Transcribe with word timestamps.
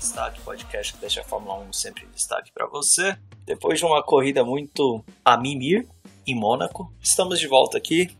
Destaque, 0.00 0.40
podcast 0.40 0.92
que 0.92 0.98
deixa 0.98 1.20
a 1.20 1.24
Fórmula 1.24 1.60
1 1.60 1.72
sempre 1.72 2.04
em 2.04 2.10
destaque 2.10 2.50
para 2.52 2.66
você. 2.66 3.16
Depois 3.44 3.78
de 3.78 3.84
uma 3.84 4.02
corrida 4.02 4.44
muito 4.44 5.04
a 5.24 5.36
mimir 5.36 5.86
em 6.26 6.34
Mônaco, 6.34 6.92
estamos 7.00 7.38
de 7.38 7.46
volta 7.46 7.78
aqui 7.78 8.10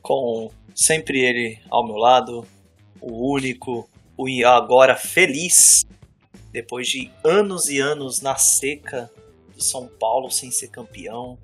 com 0.00 0.48
sempre 0.72 1.20
ele 1.20 1.58
ao 1.68 1.84
meu 1.84 1.96
lado, 1.96 2.46
o 3.00 3.32
único, 3.32 3.90
o 4.16 4.26
agora 4.46 4.94
feliz, 4.94 5.84
depois 6.52 6.86
de 6.86 7.10
anos 7.24 7.68
e 7.68 7.80
anos 7.80 8.20
na 8.20 8.36
seca 8.36 9.10
do 9.52 9.64
São 9.64 9.88
Paulo 9.88 10.30
sem 10.30 10.52
ser 10.52 10.68
campeão. 10.68 11.36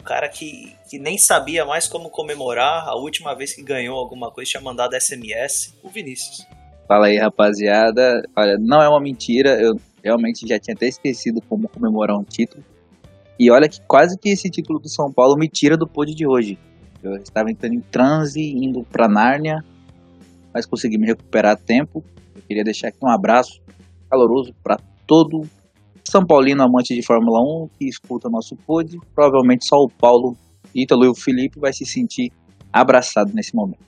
O 0.00 0.02
cara 0.02 0.26
que, 0.26 0.74
que 0.88 0.98
nem 0.98 1.18
sabia 1.18 1.66
mais 1.66 1.86
como 1.86 2.08
comemorar, 2.08 2.88
a 2.88 2.94
última 2.94 3.34
vez 3.34 3.52
que 3.52 3.62
ganhou 3.62 3.98
alguma 3.98 4.30
coisa 4.30 4.52
tinha 4.52 4.62
mandado 4.62 4.98
SMS, 4.98 5.74
o 5.82 5.90
Vinícius. 5.90 6.46
Fala 6.88 7.08
aí, 7.08 7.18
rapaziada. 7.18 8.22
Olha, 8.34 8.56
não 8.58 8.80
é 8.80 8.88
uma 8.88 9.00
mentira, 9.00 9.60
eu 9.60 9.78
realmente 10.02 10.48
já 10.48 10.58
tinha 10.58 10.74
até 10.74 10.88
esquecido 10.88 11.38
como 11.46 11.68
comemorar 11.68 12.16
um 12.16 12.24
título. 12.24 12.64
E 13.38 13.50
olha 13.50 13.68
que 13.68 13.78
quase 13.86 14.18
que 14.18 14.30
esse 14.30 14.48
título 14.48 14.78
do 14.78 14.88
São 14.88 15.12
Paulo 15.12 15.36
me 15.36 15.48
tira 15.50 15.76
do 15.76 15.86
pódio 15.86 16.14
de 16.14 16.26
hoje. 16.26 16.58
Eu 17.02 17.16
estava 17.16 17.50
entrando 17.50 17.74
em 17.74 17.80
transe, 17.80 18.40
indo 18.40 18.82
para 18.84 19.06
Nárnia, 19.06 19.62
mas 20.52 20.64
consegui 20.64 20.96
me 20.96 21.06
recuperar 21.06 21.52
a 21.52 21.56
tempo. 21.56 22.02
Eu 22.34 22.42
queria 22.48 22.64
deixar 22.64 22.88
aqui 22.88 22.98
um 23.02 23.10
abraço 23.10 23.60
caloroso 24.10 24.54
para 24.62 24.78
todo 25.06 25.42
São 26.02 26.24
Paulino 26.26 26.62
amante 26.62 26.94
de 26.94 27.02
Fórmula 27.02 27.38
1 27.64 27.68
que 27.78 27.86
escuta 27.86 28.30
nosso 28.30 28.56
pod. 28.56 28.98
Provavelmente 29.14 29.66
só 29.66 29.76
o 29.76 29.90
Paulo, 29.90 30.34
Ítalo 30.74 31.04
e 31.04 31.08
o 31.08 31.14
Felipe 31.14 31.60
vai 31.60 31.72
se 31.74 31.84
sentir 31.84 32.32
abraçado 32.72 33.32
nesse 33.34 33.54
momento. 33.54 33.87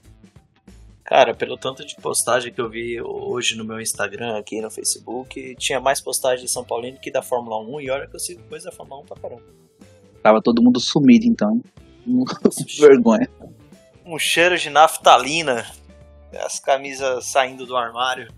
Cara, 1.11 1.35
pelo 1.35 1.57
tanto 1.57 1.85
de 1.85 1.97
postagem 1.97 2.53
que 2.53 2.61
eu 2.61 2.71
vi 2.71 3.03
hoje 3.03 3.57
no 3.57 3.65
meu 3.65 3.81
Instagram, 3.81 4.39
aqui 4.39 4.61
no 4.61 4.71
Facebook, 4.71 5.57
tinha 5.57 5.81
mais 5.81 6.01
postagem 6.01 6.45
de 6.45 6.53
São 6.53 6.65
Paulino 6.65 7.01
que 7.01 7.11
da 7.11 7.21
Fórmula 7.21 7.59
1, 7.59 7.81
e 7.81 7.91
olha 7.91 8.07
que 8.07 8.15
eu 8.15 8.21
sigo 8.21 8.41
coisa 8.45 8.71
da 8.71 8.77
Fórmula 8.77 9.03
1 9.03 9.07
pra 9.07 9.17
caramba. 9.17 9.43
Tava 10.23 10.41
todo 10.41 10.63
mundo 10.63 10.79
sumido 10.79 11.27
então. 11.27 11.61
Vergonha. 12.79 13.29
Um 14.07 14.21
cheiro 14.21 14.57
de 14.57 14.71
naftalina. 14.71 15.67
As 16.33 16.61
camisas 16.61 17.27
saindo 17.27 17.67
do 17.67 17.77
armário. 17.77 18.33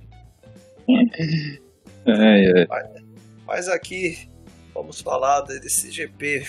É, 2.05 2.62
é. 2.62 2.67
Mas, 2.67 3.05
mas 3.47 3.69
aqui 3.69 4.29
vamos 4.75 5.01
falar 5.01 5.42
desse 5.42 5.89
GP 5.89 6.45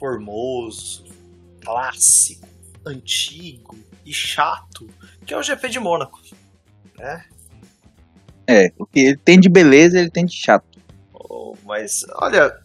formoso, 0.00 1.04
clássico, 1.60 2.48
antigo 2.84 3.78
e 4.04 4.12
chato 4.12 4.88
que 5.24 5.34
é 5.34 5.36
o 5.36 5.42
GP 5.42 5.68
de 5.68 5.80
Mônaco, 5.80 6.20
né? 6.96 7.24
É, 8.46 8.72
o 8.78 8.86
que 8.86 9.00
ele 9.00 9.16
tem 9.16 9.40
de 9.40 9.48
beleza, 9.48 9.98
ele 9.98 10.10
tem 10.10 10.24
de 10.24 10.36
chato. 10.36 10.78
Oh, 11.12 11.54
mas, 11.64 12.04
olha, 12.16 12.60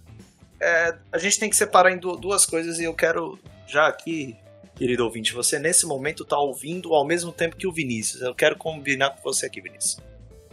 é, 0.60 0.96
a 1.12 1.18
gente 1.18 1.40
tem 1.40 1.50
que 1.50 1.56
separar 1.56 1.92
em 1.92 2.00
duas 2.00 2.46
coisas 2.46 2.80
e 2.80 2.84
eu 2.84 2.94
quero 2.94 3.40
já 3.68 3.88
aqui, 3.88 4.36
querido 4.76 5.06
ouvinte, 5.06 5.34
você 5.34 5.58
nesse 5.58 5.86
momento 5.86 6.26
tá 6.26 6.38
ouvindo 6.38 6.94
ao 6.94 7.06
mesmo 7.06 7.32
tempo 7.32 7.56
que 7.56 7.68
o 7.68 7.72
Vinícius. 7.72 8.22
Eu 8.22 8.36
quero 8.36 8.58
combinar 8.58 9.12
com 9.12 9.22
você 9.22 9.46
aqui, 9.46 9.62
Vinícius. 9.62 9.98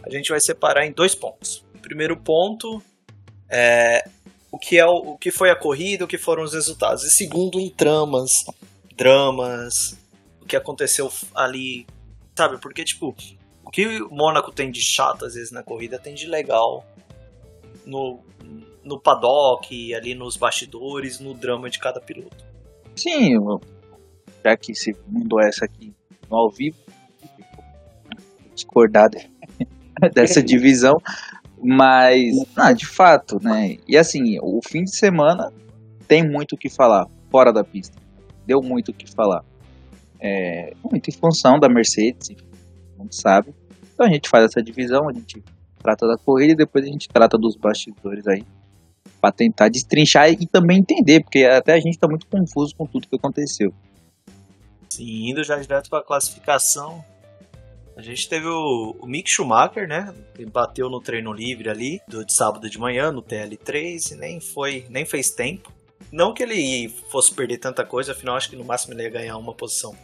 A 0.03 0.09
gente 0.09 0.29
vai 0.29 0.39
separar 0.39 0.85
em 0.85 0.91
dois 0.91 1.13
pontos. 1.13 1.65
O 1.75 1.79
primeiro 1.79 2.15
ponto 2.15 2.81
é 3.49 4.07
o 4.51 4.57
que 4.57 4.77
é 4.77 4.85
o, 4.85 4.95
o 4.95 5.17
que 5.17 5.31
foi 5.31 5.49
a 5.49 5.55
corrida, 5.55 6.05
o 6.05 6.07
que 6.07 6.17
foram 6.17 6.43
os 6.43 6.53
resultados. 6.53 7.03
E 7.03 7.09
segundo, 7.09 7.59
em 7.59 7.69
tramas, 7.69 8.31
dramas, 8.95 9.97
o 10.41 10.45
que 10.45 10.55
aconteceu 10.55 11.11
ali 11.35 11.85
Sabe? 12.37 12.59
Porque, 12.59 12.83
tipo, 12.83 13.15
o 13.65 13.71
que 13.71 13.99
o 13.99 14.13
Mônaco 14.13 14.51
tem 14.51 14.69
de 14.69 14.79
chato 14.79 15.25
às 15.25 15.33
vezes 15.33 15.51
na 15.51 15.63
corrida 15.63 15.97
tem 15.97 16.13
de 16.13 16.27
legal 16.27 16.85
no, 17.83 18.19
no 18.83 18.99
paddock, 18.99 19.93
ali 19.95 20.13
nos 20.13 20.37
bastidores, 20.37 21.19
no 21.19 21.33
drama 21.33 21.67
de 21.67 21.79
cada 21.79 21.99
piloto. 21.99 22.45
Sim, 22.95 23.33
já 24.45 24.55
que 24.55 24.75
se 24.75 24.95
mandou 25.07 25.41
essa 25.41 25.65
aqui 25.65 25.95
no 26.29 26.37
ao 26.37 26.51
vivo, 26.51 26.77
discordar 28.53 29.09
dessa 30.13 30.43
divisão, 30.43 31.01
mas, 31.59 32.35
não, 32.55 32.71
de 32.71 32.85
fato, 32.85 33.39
né? 33.41 33.77
E 33.87 33.97
assim, 33.97 34.37
o 34.41 34.59
fim 34.63 34.83
de 34.83 34.95
semana 34.95 35.51
tem 36.07 36.23
muito 36.23 36.53
o 36.53 36.57
que 36.57 36.69
falar 36.69 37.07
fora 37.31 37.51
da 37.51 37.63
pista. 37.63 37.97
Deu 38.45 38.61
muito 38.61 38.89
o 38.89 38.93
que 38.93 39.09
falar 39.11 39.43
é, 40.19 40.73
muito 40.83 41.09
em 41.09 41.13
função 41.13 41.59
da 41.59 41.69
Mercedes, 41.69 42.35
a 42.97 43.03
gente 43.03 43.15
sabe. 43.15 43.53
Então 43.93 44.05
a 44.05 44.09
gente 44.09 44.29
faz 44.29 44.45
essa 44.45 44.61
divisão, 44.61 45.09
a 45.09 45.13
gente 45.13 45.43
trata 45.81 46.07
da 46.07 46.17
corrida 46.17 46.53
e 46.53 46.55
depois 46.55 46.85
a 46.85 46.87
gente 46.87 47.07
trata 47.07 47.37
dos 47.37 47.55
bastidores 47.55 48.27
aí 48.27 48.45
para 49.19 49.31
tentar 49.31 49.69
destrinchar 49.69 50.29
e 50.29 50.45
também 50.45 50.79
entender, 50.79 51.21
porque 51.21 51.43
até 51.45 51.73
a 51.73 51.79
gente 51.79 51.93
está 51.93 52.07
muito 52.07 52.27
confuso 52.27 52.75
com 52.75 52.85
tudo 52.85 53.07
que 53.07 53.15
aconteceu. 53.15 53.73
Sim, 54.89 55.29
indo 55.29 55.43
já 55.43 55.57
direto 55.57 55.89
para 55.89 55.99
a 55.99 56.03
classificação, 56.03 57.03
a 57.95 58.01
gente 58.01 58.29
teve 58.29 58.47
o, 58.47 58.95
o, 58.99 59.07
Mick 59.07 59.29
Schumacher, 59.29 59.87
né? 59.87 60.13
Que 60.35 60.45
bateu 60.45 60.89
no 60.89 61.01
treino 61.01 61.33
livre 61.33 61.69
ali 61.69 61.99
do 62.07 62.23
de 62.23 62.33
sábado 62.33 62.69
de 62.69 62.77
manhã 62.77 63.11
no 63.11 63.23
TL3 63.23 64.11
e 64.11 64.15
nem 64.15 64.39
foi, 64.39 64.85
nem 64.89 65.03
fez 65.03 65.31
tempo. 65.31 65.73
Não 66.11 66.33
que 66.33 66.43
ele 66.43 66.89
fosse 67.09 67.33
perder 67.33 67.57
tanta 67.57 67.83
coisa, 67.83 68.11
afinal 68.11 68.35
acho 68.35 68.49
que 68.49 68.55
no 68.55 68.63
máximo 68.63 68.93
ele 68.93 69.03
ia 69.03 69.09
ganhar 69.09 69.37
uma 69.37 69.53
posição. 69.53 69.95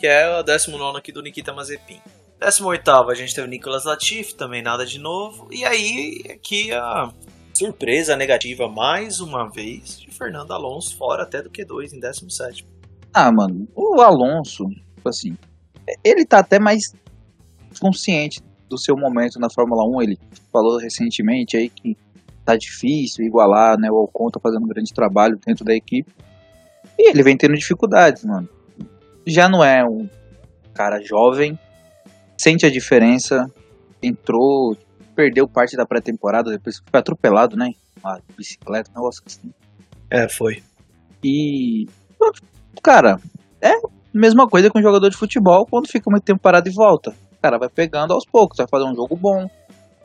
Que 0.00 0.06
é 0.06 0.24
a 0.38 0.40
19 0.40 0.96
aqui 0.96 1.12
do 1.12 1.20
Nikita 1.20 1.52
Mazepin. 1.52 2.00
18 2.40 2.90
a 2.90 3.14
gente 3.14 3.34
teve 3.34 3.46
o 3.46 3.50
Nicolas 3.50 3.84
Latifi, 3.84 4.34
também 4.34 4.62
nada 4.62 4.86
de 4.86 4.98
novo. 4.98 5.46
E 5.52 5.62
aí, 5.62 6.22
aqui 6.32 6.72
a 6.72 7.12
surpresa 7.52 8.16
negativa 8.16 8.66
mais 8.66 9.20
uma 9.20 9.50
vez 9.50 10.00
de 10.00 10.10
Fernando 10.10 10.52
Alonso, 10.54 10.96
fora 10.96 11.24
até 11.24 11.42
do 11.42 11.50
Q2 11.50 11.92
em 11.92 12.00
17. 12.00 12.66
Ah, 13.12 13.30
mano, 13.30 13.68
o 13.76 14.00
Alonso, 14.00 14.64
tipo 14.94 15.06
assim, 15.06 15.36
ele 16.02 16.24
tá 16.24 16.38
até 16.38 16.58
mais 16.58 16.94
consciente 17.78 18.40
do 18.70 18.78
seu 18.78 18.96
momento 18.96 19.38
na 19.38 19.50
Fórmula 19.50 19.84
1. 19.84 20.02
Ele 20.02 20.18
falou 20.50 20.78
recentemente 20.78 21.58
aí 21.58 21.68
que 21.68 21.94
tá 22.42 22.56
difícil 22.56 23.26
igualar, 23.26 23.78
né? 23.78 23.90
O 23.90 24.04
Ocon 24.04 24.30
tá 24.30 24.40
fazendo 24.40 24.64
um 24.64 24.68
grande 24.68 24.94
trabalho 24.94 25.38
dentro 25.46 25.62
da 25.62 25.74
equipe. 25.74 26.10
E 26.98 27.10
ele 27.10 27.22
vem 27.22 27.36
tendo 27.36 27.54
dificuldades, 27.54 28.24
mano. 28.24 28.48
Já 29.26 29.48
não 29.48 29.62
é 29.62 29.84
um 29.84 30.08
cara 30.74 31.00
jovem, 31.00 31.58
sente 32.36 32.64
a 32.64 32.70
diferença, 32.70 33.46
entrou, 34.02 34.76
perdeu 35.14 35.46
parte 35.46 35.76
da 35.76 35.84
pré-temporada, 35.84 36.50
depois 36.50 36.78
foi 36.78 37.00
atropelado, 37.00 37.56
né? 37.56 37.70
Uma 38.02 38.20
bicicleta, 38.36 38.90
um 38.90 38.94
negócio 38.94 39.22
assim. 39.26 39.52
É, 40.10 40.28
foi. 40.28 40.62
E. 41.22 41.86
Cara, 42.82 43.20
é 43.60 43.72
a 43.72 43.80
mesma 44.12 44.48
coisa 44.48 44.70
com 44.70 44.78
um 44.78 44.82
jogador 44.82 45.08
de 45.10 45.16
futebol 45.16 45.66
quando 45.70 45.88
fica 45.88 46.10
muito 46.10 46.24
tempo 46.24 46.40
parado 46.40 46.68
e 46.68 46.72
volta. 46.72 47.10
O 47.10 47.42
cara 47.42 47.58
vai 47.58 47.68
pegando 47.68 48.12
aos 48.12 48.24
poucos, 48.24 48.56
vai 48.56 48.66
fazer 48.68 48.84
um 48.84 48.94
jogo 48.94 49.16
bom, 49.16 49.46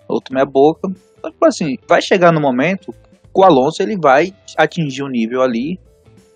outro 0.07 0.33
meia 0.33 0.45
boca, 0.45 0.89
então, 1.25 1.31
tipo 1.31 1.45
assim, 1.45 1.77
vai 1.87 2.01
chegar 2.01 2.31
no 2.31 2.39
momento 2.39 2.91
que 2.91 3.41
o 3.41 3.43
Alonso 3.43 3.81
ele 3.81 3.97
vai 3.97 4.33
atingir 4.57 5.03
um 5.03 5.09
nível 5.09 5.41
ali 5.41 5.79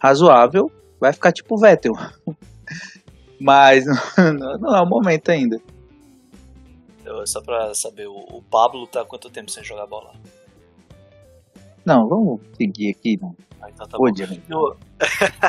razoável, 0.02 0.72
vai 1.00 1.14
ficar 1.14 1.32
tipo 1.32 1.58
Vettel. 1.58 1.94
Mas 3.40 3.86
não, 4.18 4.58
não, 4.58 4.76
é 4.76 4.82
o 4.82 4.86
momento 4.86 5.30
ainda. 5.30 5.60
Eu, 7.06 7.26
só 7.26 7.42
pra 7.42 7.74
saber, 7.74 8.08
o, 8.08 8.18
o 8.18 8.42
Pablo 8.44 8.86
tá 8.86 9.04
quanto 9.06 9.30
tempo 9.30 9.50
sem 9.50 9.64
jogar 9.64 9.88
bola? 9.88 10.14
Não, 11.86 12.08
vamos 12.08 12.42
seguir 12.56 12.92
aqui. 12.92 13.18
Não. 13.22 13.36
Ah, 13.62 13.70
então 13.70 13.88
tá 13.88 13.98
Pode, 13.98 14.26
bom. 14.48 14.76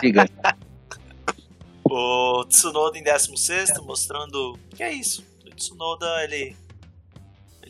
Siga. 0.00 0.24
o 1.84 2.44
Tsunoda 2.44 2.98
em 2.98 3.02
16, 3.02 3.78
mostrando 3.84 4.58
que 4.74 4.82
é 4.82 4.92
isso. 4.92 5.24
O 5.44 5.50
Tsunoda, 5.50 6.24
ele 6.24 6.56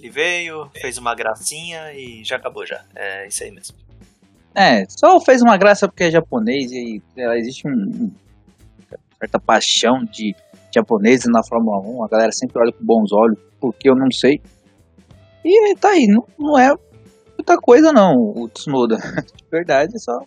ele 0.00 0.08
veio, 0.08 0.70
fez 0.80 0.96
uma 0.96 1.14
gracinha 1.14 1.92
e 1.92 2.24
já 2.24 2.36
acabou 2.36 2.64
já. 2.64 2.82
É 2.94 3.28
isso 3.28 3.44
aí 3.44 3.50
mesmo. 3.50 3.76
É, 4.54 4.84
só 4.88 5.20
fez 5.20 5.42
uma 5.42 5.58
graça 5.58 5.86
porque 5.86 6.04
é 6.04 6.10
japonês 6.10 6.72
e 6.72 7.02
existe 7.36 7.68
um, 7.68 8.10
certa 9.20 9.38
paixão 9.38 10.04
de 10.04 10.34
japoneses 10.74 11.26
na 11.30 11.42
Fórmula 11.46 11.78
1. 11.78 12.04
A 12.04 12.08
galera 12.08 12.32
sempre 12.32 12.60
olha 12.60 12.72
com 12.72 12.84
bons 12.84 13.12
olhos, 13.12 13.38
porque 13.60 13.88
eu 13.88 13.94
não 13.94 14.10
sei. 14.10 14.40
E 15.44 15.74
tá 15.76 15.90
aí, 15.90 16.06
não, 16.06 16.26
não 16.38 16.58
é 16.58 16.74
muita 17.36 17.56
coisa 17.58 17.92
não, 17.92 18.14
o 18.14 18.48
Tsunoda. 18.48 18.96
De 19.36 19.44
verdade, 19.50 19.96
é 19.96 19.98
só 19.98 20.20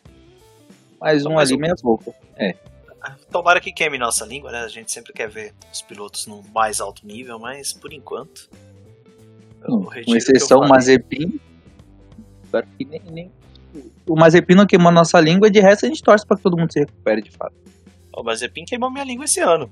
mais 1.00 1.25
um 1.25 1.38
ali, 1.38 1.57
meia 1.57 1.74
boca. 1.84 2.13
É. 2.38 2.56
Tomara 3.30 3.60
que 3.60 3.74
queime 3.74 3.98
nossa 3.98 4.25
língua, 4.25 4.51
né? 4.51 4.60
A 4.60 4.68
gente 4.69 4.92
sempre 4.92 5.12
quer 5.12 5.30
ver 5.30 5.54
os 5.72 5.81
pilotos 5.81 6.25
no 6.25 6.42
mais 6.54 6.80
alto 6.80 7.06
nível, 7.06 7.38
mas 7.38 7.74
por 7.74 7.92
enquanto 7.92 8.50
com 9.66 10.16
exceção 10.16 10.60
o 10.60 10.68
Mazepin. 10.68 11.39
Que 12.78 12.86
nem, 12.86 13.01
nem, 13.12 13.31
o 14.07 14.16
Mazepin 14.16 14.56
não 14.56 14.66
queimou 14.66 14.92
nossa 14.92 15.19
língua 15.19 15.48
e 15.48 15.51
de 15.51 15.60
resto 15.60 15.86
a 15.86 15.89
gente 15.89 16.04
torce 16.04 16.25
para 16.25 16.38
que 16.38 16.44
todo 16.44 16.57
mundo 16.57 16.72
se 16.72 16.80
recupere 16.80 17.22
de 17.22 17.31
fato. 17.31 17.56
O 18.15 18.24
Mazepin 18.24 18.63
queimou 18.65 18.92
minha 18.92 19.04
língua 19.04 19.25
esse 19.25 19.39
ano. 19.39 19.71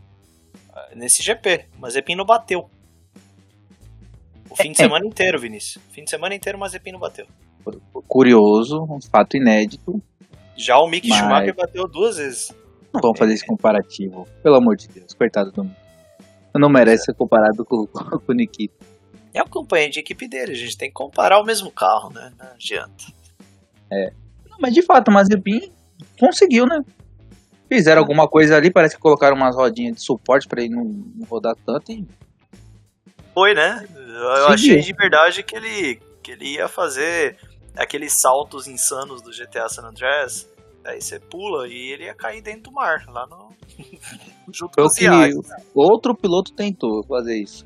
Nesse 0.96 1.22
GP. 1.22 1.68
O 1.78 1.82
Mazepin 1.82 2.16
não 2.16 2.26
bateu. 2.26 2.70
O 4.50 4.56
fim 4.56 4.72
de 4.72 4.78
semana 4.78 5.06
inteiro, 5.06 5.40
Vinícius. 5.40 5.84
O 5.90 5.94
fim 5.94 6.04
de 6.04 6.10
semana 6.10 6.36
inteiro 6.36 6.58
o 6.58 6.62
Mazepin 6.62 6.92
não 6.92 7.00
bateu. 7.00 7.26
Curioso, 8.08 8.84
um 8.84 9.00
fato 9.10 9.38
inédito. 9.38 10.02
Já 10.58 10.78
o 10.78 10.88
Mick 10.88 11.08
Mas- 11.08 11.20
Schumacher 11.20 11.56
bateu 11.56 11.88
duas 11.88 12.18
vezes. 12.18 12.54
Não 12.94 13.00
vamos 13.02 13.18
fazer 13.18 13.34
esse 13.34 13.46
comparativo. 13.46 14.28
Pelo 14.44 14.56
amor 14.58 14.76
de 14.76 14.88
Deus, 14.88 15.14
coitado 15.14 15.52
do 15.52 15.64
Mick. 15.64 15.76
Não 16.56 16.70
merece 16.70 17.06
ser 17.06 17.14
comparado 17.16 17.64
com, 17.64 17.86
com 18.20 18.32
o 18.32 18.36
Nikita. 18.36 18.86
É 19.34 19.42
o 19.42 19.48
companheiro 19.48 19.94
de 19.94 20.00
equipe 20.02 20.28
dele, 20.28 20.52
a 20.52 20.56
gente 20.56 20.78
tem 20.78 20.90
que 20.90 20.94
comparar 20.94 21.40
o 21.40 21.46
mesmo 21.46 21.72
carro, 21.72 22.10
né? 22.14 22.34
Não 22.38 22.48
adianta. 22.48 23.06
Não, 24.50 24.58
mas 24.60 24.74
de 24.74 24.82
fato, 24.82 25.08
o 25.08 25.14
Mazepin 25.14 25.72
conseguiu, 26.20 26.66
né? 26.66 26.80
Fizeram 27.72 28.02
alguma 28.02 28.28
coisa 28.28 28.58
ali, 28.58 28.70
parece 28.70 28.96
que 28.96 29.02
colocaram 29.02 29.36
umas 29.36 29.56
rodinhas 29.56 29.96
de 29.96 30.02
suporte 30.04 30.46
pra 30.46 30.62
ele 30.62 30.76
não, 30.76 30.84
não 30.84 31.26
rodar 31.26 31.56
tanto 31.66 31.92
e 31.92 32.06
Foi, 33.34 33.54
né? 33.54 33.88
Eu 33.90 34.36
Seguiu. 34.36 34.48
achei 34.50 34.82
de 34.82 34.94
verdade 34.94 35.42
que 35.44 35.56
ele, 35.56 36.02
que 36.22 36.32
ele 36.32 36.56
ia 36.56 36.68
fazer 36.68 37.38
aqueles 37.78 38.20
saltos 38.20 38.68
insanos 38.68 39.22
do 39.22 39.32
GTA 39.32 39.70
San 39.70 39.84
Andreas. 39.88 40.46
Aí 40.84 41.02
você 41.02 41.18
pula 41.18 41.66
e 41.68 41.92
ele 41.94 42.04
ia 42.04 42.14
cair 42.14 42.42
dentro 42.42 42.64
do 42.64 42.72
mar, 42.74 43.06
lá 43.08 43.26
no. 43.28 43.52
junto 44.52 44.74
foi 44.76 44.84
com 44.84 44.90
o 44.90 44.94
que 44.94 45.50
outro 45.74 46.14
piloto 46.14 46.52
tentou 46.54 47.04
fazer 47.06 47.38
isso. 47.38 47.66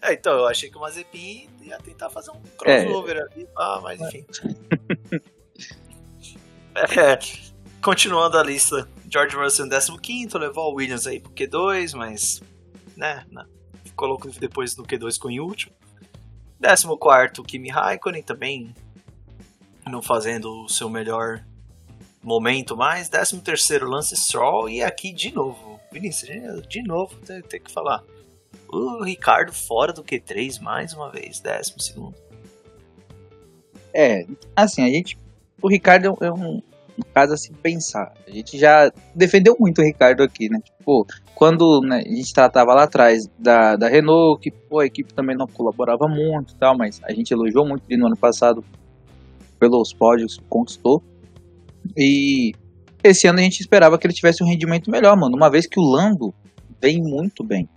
É, 0.00 0.14
então, 0.14 0.32
eu 0.32 0.46
achei 0.46 0.70
que 0.70 0.78
o 0.78 0.80
Mazepin 0.80 1.46
ia 1.62 1.76
tentar 1.78 2.08
fazer 2.08 2.30
um 2.30 2.40
É. 2.64 2.84
crossover 2.84 3.18
ali, 3.18 3.46
ah, 3.56 3.80
mas 3.82 4.00
enfim. 4.00 4.24
É, 6.74 7.16
continuando 7.86 8.36
a 8.36 8.42
lista, 8.42 8.88
George 9.08 9.36
Russell 9.36 9.66
em 9.66 9.98
15 10.00 10.36
levou 10.38 10.72
o 10.72 10.74
Williams 10.74 11.06
aí 11.06 11.20
pro 11.20 11.30
Q2, 11.30 11.94
mas, 11.94 12.42
né, 12.96 13.24
colocou 13.94 14.28
depois 14.32 14.76
no 14.76 14.82
Q2 14.82 15.12
ficou 15.12 15.30
em 15.30 15.38
último. 15.38 15.72
14 16.60 17.44
Kimi 17.46 17.68
Raikkonen 17.68 18.24
também 18.24 18.74
não 19.88 20.02
fazendo 20.02 20.64
o 20.64 20.68
seu 20.68 20.90
melhor 20.90 21.46
momento 22.24 22.76
mais. 22.76 23.08
13 23.08 23.40
Lance 23.84 24.16
Stroll 24.16 24.68
e 24.68 24.82
aqui 24.82 25.12
de 25.12 25.32
novo, 25.32 25.78
Vinícius, 25.92 26.66
de 26.66 26.82
novo 26.82 27.14
tem, 27.20 27.40
tem 27.40 27.60
que 27.60 27.70
falar. 27.70 28.02
O 28.68 29.04
Ricardo 29.04 29.52
fora 29.52 29.92
do 29.92 30.02
Q3 30.02 30.60
mais 30.60 30.92
uma 30.92 31.08
vez, 31.08 31.38
12 31.38 31.74
segundo. 31.78 32.16
É, 33.94 34.26
assim, 34.56 34.82
a 34.82 34.88
gente. 34.88 35.16
O 35.62 35.68
Ricardo 35.68 36.18
é 36.20 36.32
um, 36.32 36.60
um 36.98 37.02
caso 37.14 37.34
a 37.34 37.36
se 37.36 37.52
pensar. 37.52 38.12
A 38.26 38.30
gente 38.30 38.58
já 38.58 38.90
defendeu 39.14 39.56
muito 39.58 39.80
o 39.80 39.84
Ricardo 39.84 40.22
aqui, 40.22 40.48
né? 40.48 40.58
Tipo, 40.64 41.06
quando 41.34 41.80
né, 41.82 42.02
a 42.04 42.08
gente 42.08 42.32
tratava 42.32 42.74
lá 42.74 42.84
atrás 42.84 43.28
da, 43.38 43.76
da 43.76 43.88
Renault, 43.88 44.40
que 44.40 44.50
pô, 44.50 44.80
a 44.80 44.86
equipe 44.86 45.12
também 45.12 45.36
não 45.36 45.46
colaborava 45.46 46.08
muito 46.08 46.54
e 46.54 46.56
tal, 46.56 46.76
mas 46.76 47.00
a 47.04 47.12
gente 47.12 47.30
elogiou 47.32 47.66
muito 47.66 47.84
ele 47.88 48.00
no 48.00 48.06
ano 48.06 48.16
passado 48.16 48.64
pelos 49.58 49.92
pódios 49.92 50.36
que 50.38 50.44
conquistou. 50.48 51.02
E 51.96 52.52
esse 53.02 53.26
ano 53.26 53.38
a 53.38 53.42
gente 53.42 53.60
esperava 53.60 53.98
que 53.98 54.06
ele 54.06 54.14
tivesse 54.14 54.42
um 54.42 54.46
rendimento 54.46 54.90
melhor, 54.90 55.16
mano. 55.16 55.36
Uma 55.36 55.50
vez 55.50 55.66
que 55.66 55.78
o 55.78 55.82
Lando 55.84 56.34
vem 56.80 57.02
muito 57.02 57.44
bem. 57.44 57.68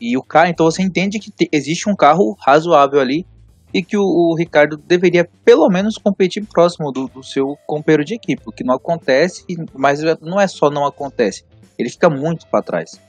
E 0.00 0.16
o 0.16 0.22
carro, 0.22 0.48
então 0.48 0.66
você 0.66 0.82
entende 0.82 1.18
que 1.18 1.30
te- 1.30 1.48
existe 1.52 1.88
um 1.88 1.94
carro 1.94 2.36
razoável 2.40 2.98
ali 2.98 3.24
e 3.72 3.82
que 3.82 3.96
o, 3.96 4.02
o 4.02 4.34
Ricardo 4.36 4.76
deveria 4.76 5.28
pelo 5.44 5.68
menos 5.68 5.96
competir 5.96 6.44
próximo 6.46 6.90
do, 6.92 7.08
do 7.08 7.22
seu 7.22 7.56
companheiro 7.66 8.04
de 8.04 8.14
equipe, 8.14 8.42
o 8.46 8.52
que 8.52 8.64
não 8.64 8.74
acontece, 8.74 9.44
mas 9.74 10.00
não 10.20 10.40
é 10.40 10.46
só 10.46 10.70
não 10.70 10.84
acontece, 10.86 11.44
ele 11.78 11.88
fica 11.90 12.10
muito 12.10 12.46
para 12.46 12.62
trás. 12.62 13.00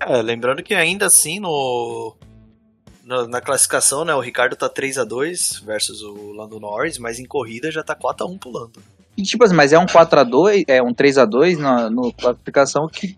É, 0.00 0.20
lembrando 0.22 0.62
que 0.62 0.74
ainda 0.74 1.06
assim 1.06 1.40
no, 1.40 2.14
no- 3.04 3.26
na 3.28 3.40
classificação, 3.40 4.04
né, 4.04 4.14
o 4.14 4.20
Ricardo 4.20 4.54
tá 4.56 4.68
3 4.68 4.98
a 4.98 5.04
2 5.04 5.62
versus 5.64 6.02
o 6.02 6.32
Lando 6.32 6.60
Norris, 6.60 6.98
mas 6.98 7.18
em 7.18 7.24
corrida 7.24 7.70
já 7.70 7.82
tá 7.82 7.94
4 7.94 8.26
a 8.26 8.28
1 8.30 8.38
pro 8.38 8.50
Lando. 8.50 8.82
E 9.16 9.22
tipo 9.22 9.44
assim, 9.44 9.54
mas 9.54 9.72
é 9.72 9.78
um 9.78 9.86
4 9.86 10.20
a 10.20 10.24
2 10.24 10.64
é 10.66 10.82
um 10.82 10.92
3 10.92 11.18
a 11.18 11.24
2 11.24 11.58
na 11.58 11.88
no 11.88 12.12
classificação 12.12 12.88
que 12.88 13.16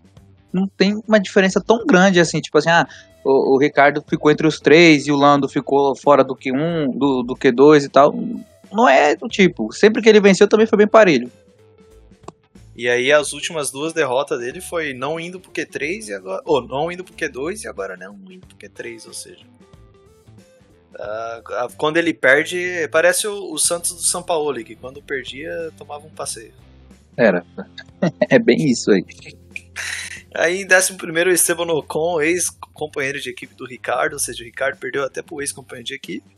não 0.53 0.67
tem 0.67 1.01
uma 1.07 1.19
diferença 1.19 1.59
tão 1.59 1.85
grande 1.85 2.19
assim, 2.19 2.39
tipo 2.39 2.57
assim, 2.57 2.69
ah, 2.69 2.87
o, 3.27 3.55
o 3.55 3.59
Ricardo 3.59 4.03
ficou 4.07 4.31
entre 4.31 4.47
os 4.47 4.59
três 4.59 5.05
e 5.05 5.11
o 5.11 5.15
Lando 5.15 5.49
ficou 5.49 5.95
fora 5.95 6.23
do 6.23 6.35
Q1, 6.35 6.97
do, 6.97 7.23
do 7.23 7.35
Q2 7.35 7.83
e 7.83 7.89
tal. 7.89 8.15
Não 8.71 8.87
é 8.87 9.15
do 9.15 9.27
tipo, 9.27 9.71
sempre 9.73 10.01
que 10.01 10.09
ele 10.09 10.21
venceu 10.21 10.47
também 10.47 10.65
foi 10.65 10.77
bem 10.77 10.87
parelho. 10.87 11.29
E 12.75 12.87
aí 12.87 13.11
as 13.11 13.33
últimas 13.33 13.71
duas 13.71 13.91
derrotas 13.91 14.39
dele 14.39 14.61
foi 14.61 14.93
não 14.93 15.19
indo 15.19 15.39
pro 15.39 15.51
Q3 15.51 16.07
e 16.07 16.13
agora. 16.13 16.41
Ou 16.45 16.61
não 16.61 16.91
indo 16.91 17.03
pro 17.03 17.13
Q2 17.13 17.63
e 17.63 17.67
agora 17.67 17.97
não 17.97 18.15
indo 18.29 18.45
pro 18.45 18.57
Q3, 18.57 19.07
ou 19.07 19.13
seja. 19.13 19.45
ah, 20.99 21.67
quando 21.75 21.97
ele 21.97 22.13
perde, 22.13 22.87
parece 22.91 23.27
o, 23.27 23.51
o 23.51 23.57
Santos 23.57 23.93
do 23.93 24.03
São 24.03 24.21
Paulo, 24.21 24.63
que 24.63 24.75
quando 24.75 25.01
perdia 25.01 25.71
tomava 25.75 26.05
um 26.05 26.11
passeio. 26.11 26.53
Era. 27.17 27.43
é 28.29 28.37
bem 28.37 28.57
isso 28.69 28.91
aí. 28.91 29.03
Aí 30.37 30.61
em 30.61 30.65
11 30.65 30.93
o 30.93 31.31
Esteban 31.31 31.73
Ocon, 31.73 32.21
ex-companheiro 32.21 33.19
de 33.19 33.31
equipe 33.31 33.55
do 33.55 33.65
Ricardo, 33.65 34.13
ou 34.13 34.19
seja, 34.19 34.43
o 34.43 34.45
Ricardo 34.45 34.77
perdeu 34.77 35.03
até 35.03 35.23
pro 35.23 35.41
ex-companheiro 35.41 35.87
de 35.87 35.95
equipe. 35.95 36.37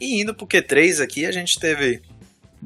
E 0.00 0.22
indo 0.22 0.34
pro 0.34 0.46
Q3 0.46 1.02
aqui, 1.02 1.26
a 1.26 1.30
gente 1.30 1.60
teve 1.60 2.00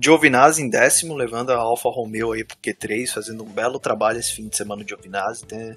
Giovinazzi 0.01 0.63
em 0.63 0.71
décimo, 0.71 1.17
levando 1.17 1.51
a 1.51 1.57
Alfa 1.57 1.89
Romeo 1.89 2.31
aí 2.31 2.45
pro 2.45 2.57
Q3, 2.59 3.09
fazendo 3.09 3.43
um 3.43 3.49
belo 3.49 3.81
trabalho 3.81 4.21
esse 4.21 4.33
fim 4.33 4.47
de 4.47 4.57
semana 4.57 4.85
do 4.85 4.89
Giovinazzi. 4.89 5.45
Tem, 5.45 5.77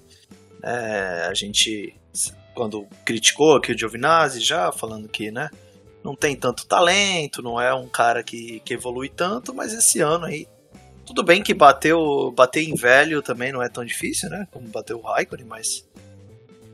é, 0.62 1.26
a 1.28 1.34
gente, 1.34 1.96
quando 2.54 2.88
criticou 3.04 3.56
aqui 3.56 3.72
o 3.72 3.78
Giovinazzi, 3.78 4.40
já 4.40 4.72
falando 4.72 5.10
que, 5.10 5.32
né, 5.32 5.50
não 6.04 6.16
tem 6.16 6.36
tanto 6.36 6.68
talento, 6.68 7.42
não 7.42 7.60
é 7.60 7.74
um 7.74 7.88
cara 7.88 8.22
que, 8.22 8.60
que 8.60 8.76
evolui 8.76 9.10
tanto, 9.10 9.52
mas 9.52 9.74
esse 9.74 10.00
ano 10.00 10.26
aí 10.26 10.48
tudo 11.06 11.24
bem 11.24 11.42
que 11.42 11.54
bateu, 11.54 12.32
bater 12.36 12.64
em 12.64 12.76
velho 12.76 13.22
também 13.22 13.52
não 13.52 13.62
é 13.62 13.70
tão 13.70 13.84
difícil, 13.84 14.30
né? 14.30 14.48
Como 14.52 14.68
bateu 14.68 14.98
o 14.98 15.02
Raikkonen, 15.02 15.46
mas. 15.46 15.88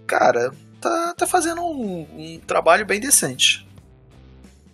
Cara, 0.05 0.51
tá, 0.79 1.13
tá 1.17 1.27
fazendo 1.27 1.61
um, 1.61 2.07
um 2.17 2.39
trabalho 2.45 2.85
bem 2.85 2.99
decente. 2.99 3.67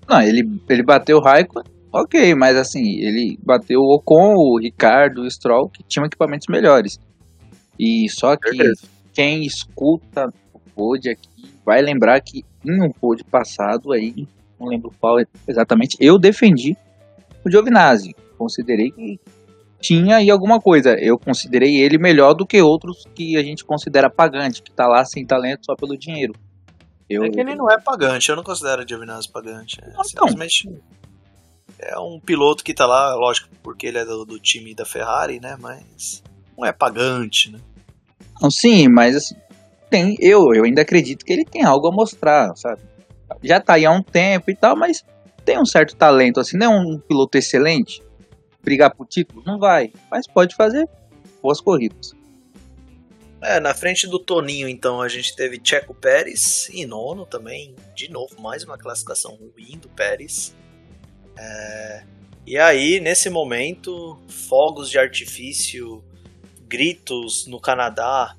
Não, 0.07 0.21
ele, 0.21 0.59
ele 0.69 0.83
bateu 0.83 1.17
o 1.17 1.21
Raikkonen, 1.21 1.71
ok, 1.91 2.35
mas 2.35 2.57
assim, 2.57 2.99
ele 2.99 3.39
bateu 3.41 3.79
o 3.79 3.95
Ocon, 3.95 4.35
o 4.35 4.59
Ricardo, 4.59 5.21
o 5.21 5.31
Stroll, 5.31 5.69
que 5.69 5.83
tinham 5.83 6.05
equipamentos 6.05 6.47
melhores. 6.47 6.99
E 7.79 8.09
só 8.09 8.35
que 8.35 8.57
quem 9.13 9.45
escuta 9.45 10.27
o 10.53 10.59
pod 10.59 11.09
aqui 11.09 11.29
vai 11.65 11.81
lembrar 11.81 12.19
que 12.21 12.43
em 12.65 12.81
um 12.81 12.91
pod 12.91 13.23
passado 13.25 13.91
aí, 13.91 14.27
não 14.59 14.67
lembro 14.67 14.93
qual 14.99 15.17
exatamente, 15.47 15.95
eu 15.99 16.17
defendi 16.17 16.75
o 17.45 17.49
Giovinazzi. 17.49 18.15
Considerei 18.37 18.91
que 18.91 19.19
tinha 19.83 20.15
aí 20.15 20.31
alguma 20.31 20.61
coisa. 20.61 20.95
Eu 20.97 21.19
considerei 21.19 21.75
ele 21.75 21.97
melhor 21.97 22.33
do 22.33 22.47
que 22.47 22.61
outros 22.61 23.05
que 23.13 23.35
a 23.35 23.43
gente 23.43 23.65
considera 23.65 24.09
pagante, 24.09 24.63
que 24.63 24.71
tá 24.71 24.87
lá 24.87 25.03
sem 25.03 25.25
talento 25.25 25.65
só 25.65 25.75
pelo 25.75 25.97
dinheiro. 25.97 26.33
Eu, 27.09 27.25
É 27.25 27.29
que 27.29 27.39
ele 27.39 27.53
não 27.53 27.69
é 27.69 27.77
pagante, 27.77 28.29
eu 28.29 28.35
não 28.37 28.43
considero 28.43 28.87
Giovinazzi 28.87 29.29
pagante. 29.29 29.77
É 29.83 29.91
Não, 29.91 30.03
simplesmente. 30.03 30.69
É 31.77 31.99
um 31.99 32.17
piloto 32.17 32.63
que 32.63 32.73
tá 32.73 32.85
lá, 32.85 33.13
lógico, 33.13 33.49
porque 33.61 33.87
ele 33.87 33.97
é 33.97 34.05
do, 34.05 34.23
do 34.23 34.39
time 34.39 34.73
da 34.73 34.85
Ferrari, 34.85 35.39
né? 35.41 35.57
Mas 35.59 36.23
não 36.57 36.65
é 36.65 36.71
pagante, 36.71 37.51
né? 37.51 37.59
Não, 38.41 38.49
sim, 38.49 38.87
mas 38.87 39.17
assim, 39.17 39.35
tem, 39.89 40.15
eu, 40.19 40.53
eu 40.53 40.63
ainda 40.63 40.81
acredito 40.81 41.25
que 41.25 41.33
ele 41.33 41.43
tem 41.43 41.63
algo 41.63 41.89
a 41.89 41.91
mostrar, 41.91 42.55
sabe? 42.55 42.81
Já 43.43 43.59
tá 43.59 43.73
aí 43.73 43.85
há 43.85 43.91
um 43.91 44.01
tempo 44.01 44.49
e 44.49 44.55
tal, 44.55 44.77
mas 44.77 45.03
tem 45.43 45.59
um 45.59 45.65
certo 45.65 45.95
talento, 45.95 46.39
assim, 46.39 46.57
não 46.57 46.73
é 46.73 46.77
um 46.77 46.97
piloto 46.97 47.37
excelente. 47.37 48.01
Brigar 48.63 48.95
por 48.95 49.05
título? 49.05 49.43
Não 49.45 49.59
vai, 49.59 49.91
mas 50.09 50.25
pode 50.25 50.55
fazer 50.55 50.87
boas 51.41 51.59
corridas. 51.59 52.13
É, 53.41 53.59
na 53.59 53.73
frente 53.73 54.07
do 54.07 54.17
Toninho, 54.17 54.69
então, 54.69 55.01
a 55.01 55.09
gente 55.09 55.35
teve 55.35 55.59
Checo 55.61 55.93
Pérez 55.93 56.69
e 56.69 56.85
nono 56.85 57.25
também. 57.25 57.75
De 57.93 58.09
novo, 58.09 58.41
mais 58.41 58.63
uma 58.63 58.77
classificação 58.77 59.35
ruim 59.35 59.77
do 59.77 59.89
Pérez. 59.89 60.55
É, 61.37 62.03
e 62.47 62.57
aí, 62.57 63.01
nesse 63.01 63.29
momento, 63.29 64.17
fogos 64.29 64.89
de 64.89 64.97
artifício, 64.97 66.01
gritos 66.61 67.45
no 67.45 67.59
Canadá, 67.59 68.37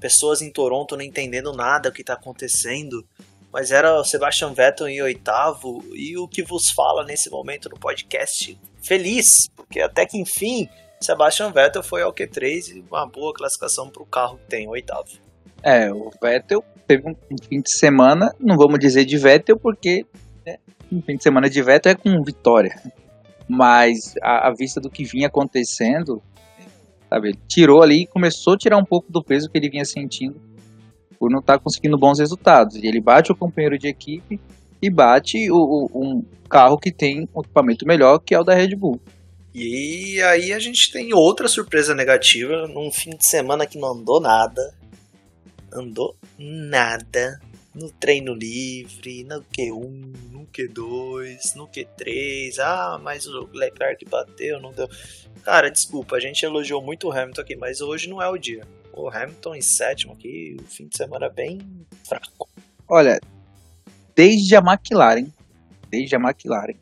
pessoas 0.00 0.42
em 0.42 0.50
Toronto 0.50 0.96
não 0.96 1.04
entendendo 1.04 1.52
nada 1.52 1.88
do 1.88 1.94
que 1.94 2.00
está 2.00 2.14
acontecendo. 2.14 3.06
Mas 3.52 3.70
era 3.70 4.00
o 4.00 4.04
Sebastian 4.04 4.52
Vettel 4.52 4.88
em 4.88 5.00
oitavo 5.00 5.84
e 5.94 6.18
o 6.18 6.26
que 6.26 6.42
vos 6.42 6.70
fala 6.70 7.04
nesse 7.04 7.30
momento 7.30 7.68
no 7.68 7.78
podcast 7.78 8.58
feliz, 8.82 9.26
porque 9.56 9.80
até 9.80 10.06
que 10.06 10.18
enfim 10.18 10.68
Sebastian 11.02 11.50
Vettel 11.50 11.82
foi 11.82 12.02
ao 12.02 12.12
Q3 12.12 12.76
e 12.76 12.84
uma 12.90 13.06
boa 13.06 13.32
classificação 13.32 13.88
para 13.88 14.02
o 14.02 14.06
carro 14.06 14.36
que 14.36 14.46
tem 14.48 14.68
oitavo. 14.68 15.08
É, 15.62 15.90
o 15.90 16.10
Vettel 16.22 16.62
teve 16.86 17.08
um 17.08 17.14
fim 17.48 17.60
de 17.60 17.70
semana, 17.70 18.34
não 18.38 18.56
vamos 18.56 18.78
dizer 18.78 19.06
de 19.06 19.16
Vettel, 19.16 19.58
porque 19.58 20.04
né, 20.46 20.58
um 20.92 21.00
fim 21.00 21.16
de 21.16 21.22
semana 21.22 21.48
de 21.48 21.62
Vettel 21.62 21.92
é 21.92 21.94
com 21.94 22.22
vitória. 22.22 22.78
Mas 23.48 24.14
à, 24.22 24.52
vista 24.56 24.78
do 24.78 24.90
que 24.90 25.02
vinha 25.02 25.28
acontecendo, 25.28 26.22
sabe, 27.08 27.30
ele 27.30 27.38
tirou 27.48 27.82
ali 27.82 28.02
e 28.02 28.06
começou 28.06 28.52
a 28.52 28.58
tirar 28.58 28.76
um 28.76 28.84
pouco 28.84 29.10
do 29.10 29.24
peso 29.24 29.48
que 29.48 29.56
ele 29.56 29.70
vinha 29.70 29.84
sentindo 29.86 30.38
por 31.18 31.30
não 31.30 31.40
estar 31.40 31.54
tá 31.54 31.58
conseguindo 31.58 31.98
bons 31.98 32.18
resultados. 32.18 32.76
E 32.76 32.86
ele 32.86 33.00
bate 33.00 33.32
o 33.32 33.36
companheiro 33.36 33.78
de 33.78 33.88
equipe 33.88 34.38
e 34.82 34.90
bate 34.90 35.50
o, 35.50 35.56
o, 35.56 35.90
um 35.94 36.24
carro 36.48 36.78
que 36.78 36.90
tem 36.90 37.28
um 37.34 37.40
equipamento 37.40 37.86
melhor, 37.86 38.18
que 38.18 38.34
é 38.34 38.40
o 38.40 38.44
da 38.44 38.54
Red 38.54 38.74
Bull. 38.74 39.00
E 39.54 40.20
aí 40.22 40.52
a 40.52 40.58
gente 40.58 40.92
tem 40.92 41.12
outra 41.12 41.48
surpresa 41.48 41.94
negativa 41.94 42.68
num 42.68 42.90
fim 42.90 43.10
de 43.10 43.26
semana 43.26 43.66
que 43.66 43.78
não 43.78 43.92
andou 43.92 44.20
nada. 44.20 44.74
Andou 45.72 46.16
nada 46.38 47.40
no 47.74 47.90
treino 47.90 48.34
livre, 48.34 49.24
no 49.24 49.42
Q1, 49.42 50.30
no 50.30 50.46
Q2, 50.46 51.54
no 51.54 51.68
Q3. 51.68 52.58
Ah, 52.58 53.00
mas 53.02 53.26
o 53.26 53.48
Leclerc 53.52 54.04
bateu, 54.06 54.60
não 54.60 54.72
deu. 54.72 54.88
Cara, 55.42 55.70
desculpa, 55.70 56.16
a 56.16 56.20
gente 56.20 56.44
elogiou 56.44 56.82
muito 56.82 57.08
o 57.08 57.12
Hamilton 57.12 57.40
aqui, 57.40 57.56
mas 57.56 57.80
hoje 57.80 58.08
não 58.08 58.20
é 58.20 58.28
o 58.28 58.36
dia. 58.36 58.66
O 58.92 59.08
Hamilton 59.08 59.54
em 59.54 59.62
sétimo 59.62 60.12
aqui, 60.12 60.56
o 60.60 60.64
fim 60.64 60.86
de 60.86 60.96
semana 60.96 61.26
é 61.26 61.30
bem 61.30 61.58
fraco. 62.06 62.48
Olha, 62.88 63.20
desde 64.20 64.54
a 64.54 64.58
McLaren, 64.58 65.28
desde 65.90 66.14
a 66.14 66.18
McLaren, 66.18 66.76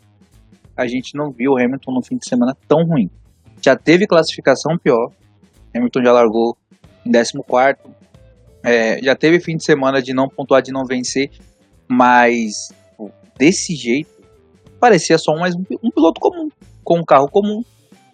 a 0.76 0.88
gente 0.88 1.14
não 1.14 1.30
viu 1.30 1.52
o 1.52 1.56
Hamilton 1.56 1.92
no 1.92 2.02
fim 2.02 2.16
de 2.16 2.28
semana 2.28 2.56
tão 2.66 2.82
ruim. 2.84 3.08
Já 3.62 3.76
teve 3.76 4.08
classificação 4.08 4.76
pior. 4.76 5.12
Hamilton 5.72 6.02
já 6.02 6.12
largou 6.12 6.56
em 7.06 7.12
14, 7.12 7.34
é, 8.64 9.00
já 9.00 9.14
teve 9.14 9.38
fim 9.38 9.56
de 9.56 9.64
semana 9.64 10.02
de 10.02 10.12
não 10.12 10.28
pontuar, 10.28 10.62
de 10.62 10.72
não 10.72 10.84
vencer, 10.84 11.30
mas 11.86 12.72
desse 13.38 13.72
jeito 13.76 14.10
parecia 14.80 15.16
só 15.16 15.36
mais 15.36 15.54
um, 15.54 15.62
um, 15.80 15.92
piloto 15.92 16.20
comum, 16.20 16.48
com 16.82 16.98
um 16.98 17.04
carro 17.04 17.28
comum, 17.28 17.62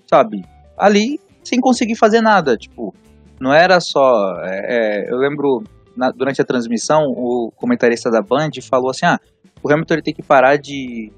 sabe? 0.06 0.44
Ali 0.76 1.18
sem 1.42 1.60
conseguir 1.60 1.96
fazer 1.96 2.20
nada, 2.20 2.58
tipo, 2.58 2.94
não 3.40 3.54
era 3.54 3.80
só. 3.80 4.38
É, 4.42 5.06
é, 5.06 5.10
eu 5.10 5.16
lembro 5.16 5.64
na, 5.96 6.10
durante 6.10 6.40
a 6.40 6.44
transmissão 6.44 7.04
o 7.06 7.52
comentarista 7.56 8.10
da 8.10 8.22
Band 8.22 8.50
falou 8.62 8.90
assim: 8.90 9.06
ah, 9.06 9.18
o 9.62 9.72
Hamilton 9.72 10.00
tem 10.02 10.14
que 10.14 10.22
parar 10.22 10.56
de, 10.56 11.12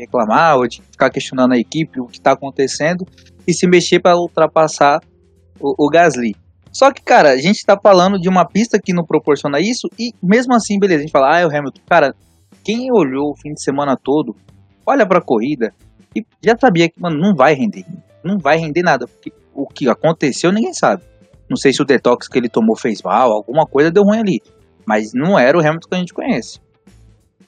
reclamar 0.00 0.56
ou 0.56 0.66
de 0.66 0.82
ficar 0.82 1.10
questionando 1.10 1.52
a 1.52 1.58
equipe 1.58 2.00
o 2.00 2.06
que 2.06 2.18
está 2.18 2.32
acontecendo 2.32 3.06
e 3.46 3.52
se 3.52 3.66
mexer 3.66 4.00
para 4.00 4.16
ultrapassar 4.16 5.00
o, 5.60 5.86
o 5.86 5.88
Gasly. 5.88 6.34
Só 6.72 6.92
que, 6.92 7.02
cara, 7.02 7.30
a 7.30 7.36
gente 7.36 7.64
tá 7.64 7.78
falando 7.80 8.18
de 8.18 8.28
uma 8.28 8.44
pista 8.44 8.78
que 8.78 8.92
não 8.92 9.04
proporciona 9.04 9.60
isso 9.60 9.88
e 9.98 10.12
mesmo 10.22 10.54
assim, 10.54 10.78
beleza, 10.78 11.00
a 11.00 11.02
gente 11.02 11.12
fala, 11.12 11.36
ah, 11.36 11.40
é 11.40 11.46
o 11.46 11.48
Hamilton. 11.48 11.80
Cara, 11.86 12.14
quem 12.64 12.92
olhou 12.92 13.30
o 13.30 13.36
fim 13.36 13.52
de 13.52 13.62
semana 13.62 13.96
todo, 13.96 14.36
olha 14.86 15.06
pra 15.06 15.20
corrida 15.20 15.74
e 16.14 16.24
já 16.42 16.56
sabia 16.56 16.88
que, 16.88 17.00
mano, 17.00 17.18
não 17.18 17.34
vai 17.34 17.54
render. 17.54 17.84
Não 18.24 18.38
vai 18.38 18.56
render 18.58 18.82
nada, 18.82 19.06
porque 19.06 19.32
o 19.54 19.66
que 19.66 19.88
aconteceu 19.88 20.52
ninguém 20.52 20.72
sabe. 20.72 21.02
Não 21.50 21.56
sei 21.56 21.72
se 21.72 21.82
o 21.82 21.84
detox 21.84 22.28
que 22.28 22.38
ele 22.38 22.48
tomou 22.48 22.76
fez 22.76 23.02
mal, 23.02 23.32
alguma 23.32 23.66
coisa 23.66 23.90
deu 23.90 24.04
ruim 24.04 24.20
ali. 24.20 24.40
Mas 24.86 25.12
não 25.12 25.36
era 25.36 25.58
o 25.58 25.60
Hamilton 25.60 25.88
que 25.88 25.94
a 25.94 25.98
gente 25.98 26.14
conhece. 26.14 26.60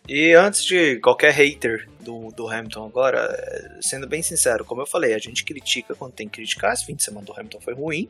E 0.09 0.35
antes 0.35 0.65
de 0.65 0.99
qualquer 0.99 1.33
hater 1.33 1.89
do, 2.01 2.29
do 2.37 2.49
Hamilton 2.49 2.87
agora, 2.87 3.79
sendo 3.81 4.09
bem 4.09 4.21
sincero, 4.21 4.65
como 4.65 4.83
eu 4.83 4.87
falei, 4.87 5.15
a 5.15 5.19
gente 5.19 5.45
critica 5.45 5.95
quando 5.95 6.13
tem 6.13 6.27
que 6.27 6.35
criticar. 6.35 6.73
Esse 6.73 6.85
fim 6.85 6.97
de 6.97 7.05
semana 7.05 7.25
do 7.25 7.33
Hamilton 7.33 7.61
foi 7.61 7.75
ruim. 7.75 8.09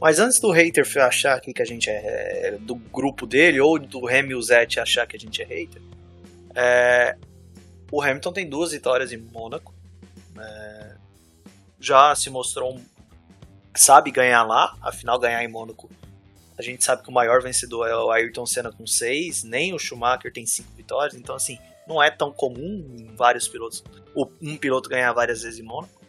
Mas 0.00 0.18
antes 0.18 0.40
do 0.40 0.50
hater 0.50 0.84
achar 1.00 1.40
que 1.40 1.62
a 1.62 1.64
gente 1.64 1.88
é, 1.88 2.48
é 2.48 2.58
do 2.58 2.74
grupo 2.74 3.24
dele, 3.24 3.60
ou 3.60 3.78
do 3.78 4.08
Hamilzete 4.08 4.80
achar 4.80 5.06
que 5.06 5.16
a 5.16 5.20
gente 5.20 5.40
é 5.40 5.44
hater, 5.44 5.80
é, 6.56 7.16
o 7.90 8.02
Hamilton 8.02 8.32
tem 8.32 8.48
duas 8.48 8.72
vitórias 8.72 9.12
em 9.12 9.18
Mônaco. 9.18 9.72
É, 10.36 10.96
já 11.78 12.14
se 12.16 12.30
mostrou 12.30 12.74
um, 12.74 12.84
sabe 13.74 14.10
ganhar 14.10 14.42
lá, 14.42 14.76
afinal 14.80 15.18
ganhar 15.18 15.42
em 15.42 15.48
Mônaco. 15.48 15.90
A 16.58 16.62
gente 16.62 16.84
sabe 16.84 17.02
que 17.02 17.08
o 17.08 17.12
maior 17.12 17.42
vencedor 17.42 17.88
é 17.88 17.96
o 17.96 18.10
Ayrton 18.10 18.46
Senna 18.46 18.70
com 18.70 18.86
seis, 18.86 19.42
nem 19.42 19.72
o 19.72 19.78
Schumacher 19.78 20.32
tem 20.32 20.46
cinco 20.46 20.70
vitórias, 20.76 21.14
então 21.14 21.34
assim, 21.34 21.58
não 21.86 22.02
é 22.02 22.10
tão 22.10 22.30
comum 22.30 23.12
vários 23.16 23.48
pilotos, 23.48 23.82
um 24.40 24.56
piloto 24.56 24.88
ganhar 24.88 25.12
várias 25.12 25.42
vezes 25.42 25.58
em 25.58 25.62
Mônaco. 25.62 26.00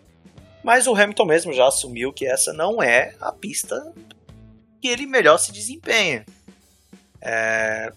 Mas 0.63 0.87
o 0.87 0.95
Hamilton 0.95 1.25
mesmo 1.25 1.53
já 1.53 1.67
assumiu 1.67 2.13
que 2.13 2.25
essa 2.25 2.53
não 2.53 2.81
é 2.81 3.15
a 3.19 3.31
pista 3.31 3.93
que 4.81 4.87
ele 4.87 5.05
melhor 5.05 5.37
se 5.37 5.51
desempenha. 5.51 6.25
É, 7.21 7.91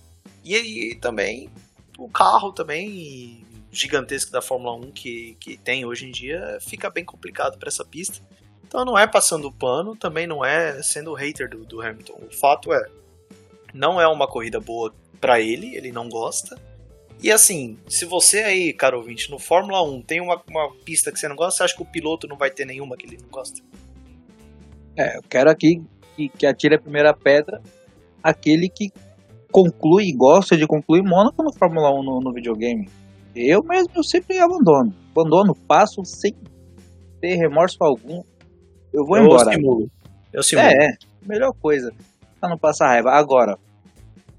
e, 0.44 0.56
e 0.56 0.94
também 0.96 1.50
o 1.98 2.08
carro 2.08 2.52
também 2.52 3.44
gigantesco 3.70 4.30
da 4.30 4.40
Fórmula 4.40 4.74
1 4.76 4.92
que, 4.92 5.36
que 5.38 5.56
tem 5.56 5.84
hoje 5.84 6.06
em 6.06 6.10
dia 6.10 6.58
fica 6.60 6.88
bem 6.88 7.04
complicado 7.04 7.58
para 7.58 7.68
essa 7.68 7.84
pista. 7.84 8.20
Então 8.66 8.84
não 8.84 8.98
é 8.98 9.06
passando 9.06 9.52
pano, 9.52 9.96
também 9.96 10.26
não 10.26 10.44
é 10.44 10.82
sendo 10.82 11.14
hater 11.14 11.48
do, 11.48 11.64
do 11.64 11.80
Hamilton. 11.80 12.20
O 12.28 12.34
fato 12.34 12.72
é, 12.72 12.86
não 13.72 14.00
é 14.00 14.06
uma 14.08 14.26
corrida 14.26 14.60
boa 14.60 14.92
para 15.20 15.40
ele, 15.40 15.74
ele 15.76 15.92
não 15.92 16.08
gosta. 16.08 16.58
E 17.22 17.32
assim, 17.32 17.78
se 17.88 18.04
você 18.04 18.40
aí, 18.40 18.72
caro 18.72 18.98
ouvinte, 18.98 19.30
no 19.30 19.38
Fórmula 19.38 19.82
1 19.82 20.02
tem 20.02 20.20
uma, 20.20 20.42
uma 20.50 20.72
pista 20.84 21.10
que 21.10 21.18
você 21.18 21.28
não 21.28 21.36
gosta, 21.36 21.58
você 21.58 21.62
acha 21.64 21.76
que 21.76 21.82
o 21.82 21.86
piloto 21.86 22.26
não 22.26 22.36
vai 22.36 22.50
ter 22.50 22.66
nenhuma 22.66 22.96
que 22.96 23.06
ele 23.06 23.18
não 23.20 23.28
gosta? 23.28 23.62
É, 24.96 25.16
eu 25.16 25.22
quero 25.22 25.50
aqui 25.50 25.82
que, 26.14 26.28
que 26.28 26.46
atire 26.46 26.74
a 26.74 26.80
primeira 26.80 27.14
pedra 27.14 27.62
aquele 28.22 28.68
que 28.68 28.90
conclui, 29.52 30.12
gosta 30.12 30.56
de 30.56 30.66
concluir 30.66 31.02
Mônaco 31.02 31.42
no 31.42 31.52
Fórmula 31.52 31.90
1 32.00 32.02
no, 32.02 32.20
no, 32.20 32.32
videogame. 32.32 32.88
Eu 33.34 33.62
mesmo 33.62 33.92
eu 33.94 34.02
sempre 34.02 34.38
abandono. 34.38 34.92
Abandono, 35.12 35.54
passo 35.54 36.04
sem 36.04 36.34
ter 37.20 37.36
remorso 37.36 37.76
algum. 37.80 38.22
Eu 38.92 39.04
vou 39.04 39.16
eu 39.16 39.24
embora. 39.24 39.52
Simulo. 39.52 39.90
Eu 40.32 40.42
simulo. 40.42 40.68
É, 40.68 40.86
é, 40.86 40.96
melhor 41.26 41.52
coisa. 41.60 41.92
Pra 42.40 42.48
não 42.48 42.58
passar 42.58 42.88
raiva. 42.88 43.10
Agora, 43.10 43.58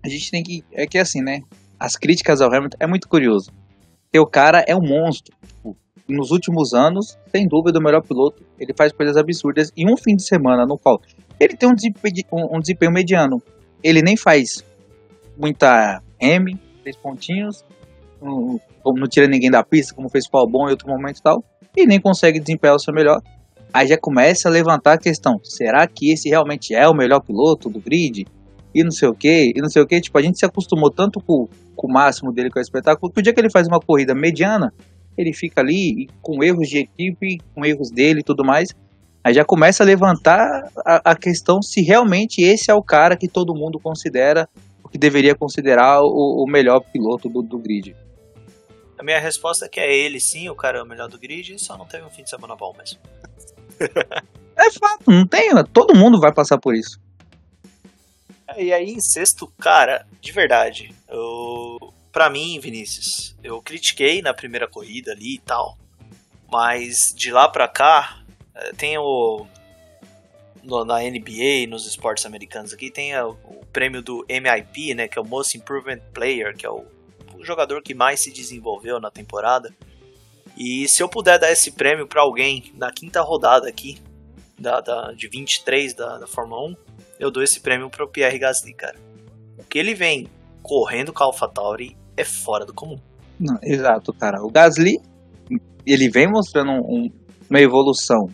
a 0.03 0.09
gente 0.09 0.31
tem 0.31 0.43
que. 0.43 0.63
É 0.71 0.85
que 0.85 0.97
assim, 0.97 1.21
né? 1.21 1.41
as 1.79 1.95
críticas 1.95 2.41
ao 2.41 2.53
Hamilton 2.53 2.77
é 2.79 2.87
muito 2.87 3.07
curioso. 3.07 3.51
Porque 4.05 4.19
o 4.19 4.25
cara 4.25 4.63
é 4.67 4.75
um 4.75 4.81
monstro. 4.81 5.35
Tipo, 5.45 5.77
nos 6.07 6.31
últimos 6.31 6.73
anos, 6.73 7.17
sem 7.31 7.47
dúvida, 7.47 7.79
o 7.79 7.83
melhor 7.83 8.01
piloto. 8.01 8.43
Ele 8.59 8.73
faz 8.73 8.91
coisas 8.91 9.17
absurdas. 9.17 9.71
E 9.75 9.85
um 9.85 9.97
fim 9.97 10.15
de 10.15 10.23
semana 10.23 10.65
no 10.65 10.77
qual 10.77 11.01
ele 11.39 11.55
tem 11.55 11.69
um 11.69 11.75
desempenho, 11.75 12.25
um, 12.31 12.59
desempenho 12.59 12.91
mediano. 12.91 13.41
Ele 13.83 14.01
nem 14.01 14.17
faz 14.17 14.63
muita 15.37 16.01
M, 16.19 16.57
três 16.81 16.95
pontinhos. 16.95 17.63
Não, 18.21 18.59
não 18.83 19.07
tira 19.07 19.27
ninguém 19.27 19.51
da 19.51 19.63
pista, 19.63 19.93
como 19.93 20.09
fez 20.09 20.25
o 20.31 20.37
Albon 20.37 20.67
em 20.67 20.71
outro 20.71 20.87
momento 20.87 21.19
e 21.19 21.21
tal. 21.21 21.43
E 21.75 21.85
nem 21.85 22.01
consegue 22.01 22.39
desempenhar 22.39 22.75
o 22.75 22.79
seu 22.79 22.93
melhor. 22.93 23.21
Aí 23.73 23.87
já 23.87 23.97
começa 23.97 24.47
a 24.47 24.51
levantar 24.51 24.93
a 24.93 24.97
questão: 24.97 25.39
será 25.43 25.87
que 25.87 26.11
esse 26.11 26.29
realmente 26.29 26.73
é 26.73 26.87
o 26.87 26.93
melhor 26.93 27.21
piloto 27.21 27.69
do 27.69 27.79
grid? 27.79 28.25
e 28.77 28.83
não 28.83 28.91
sei 28.91 29.07
o 29.07 29.13
que, 29.15 29.53
e 29.55 29.59
não 29.59 29.69
sei 29.69 29.81
o 29.81 29.87
que. 29.87 29.99
Tipo, 29.99 30.19
a 30.19 30.21
gente 30.21 30.37
se 30.37 30.45
acostumou 30.45 30.91
tanto 30.91 31.19
com, 31.19 31.47
com 31.75 31.87
o 31.87 31.91
máximo 31.91 32.31
dele, 32.31 32.51
com 32.51 32.59
o 32.59 32.61
espetáculo, 32.61 33.11
que 33.11 33.19
o 33.19 33.23
dia 33.23 33.33
que 33.33 33.39
ele 33.39 33.49
faz 33.49 33.67
uma 33.67 33.79
corrida 33.79 34.13
mediana, 34.13 34.71
ele 35.17 35.33
fica 35.33 35.61
ali 35.61 36.07
com 36.21 36.43
erros 36.43 36.69
de 36.69 36.79
equipe, 36.79 37.39
com 37.55 37.65
erros 37.65 37.89
dele 37.89 38.19
e 38.19 38.23
tudo 38.23 38.45
mais. 38.45 38.69
Aí 39.23 39.33
já 39.33 39.43
começa 39.43 39.83
a 39.83 39.85
levantar 39.85 40.69
a, 40.85 41.11
a 41.11 41.15
questão 41.15 41.59
se 41.59 41.81
realmente 41.81 42.41
esse 42.43 42.69
é 42.69 42.73
o 42.73 42.83
cara 42.83 43.17
que 43.17 43.27
todo 43.27 43.55
mundo 43.55 43.79
considera, 43.79 44.47
que 44.91 44.97
deveria 44.97 45.33
considerar 45.33 46.01
o, 46.01 46.43
o 46.43 46.45
melhor 46.47 46.79
piloto 46.79 47.27
do, 47.27 47.41
do 47.41 47.57
grid. 47.57 47.95
A 48.97 49.03
minha 49.03 49.19
resposta 49.19 49.65
é 49.65 49.69
que 49.69 49.79
é 49.79 49.91
ele 49.91 50.19
sim, 50.19 50.49
o 50.49 50.55
cara 50.55 50.77
é 50.79 50.83
o 50.83 50.85
melhor 50.85 51.09
do 51.09 51.19
grid, 51.19 51.57
só 51.59 51.77
não 51.77 51.85
teve 51.85 52.05
um 52.05 52.09
fim 52.09 52.23
de 52.23 52.29
semana 52.29 52.55
bom 52.55 52.73
mesmo. 52.77 52.99
É 54.55 54.71
fato, 54.71 55.03
não 55.07 55.25
tem, 55.27 55.51
todo 55.71 55.95
mundo 55.95 56.19
vai 56.19 56.33
passar 56.33 56.57
por 56.57 56.75
isso. 56.75 56.99
E 58.57 58.71
aí, 58.71 58.91
em 58.91 58.99
sexto, 58.99 59.51
cara, 59.59 60.05
de 60.21 60.31
verdade, 60.31 60.95
eu, 61.09 61.93
pra 62.11 62.29
mim, 62.29 62.59
Vinícius, 62.59 63.35
eu 63.43 63.61
critiquei 63.61 64.21
na 64.21 64.33
primeira 64.33 64.67
corrida 64.67 65.11
ali 65.11 65.35
e 65.35 65.39
tal, 65.39 65.77
mas 66.51 67.13
de 67.15 67.31
lá 67.31 67.47
pra 67.49 67.67
cá, 67.67 68.23
eh, 68.55 68.71
tem 68.77 68.97
o. 68.97 69.45
No, 70.63 70.83
na 70.83 70.99
NBA, 70.99 71.67
nos 71.69 71.85
esportes 71.85 72.25
americanos 72.25 72.73
aqui, 72.73 72.89
tem 72.89 73.17
o, 73.17 73.37
o 73.45 73.65
prêmio 73.71 74.01
do 74.01 74.25
MIP, 74.27 74.93
né, 74.93 75.07
que 75.07 75.17
é 75.17 75.21
o 75.21 75.25
Most 75.25 75.57
Improvement 75.57 75.99
Player, 76.13 76.55
que 76.55 76.65
é 76.65 76.69
o, 76.69 76.83
o 77.35 77.45
jogador 77.45 77.81
que 77.81 77.93
mais 77.93 78.21
se 78.21 78.31
desenvolveu 78.31 78.99
na 78.99 79.11
temporada. 79.11 79.73
E 80.57 80.87
se 80.87 81.03
eu 81.03 81.07
puder 81.07 81.39
dar 81.39 81.51
esse 81.51 81.71
prêmio 81.71 82.07
para 82.07 82.21
alguém 82.21 82.71
na 82.75 82.91
quinta 82.91 83.21
rodada 83.21 83.69
aqui, 83.69 83.97
da, 84.59 84.81
da, 84.81 85.11
de 85.13 85.29
23 85.29 85.93
da, 85.93 86.17
da 86.17 86.27
Fórmula 86.27 86.71
1, 86.71 86.75
eu 87.19 87.31
dou 87.31 87.43
esse 87.43 87.59
prêmio 87.59 87.89
pro 87.89 88.09
Pierre 88.09 88.39
Gasly, 88.39 88.73
cara. 88.73 88.97
O 89.57 89.63
que 89.63 89.77
ele 89.77 89.93
vem 89.93 90.27
correndo 90.63 91.13
com 91.13 91.23
a 91.23 91.27
AlphaTauri 91.27 91.95
é 92.15 92.23
fora 92.23 92.65
do 92.65 92.73
comum. 92.73 92.97
Não, 93.39 93.57
exato, 93.61 94.11
cara. 94.13 94.41
O 94.41 94.49
Gasly, 94.49 94.97
ele 95.85 96.09
vem 96.09 96.27
mostrando 96.27 96.71
um, 96.71 97.09
uma 97.49 97.61
evolução 97.61 98.29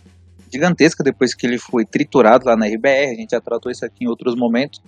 gigantesca 0.51 1.03
depois 1.03 1.35
que 1.35 1.45
ele 1.45 1.57
foi 1.57 1.85
triturado 1.85 2.45
lá 2.45 2.55
na 2.55 2.67
RBR. 2.67 3.11
A 3.11 3.15
gente 3.15 3.31
já 3.31 3.41
tratou 3.41 3.71
isso 3.71 3.85
aqui 3.85 4.05
em 4.05 4.07
outros 4.07 4.35
momentos. 4.35 4.79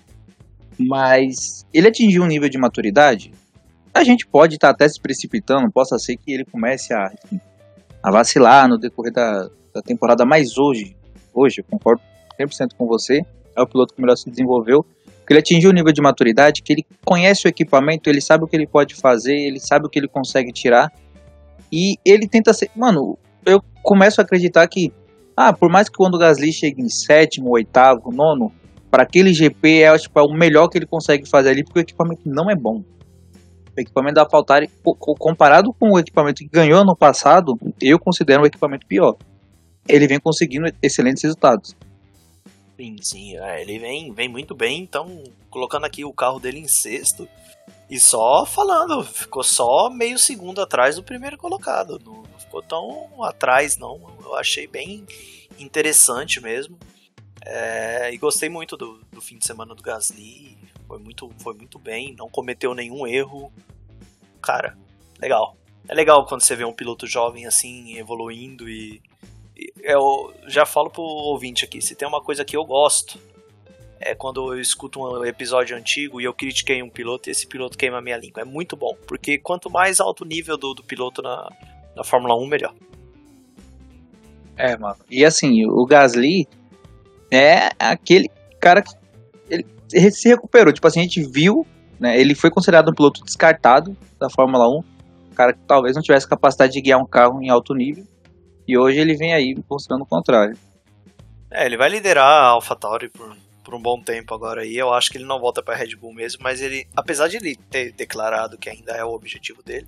Mas 0.78 1.66
ele 1.74 1.88
atingiu 1.88 2.24
um 2.24 2.28
nível 2.28 2.50
de 2.50 2.58
maturidade. 2.58 3.32
A 3.96 4.04
gente 4.04 4.28
pode 4.28 4.56
estar 4.56 4.68
tá 4.68 4.74
até 4.74 4.90
se 4.90 5.00
precipitando, 5.00 5.72
possa 5.72 5.98
ser 5.98 6.18
que 6.18 6.34
ele 6.34 6.44
comece 6.44 6.94
a, 6.94 7.10
a 8.04 8.12
vacilar 8.12 8.68
no 8.68 8.78
decorrer 8.78 9.14
da, 9.14 9.48
da 9.74 9.82
temporada, 9.82 10.26
mas 10.26 10.58
hoje, 10.58 10.98
hoje, 11.34 11.62
eu 11.62 11.64
concordo 11.64 12.02
100% 12.38 12.76
com 12.78 12.88
você, 12.88 13.22
é 13.56 13.62
o 13.62 13.66
piloto 13.66 13.94
que 13.94 14.02
melhor 14.02 14.18
se 14.18 14.30
desenvolveu. 14.30 14.86
que 15.26 15.32
ele 15.32 15.40
atingiu 15.40 15.70
o 15.70 15.74
nível 15.74 15.94
de 15.94 16.02
maturidade 16.02 16.62
que 16.62 16.74
ele 16.74 16.86
conhece 17.06 17.48
o 17.48 17.50
equipamento, 17.50 18.10
ele 18.10 18.20
sabe 18.20 18.44
o 18.44 18.48
que 18.48 18.58
ele 18.58 18.68
pode 18.68 18.96
fazer, 18.96 19.34
ele 19.34 19.62
sabe 19.62 19.86
o 19.86 19.90
que 19.90 19.98
ele 19.98 20.10
consegue 20.10 20.52
tirar. 20.52 20.92
E 21.72 21.96
ele 22.04 22.28
tenta 22.28 22.54
ser. 22.54 22.70
Mano, 22.76 23.18
eu 23.46 23.62
começo 23.82 24.20
a 24.20 24.26
acreditar 24.26 24.68
que. 24.68 24.92
Ah, 25.38 25.54
por 25.54 25.72
mais 25.72 25.88
que 25.88 25.96
quando 25.96 26.16
o 26.16 26.20
Gasly 26.20 26.52
chegue 26.52 26.82
em 26.82 26.90
sétimo, 26.90 27.50
oitavo, 27.52 28.12
nono, 28.12 28.52
para 28.92 29.04
aquele 29.04 29.34
GP 29.34 29.84
é, 29.84 29.98
tipo, 29.98 30.20
é 30.20 30.24
o 30.24 30.34
melhor 30.34 30.68
que 30.68 30.78
ele 30.78 30.86
consegue 30.86 31.28
fazer 31.28 31.50
ali, 31.50 31.64
porque 31.64 31.80
o 31.80 31.82
equipamento 31.82 32.22
não 32.26 32.50
é 32.50 32.56
bom. 32.56 32.84
O 33.76 33.82
equipamento 33.82 34.16
da 34.16 34.30
Faltari, 34.30 34.70
comparado 35.20 35.74
com 35.74 35.92
o 35.92 36.00
equipamento 36.00 36.44
que 36.44 36.50
ganhou 36.50 36.86
no 36.86 36.96
passado, 36.96 37.58
eu 37.82 38.00
considero 38.00 38.44
um 38.44 38.46
equipamento 38.46 38.86
pior. 38.88 39.16
Ele 39.88 40.08
vem 40.08 40.20
conseguindo 40.20 40.66
excelentes 40.82 41.24
resultados. 41.24 41.76
Sim, 42.78 42.96
sim, 43.02 43.38
é, 43.38 43.62
ele 43.62 43.80
vem, 43.80 44.14
vem 44.14 44.28
muito 44.28 44.54
bem, 44.54 44.82
então 44.82 45.24
colocando 45.50 45.86
aqui 45.86 46.04
o 46.04 46.12
carro 46.12 46.40
dele 46.40 46.60
em 46.60 46.68
sexto 46.68 47.28
e 47.90 48.00
só 48.00 48.46
falando, 48.46 49.04
ficou 49.04 49.44
só 49.44 49.90
meio 49.90 50.20
segundo 50.20 50.60
atrás 50.60 50.98
do 50.98 51.04
primeiro 51.04 51.38
colocado, 51.38 52.02
não, 52.04 52.16
não 52.16 52.40
ficou 52.40 52.62
tão 52.62 53.24
atrás 53.24 53.78
não, 53.78 54.02
eu 54.22 54.36
achei 54.36 54.68
bem 54.68 55.06
interessante 55.58 56.42
mesmo 56.42 56.78
é, 57.46 58.12
e 58.12 58.18
gostei 58.18 58.50
muito 58.50 58.76
do, 58.76 59.00
do 59.12 59.22
fim 59.22 59.38
de 59.38 59.46
semana 59.46 59.74
do 59.74 59.84
Gasly, 59.84 60.58
foi 60.88 61.00
muito, 61.00 61.30
foi 61.40 61.54
muito 61.54 61.80
bem, 61.80 62.16
não 62.18 62.30
cometeu 62.30 62.74
nenhum 62.74 63.06
erro, 63.08 63.52
cara, 64.42 64.78
legal. 65.20 65.56
É 65.88 65.94
legal 65.94 66.26
quando 66.26 66.42
você 66.42 66.56
vê 66.56 66.66
um 66.66 66.74
piloto 66.74 67.06
jovem 67.06 67.46
assim 67.46 67.98
evoluindo 67.98 68.68
e 68.68 69.02
eu 69.82 70.34
já 70.48 70.66
falo 70.66 70.90
pro 70.90 71.02
ouvinte 71.02 71.64
aqui, 71.64 71.82
se 71.82 71.96
tem 71.96 72.08
uma 72.08 72.22
coisa 72.22 72.44
que 72.44 72.58
eu 72.58 72.66
gosto, 72.66 73.20
é 74.00 74.14
quando 74.14 74.54
eu 74.54 74.60
escuto 74.60 75.02
um 75.02 75.26
episódio 75.26 75.78
antigo 75.78 76.20
e 76.20 76.26
eu 76.26 76.34
critiquei 76.34 76.84
um 76.84 76.90
piloto 76.90 77.30
e 77.30 77.32
esse 77.32 77.48
piloto 77.48 77.78
queima 77.78 78.00
a 78.00 78.02
minha 78.02 78.18
língua. 78.18 78.42
É 78.42 78.46
muito 78.46 78.76
bom, 78.76 78.96
porque 79.08 79.38
quanto 79.38 79.70
mais 79.70 80.00
alto 80.00 80.24
o 80.24 80.28
nível 80.28 80.58
do, 80.58 80.74
do 80.74 80.84
piloto 80.84 81.22
na, 81.22 81.50
na 81.96 82.04
Fórmula 82.04 82.36
1, 82.36 82.46
melhor. 82.46 82.74
É, 84.58 84.78
mano. 84.78 84.98
E 85.10 85.26
assim, 85.26 85.66
o 85.66 85.86
Gasly 85.86 86.48
é 87.32 87.70
aquele 87.80 88.30
cara 88.60 88.82
que 88.82 88.94
ele 89.50 89.66
se 89.90 90.30
recuperou. 90.30 90.74
Tipo 90.74 90.88
assim, 90.88 91.00
a 91.00 91.04
gente 91.04 91.24
viu, 91.24 91.66
né? 92.00 92.20
Ele 92.20 92.36
foi 92.36 92.50
considerado 92.50 92.90
um 92.90 92.94
piloto 92.94 93.24
descartado 93.24 93.96
da 94.20 94.30
Fórmula 94.30 94.68
1. 94.68 94.84
Cara 95.36 95.54
que 95.54 95.60
talvez 95.68 95.96
não 95.96 96.02
tivesse 96.02 96.28
capacidade 96.28 96.74
de 96.74 96.82
guiar 96.82 97.00
um 97.00 97.06
carro 97.06 97.42
em 97.42 97.50
alto 97.50 97.74
nível. 97.74 98.06
E 98.68 98.78
hoje 98.78 99.00
ele 99.00 99.16
vem 99.16 99.34
aí 99.34 99.56
mostrando 99.70 100.02
o 100.02 100.08
contrário. 100.08 100.58
É, 101.52 101.66
ele 101.66 101.78
vai 101.78 101.90
liderar 101.90 102.26
a 102.26 102.48
AlphaTauri 102.48 103.10
por, 103.10 103.36
por 103.64 103.76
um 103.76 103.82
bom 103.82 104.02
tempo 104.02 104.34
agora 104.34 104.62
aí. 104.62 104.76
Eu 104.76 104.94
acho 104.94 105.12
que 105.12 105.18
ele 105.18 105.26
não 105.26 105.40
volta 105.40 105.62
para 105.62 105.76
Red 105.76 105.96
Bull 105.96 106.14
mesmo, 106.14 106.42
mas 106.44 106.62
ele, 106.62 106.88
apesar 106.96 107.28
de 107.28 107.38
ele 107.38 107.56
ter 107.56 107.92
declarado 107.92 108.58
que 108.58 108.70
ainda 108.70 108.94
é 108.94 109.04
o 109.04 109.14
objetivo 109.14 109.62
dele, 109.62 109.88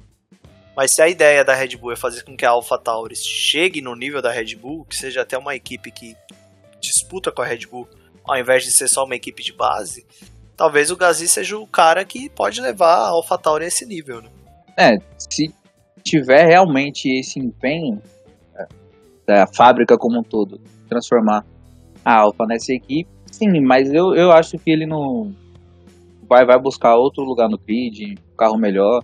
mas 0.76 0.94
se 0.94 1.02
a 1.02 1.10
ideia 1.10 1.44
da 1.44 1.56
Red 1.56 1.76
Bull 1.76 1.92
é 1.92 1.96
fazer 1.96 2.24
com 2.24 2.38
que 2.38 2.46
a 2.46 2.52
AlphaTauri 2.52 3.16
chegue 3.16 3.82
no 3.82 3.96
nível 3.96 4.22
da 4.22 4.32
Red 4.32 4.56
Bull, 4.56 4.86
que 4.86 4.96
seja 4.96 5.24
até 5.24 5.36
uma 5.36 5.56
equipe 5.56 5.90
que 5.90 6.16
disputa 6.80 7.32
com 7.32 7.42
a 7.42 7.46
Red 7.46 7.66
Bull, 7.66 7.90
ao 8.28 8.38
invés 8.38 8.64
de 8.64 8.72
ser 8.72 8.88
só 8.88 9.06
uma 9.06 9.16
equipe 9.16 9.44
de 9.44 9.54
base, 9.54 10.06
talvez 10.56 10.92
o 10.92 10.98
Gasly 10.98 11.28
seja 11.28 11.58
o 11.58 11.68
cara 11.68 12.04
que 12.04 12.30
pode 12.30 12.60
levar 12.62 12.96
a 12.96 13.10
AlphaTauri 13.10 13.66
a 13.66 13.68
esse 13.68 13.86
nível, 13.86 14.22
né? 14.22 14.30
É, 14.78 14.98
se 15.18 15.54
tiver 16.04 16.46
realmente 16.46 17.08
esse 17.10 17.40
empenho, 17.40 18.02
da 19.28 19.46
fábrica 19.46 19.98
como 19.98 20.20
um 20.20 20.24
todo, 20.24 20.60
transformar 20.88 21.46
a 22.04 22.22
Alfa 22.22 22.46
nessa 22.48 22.74
equipe. 22.74 23.10
Sim, 23.30 23.60
mas 23.62 23.92
eu, 23.92 24.16
eu 24.16 24.32
acho 24.32 24.58
que 24.58 24.72
ele 24.72 24.88
não 24.88 25.34
vai, 26.28 26.46
vai 26.46 26.58
buscar 26.58 26.96
outro 26.96 27.24
lugar 27.24 27.50
no 27.50 27.58
grid, 27.58 28.16
um 28.34 28.36
carro 28.38 28.58
melhor. 28.58 29.04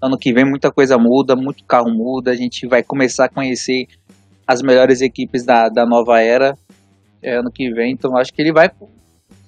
Ano 0.00 0.16
que 0.16 0.32
vem 0.32 0.44
muita 0.44 0.70
coisa 0.70 0.96
muda, 0.96 1.34
muito 1.34 1.64
carro 1.64 1.90
muda, 1.90 2.30
a 2.30 2.36
gente 2.36 2.66
vai 2.68 2.82
começar 2.82 3.24
a 3.24 3.28
conhecer 3.28 3.86
as 4.46 4.62
melhores 4.62 5.00
equipes 5.00 5.44
da, 5.44 5.68
da 5.68 5.84
nova 5.84 6.20
era 6.20 6.56
é, 7.22 7.36
ano 7.36 7.50
que 7.50 7.70
vem, 7.72 7.92
então 7.92 8.16
acho 8.16 8.32
que 8.32 8.40
ele 8.40 8.52
vai, 8.52 8.68
se 8.68 8.74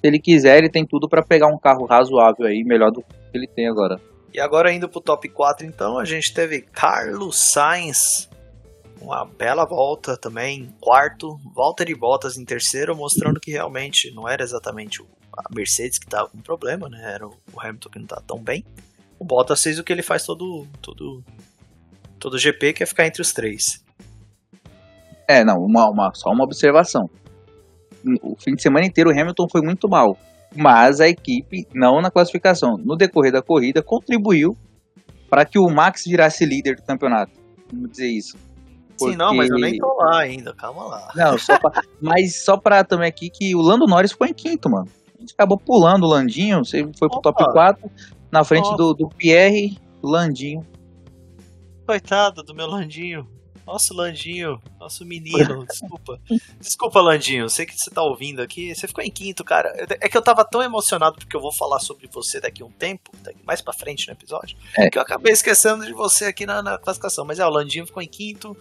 ele 0.03 0.19
quiser, 0.19 0.57
ele 0.57 0.69
tem 0.69 0.85
tudo 0.85 1.07
para 1.07 1.23
pegar 1.23 1.47
um 1.47 1.57
carro 1.57 1.85
razoável 1.85 2.45
aí, 2.45 2.63
melhor 2.63 2.91
do 2.91 3.01
que 3.01 3.07
ele 3.33 3.47
tem 3.47 3.67
agora. 3.67 3.99
E 4.33 4.39
agora 4.39 4.71
indo 4.71 4.87
pro 4.87 5.01
top 5.01 5.27
4, 5.27 5.65
então, 5.65 5.97
a 5.97 6.05
gente 6.05 6.33
teve 6.33 6.61
Carlos 6.61 7.39
Sainz 7.39 8.29
uma 9.01 9.25
bela 9.25 9.65
volta 9.65 10.17
também, 10.17 10.69
quarto, 10.79 11.39
Valtteri 11.55 11.95
Bottas 11.95 12.37
em 12.37 12.45
terceiro, 12.45 12.95
mostrando 12.95 13.39
que 13.39 13.51
realmente 13.51 14.11
não 14.13 14.27
era 14.27 14.43
exatamente 14.43 15.01
a 15.33 15.43
Mercedes 15.53 15.97
que 15.97 16.05
estava 16.05 16.29
com 16.29 16.39
problema, 16.39 16.89
né? 16.89 17.13
Era 17.13 17.27
o 17.27 17.33
Hamilton 17.57 17.89
que 17.89 17.97
não 17.97 18.05
estava 18.05 18.21
tão 18.21 18.43
bem. 18.43 18.63
O 19.17 19.25
Bottas 19.25 19.63
fez 19.63 19.79
o 19.79 19.83
que 19.83 19.93
ele 19.93 20.03
faz 20.03 20.25
todo 20.25 20.67
todo 20.81 21.23
todo 22.19 22.37
GP, 22.37 22.73
que 22.73 22.83
é 22.83 22.85
ficar 22.85 23.07
entre 23.07 23.21
os 23.21 23.31
três. 23.31 23.83
É, 25.27 25.43
não, 25.43 25.57
uma, 25.57 25.89
uma, 25.89 26.13
só 26.13 26.29
uma 26.31 26.43
observação. 26.43 27.09
O 28.21 28.35
fim 28.39 28.55
de 28.55 28.61
semana 28.61 28.85
inteiro 28.85 29.09
o 29.09 29.13
Hamilton 29.13 29.47
foi 29.51 29.61
muito 29.61 29.89
mal, 29.89 30.17
mas 30.55 30.99
a 30.99 31.07
equipe, 31.07 31.67
não 31.73 32.01
na 32.01 32.09
classificação, 32.09 32.77
no 32.77 32.95
decorrer 32.95 33.31
da 33.31 33.41
corrida, 33.41 33.81
contribuiu 33.81 34.55
para 35.29 35.45
que 35.45 35.59
o 35.59 35.69
Max 35.69 36.05
virasse 36.05 36.45
líder 36.45 36.75
do 36.75 36.83
campeonato. 36.83 37.31
Vamos 37.71 37.91
dizer 37.91 38.07
isso. 38.07 38.37
Porque... 38.97 39.13
Sim, 39.13 39.17
não, 39.17 39.33
mas 39.33 39.49
eu 39.49 39.57
nem 39.57 39.77
tô 39.77 39.93
lá 39.93 40.19
ainda, 40.19 40.53
calma 40.53 40.83
lá. 40.85 41.11
Não, 41.15 41.37
só 41.37 41.57
pra... 41.59 41.81
mas 42.01 42.43
só 42.43 42.57
pra 42.57 42.83
também 42.83 43.07
aqui 43.07 43.29
que 43.29 43.55
o 43.55 43.61
Lando 43.61 43.85
Norris 43.85 44.11
ficou 44.11 44.27
em 44.27 44.33
quinto, 44.33 44.69
mano. 44.69 44.87
A 45.17 45.21
gente 45.21 45.33
acabou 45.33 45.57
pulando 45.57 46.03
o 46.03 46.09
Landinho, 46.09 46.65
você 46.65 46.81
foi 46.97 47.07
pro 47.09 47.19
Opa. 47.19 47.33
top 47.33 47.51
4, 47.51 47.91
na 48.31 48.43
frente 48.43 48.75
do, 48.75 48.93
do 48.93 49.07
Pierre, 49.09 49.77
Landinho. 50.01 50.65
Coitado 51.85 52.43
do 52.43 52.53
meu 52.53 52.67
Landinho. 52.67 53.27
Nosso 53.69 53.93
Landinho, 53.93 54.59
nosso 54.79 55.05
menino, 55.05 55.63
desculpa. 55.69 56.19
Desculpa, 56.59 57.01
Landinho, 57.01 57.47
sei 57.47 57.67
que 57.67 57.77
você 57.77 57.91
tá 57.91 58.01
ouvindo 58.01 58.41
aqui. 58.41 58.73
Você 58.73 58.87
ficou 58.87 59.03
em 59.03 59.11
quinto, 59.11 59.43
cara. 59.43 59.71
É 60.01 60.09
que 60.09 60.17
eu 60.17 60.23
tava 60.23 60.43
tão 60.43 60.63
emocionado 60.63 61.17
porque 61.19 61.35
eu 61.35 61.39
vou 61.39 61.53
falar 61.53 61.79
sobre 61.79 62.09
você 62.11 62.41
daqui 62.41 62.63
a 62.63 62.65
um 62.65 62.71
tempo, 62.71 63.11
daqui 63.21 63.37
mais 63.45 63.61
pra 63.61 63.71
frente 63.71 64.07
no 64.07 64.13
episódio, 64.13 64.57
é. 64.75 64.89
que 64.89 64.97
eu 64.97 65.01
acabei 65.03 65.31
esquecendo 65.31 65.85
de 65.85 65.93
você 65.93 66.25
aqui 66.25 66.47
na, 66.47 66.63
na 66.63 66.79
classificação. 66.79 67.23
Mas 67.23 67.37
é, 67.37 67.45
o 67.45 67.49
Landinho 67.49 67.85
ficou 67.85 68.01
em 68.01 68.07
quinto. 68.07 68.57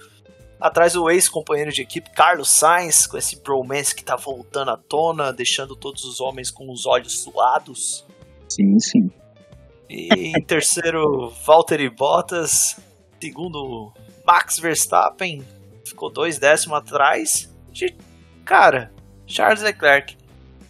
Atrás 0.60 0.94
o 0.94 1.08
ex-companheiro 1.08 1.72
de 1.72 1.80
equipe, 1.80 2.10
Carlos 2.10 2.50
Sainz, 2.50 3.06
com 3.06 3.16
esse 3.16 3.40
bromance 3.40 3.94
que 3.94 4.04
tá 4.04 4.14
voltando 4.14 4.72
à 4.72 4.76
tona, 4.76 5.32
deixando 5.32 5.74
todos 5.74 6.04
os 6.04 6.20
homens 6.20 6.50
com 6.50 6.70
os 6.70 6.84
olhos 6.84 7.20
suados. 7.20 8.04
Sim, 8.46 8.78
sim. 8.78 9.10
E 9.88 10.36
em 10.36 10.42
terceiro, 10.42 11.32
Valtteri 11.46 11.88
Bottas. 11.88 12.76
Segundo, 13.18 13.90
Max 14.28 14.58
Verstappen. 14.58 15.42
Ficou 15.86 16.10
dois 16.10 16.38
décimos 16.38 16.76
atrás 16.76 17.50
de, 17.72 17.96
cara, 18.44 18.92
Charles 19.26 19.62
Leclerc. 19.62 20.18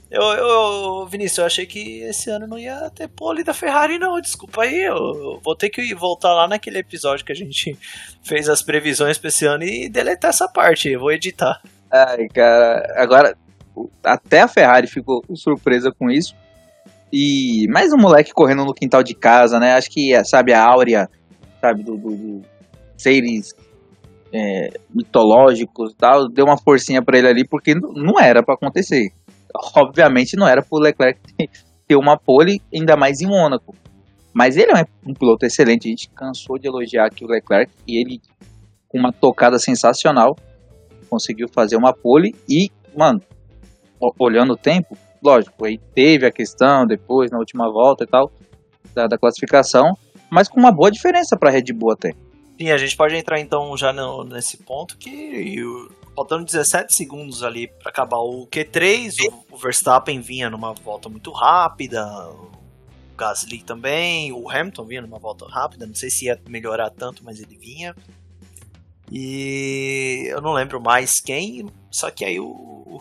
Eu, 0.09 0.23
eu, 0.23 1.07
Vinícius, 1.07 1.39
eu 1.39 1.45
achei 1.45 1.67
que 1.67 2.03
esse 2.03 2.31
ano 2.31 2.47
não 2.47 2.57
ia 2.57 2.89
ter 2.91 3.09
pole 3.09 3.43
da 3.43 3.53
Ferrari, 3.53 3.99
não. 3.99 4.21
Desculpa 4.21 4.63
aí, 4.63 4.85
eu 4.85 5.41
vou 5.43 5.57
ter 5.57 5.71
que 5.71 5.93
voltar 5.93 6.33
lá 6.35 6.47
naquele 6.47 6.79
episódio 6.79 7.25
que 7.25 7.33
a 7.33 7.35
gente 7.35 7.77
fez 8.23 8.49
as 8.49 8.63
previsões 8.63 9.19
pra 9.19 9.29
esse 9.29 9.45
ano 9.45 9.65
e 9.65 9.89
deletar 9.89 10.29
essa 10.29 10.47
parte. 10.47 10.89
Eu 10.89 11.01
vou 11.01 11.11
editar. 11.11 11.61
Ai, 11.91 12.29
cara, 12.29 12.95
agora 12.97 13.37
até 14.05 14.41
a 14.41 14.49
Ferrari 14.49 14.87
ficou 14.87 15.25
surpresa 15.35 15.91
com 15.91 16.09
isso. 16.09 16.33
E 17.13 17.67
mais 17.71 17.93
um 17.93 17.99
moleque 17.99 18.33
correndo 18.33 18.65
no 18.65 18.75
quintal 18.75 19.03
de 19.03 19.15
casa, 19.15 19.59
né? 19.59 19.75
Acho 19.75 19.91
que, 19.91 20.25
sabe, 20.25 20.53
a 20.53 20.63
áurea, 20.63 21.11
sabe, 21.61 21.83
do, 21.83 21.97
do 21.97 22.43
seres 22.99 23.55
é, 24.33 24.69
mitológicos 24.95 25.95
tal, 25.97 26.29
deu 26.29 26.45
uma 26.45 26.59
forcinha 26.59 27.03
para 27.03 27.19
ele 27.19 27.29
ali, 27.29 27.49
porque 27.49 27.75
não 27.75 28.21
era 28.21 28.43
para 28.43 28.55
acontecer 28.55 29.13
obviamente 29.77 30.37
não 30.37 30.47
era 30.47 30.63
pro 30.63 30.79
Leclerc 30.79 31.21
ter 31.87 31.97
uma 31.97 32.19
pole, 32.19 32.61
ainda 32.75 32.97
mais 32.97 33.21
em 33.21 33.27
Mônaco. 33.27 33.75
Mas 34.33 34.57
ele 34.57 34.73
é 34.73 34.85
um 35.07 35.15
piloto 35.15 35.47
excelente, 35.47 35.89
a 35.89 35.91
gente 35.91 36.11
cansou 36.11 36.59
de 36.59 36.69
elogiar 36.69 37.07
aqui 37.07 37.25
o 37.25 37.29
Leclerc, 37.29 37.73
e 37.87 37.99
ele, 37.99 38.21
com 38.87 38.99
uma 38.99 39.13
tocada 39.13 39.59
sensacional, 39.59 40.37
conseguiu 41.09 41.49
fazer 41.49 41.77
uma 41.77 41.93
pole 41.93 42.35
e, 42.49 42.71
mano, 42.97 43.21
olhando 44.19 44.53
o 44.53 44.57
tempo, 44.57 44.97
lógico, 45.23 45.65
aí 45.65 45.79
teve 45.95 46.27
a 46.27 46.31
questão 46.31 46.87
depois, 46.87 47.31
na 47.31 47.39
última 47.39 47.71
volta 47.73 48.05
e 48.05 48.07
tal, 48.07 48.31
da, 48.95 49.07
da 49.07 49.19
classificação, 49.19 49.97
mas 50.31 50.47
com 50.47 50.61
uma 50.61 50.71
boa 50.71 50.91
diferença 50.91 51.37
para 51.37 51.51
Red 51.51 51.73
Bull 51.75 51.93
até. 51.93 52.11
Sim, 52.59 52.71
a 52.71 52.77
gente 52.77 52.97
pode 52.97 53.15
entrar 53.15 53.39
então 53.39 53.77
já 53.77 53.93
no, 53.93 54.25
nesse 54.25 54.57
ponto 54.57 54.99
que 54.99 55.57
faltando 56.15 56.45
17 56.45 56.93
segundos 56.93 57.45
ali 57.45 57.69
para 57.69 57.91
acabar 57.91 58.19
o 58.19 58.49
Q3, 58.49 59.15
o, 59.31 59.55
o, 59.55 59.57
Verstappen 59.57 60.21
vinha 60.21 60.51
numa 60.51 60.73
volta 60.73 61.09
muito 61.09 61.31
rápida, 61.31 62.05
Gasly 63.17 63.63
também, 63.63 64.33
o 64.33 64.51
Hamilton 64.51 64.85
vinha 64.85 65.03
numa 65.03 65.21
volta 65.21 65.47
rápida, 65.47 65.87
não 65.87 65.95
sei 65.95 66.11
se 66.11 66.25
ia 66.25 66.41
melhorar 66.49 66.91
tanto, 66.91 67.25
mas 67.25 67.41
ele 67.41 67.57
vinha. 67.57 67.95
E 69.11 70.27
eu 70.29 70.41
não 70.41 70.53
lembro 70.53 70.81
mais 70.81 71.21
quem, 71.25 71.69
só 71.89 72.11
que 72.11 72.25
aí 72.25 72.41
o, 72.41 73.01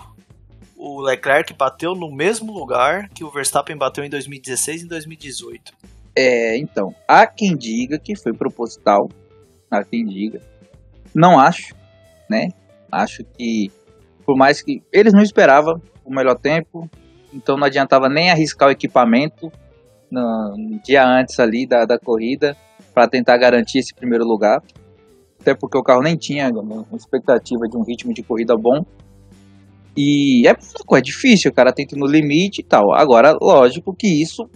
o 0.75 1.01
Leclerc 1.01 1.51
bateu 1.55 1.95
no 1.95 2.11
mesmo 2.11 2.53
lugar 2.53 3.09
que 3.09 3.23
o 3.23 3.31
Verstappen 3.31 3.75
bateu 3.75 4.03
em 4.03 4.09
2016 4.09 4.83
e 4.83 4.87
2018. 4.87 5.73
É, 6.15 6.55
então, 6.57 6.93
há 7.07 7.25
quem 7.25 7.57
diga 7.57 7.97
que 7.97 8.15
foi 8.15 8.33
proposital, 8.33 9.09
há 9.69 9.83
quem 9.83 10.05
diga. 10.05 10.41
Não 11.13 11.39
acho, 11.39 11.75
né? 12.29 12.49
Acho 12.91 13.23
que, 13.23 13.71
por 14.25 14.37
mais 14.37 14.61
que 14.61 14.81
eles 14.91 15.13
não 15.13 15.21
esperavam 15.21 15.81
o 16.05 16.13
melhor 16.13 16.35
tempo, 16.35 16.89
então 17.33 17.57
não 17.57 17.65
adiantava 17.65 18.07
nem 18.07 18.31
arriscar 18.31 18.69
o 18.69 18.71
equipamento 18.71 19.51
no, 20.09 20.55
no 20.57 20.81
dia 20.81 21.05
antes 21.05 21.39
ali 21.39 21.67
da, 21.67 21.85
da 21.85 21.99
corrida 21.99 22.55
para 22.93 23.07
tentar 23.07 23.37
garantir 23.37 23.79
esse 23.79 23.93
primeiro 23.93 24.25
lugar. 24.25 24.61
Até 25.39 25.53
porque 25.53 25.77
o 25.77 25.83
carro 25.83 26.01
nem 26.01 26.15
tinha 26.15 26.49
uma 26.49 26.85
expectativa 26.95 27.67
de 27.69 27.77
um 27.77 27.83
ritmo 27.83 28.13
de 28.13 28.23
corrida 28.23 28.55
bom. 28.57 28.83
E 29.95 30.47
é, 30.47 30.51
é 30.51 31.01
difícil, 31.01 31.51
o 31.51 31.53
cara 31.53 31.73
tenta 31.73 31.95
no 31.95 32.05
limite 32.05 32.61
e 32.61 32.63
tal. 32.63 32.93
Agora, 32.93 33.35
lógico 33.41 33.95
que 33.95 34.21
isso 34.21 34.49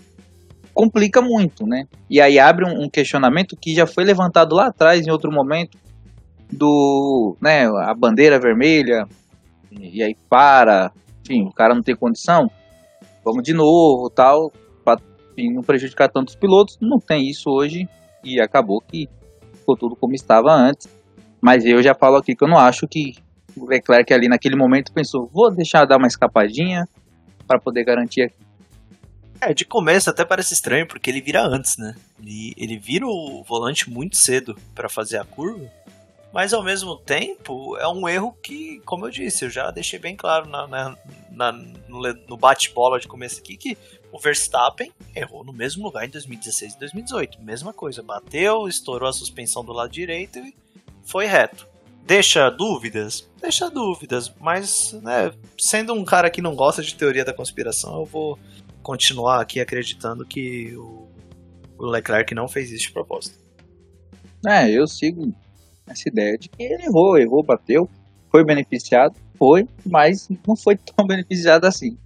complica 0.73 1.21
muito, 1.21 1.65
né? 1.65 1.85
E 2.09 2.19
aí 2.19 2.39
abre 2.39 2.65
um, 2.65 2.89
questionamento 2.89 3.55
que 3.55 3.73
já 3.73 3.85
foi 3.85 4.03
levantado 4.03 4.55
lá 4.55 4.67
atrás, 4.67 5.05
em 5.05 5.11
outro 5.11 5.31
momento, 5.31 5.77
do, 6.51 7.35
né, 7.41 7.65
a 7.65 7.93
bandeira 7.93 8.39
vermelha, 8.39 9.05
e 9.71 10.03
aí 10.03 10.15
para, 10.29 10.91
enfim, 11.23 11.43
o 11.47 11.51
cara 11.51 11.73
não 11.73 11.81
tem 11.81 11.95
condição, 11.95 12.51
vamos 13.23 13.43
de 13.43 13.53
novo, 13.53 14.09
tal, 14.09 14.51
para 14.83 14.99
não 15.37 15.61
prejudicar 15.61 16.09
tantos 16.09 16.35
pilotos, 16.35 16.77
não 16.81 16.99
tem 16.99 17.29
isso 17.29 17.49
hoje, 17.49 17.87
e 18.23 18.41
acabou 18.41 18.81
que 18.81 19.07
ficou 19.53 19.77
tudo 19.77 19.95
como 19.95 20.13
estava 20.13 20.51
antes. 20.51 20.87
Mas 21.41 21.65
eu 21.65 21.81
já 21.81 21.95
falo 21.95 22.17
aqui 22.17 22.35
que 22.35 22.43
eu 22.43 22.47
não 22.47 22.57
acho 22.57 22.87
que 22.87 23.13
o 23.57 23.65
Leclerc 23.65 24.13
ali 24.13 24.27
naquele 24.27 24.55
momento 24.55 24.93
pensou, 24.93 25.29
vou 25.33 25.49
deixar 25.51 25.85
dar 25.85 25.97
uma 25.97 26.07
escapadinha 26.07 26.85
para 27.47 27.59
poder 27.59 27.83
garantir. 27.83 28.31
É, 29.41 29.55
de 29.55 29.65
começo 29.65 30.07
até 30.07 30.23
parece 30.23 30.53
estranho, 30.53 30.87
porque 30.87 31.09
ele 31.09 31.19
vira 31.19 31.41
antes, 31.41 31.75
né? 31.75 31.95
Ele, 32.21 32.53
ele 32.55 32.77
vira 32.77 33.07
o 33.07 33.43
volante 33.43 33.89
muito 33.89 34.15
cedo 34.15 34.55
para 34.75 34.87
fazer 34.87 35.17
a 35.17 35.25
curva, 35.25 35.67
mas 36.31 36.53
ao 36.53 36.63
mesmo 36.63 36.95
tempo 36.95 37.75
é 37.77 37.87
um 37.87 38.07
erro 38.07 38.37
que, 38.43 38.79
como 38.85 39.07
eu 39.07 39.09
disse, 39.09 39.43
eu 39.43 39.49
já 39.49 39.71
deixei 39.71 39.97
bem 39.97 40.15
claro 40.15 40.47
na, 40.47 40.67
na, 40.67 40.97
na 41.31 41.51
no, 41.51 42.37
bate-bola 42.37 42.99
de 42.99 43.07
começo 43.07 43.39
aqui, 43.39 43.57
que 43.57 43.77
o 44.11 44.19
Verstappen 44.19 44.91
errou 45.15 45.43
no 45.43 45.51
mesmo 45.51 45.83
lugar 45.83 46.05
em 46.05 46.09
2016 46.09 46.75
e 46.75 46.79
2018. 46.79 47.41
Mesma 47.41 47.73
coisa, 47.73 48.03
bateu, 48.03 48.67
estourou 48.67 49.09
a 49.09 49.13
suspensão 49.13 49.65
do 49.65 49.73
lado 49.73 49.91
direito 49.91 50.37
e 50.37 50.55
foi 51.03 51.25
reto. 51.25 51.67
Deixa 52.03 52.49
dúvidas? 52.49 53.29
Deixa 53.41 53.69
dúvidas, 53.69 54.31
mas 54.39 54.93
né, 55.01 55.31
sendo 55.59 55.93
um 55.93 56.05
cara 56.05 56.29
que 56.29 56.41
não 56.41 56.55
gosta 56.55 56.81
de 56.81 56.95
teoria 56.95 57.25
da 57.25 57.33
conspiração, 57.33 57.99
eu 57.99 58.05
vou 58.05 58.39
continuar 58.81 59.41
aqui 59.41 59.59
acreditando 59.59 60.25
que 60.25 60.75
o, 60.75 61.07
o 61.77 61.85
Leclerc 61.85 62.33
não 62.33 62.47
fez 62.47 62.71
isso 62.71 62.87
de 62.87 62.91
propósito. 62.91 63.39
É, 64.45 64.69
eu 64.69 64.87
sigo 64.87 65.33
essa 65.87 66.07
ideia 66.07 66.37
de 66.37 66.49
que 66.49 66.63
ele 66.63 66.83
errou, 66.83 67.17
errou, 67.17 67.43
bateu, 67.43 67.89
foi 68.29 68.43
beneficiado, 68.43 69.15
foi, 69.37 69.67
mas 69.85 70.29
não 70.47 70.55
foi 70.55 70.77
tão 70.77 71.05
beneficiado 71.07 71.65
assim. 71.65 71.97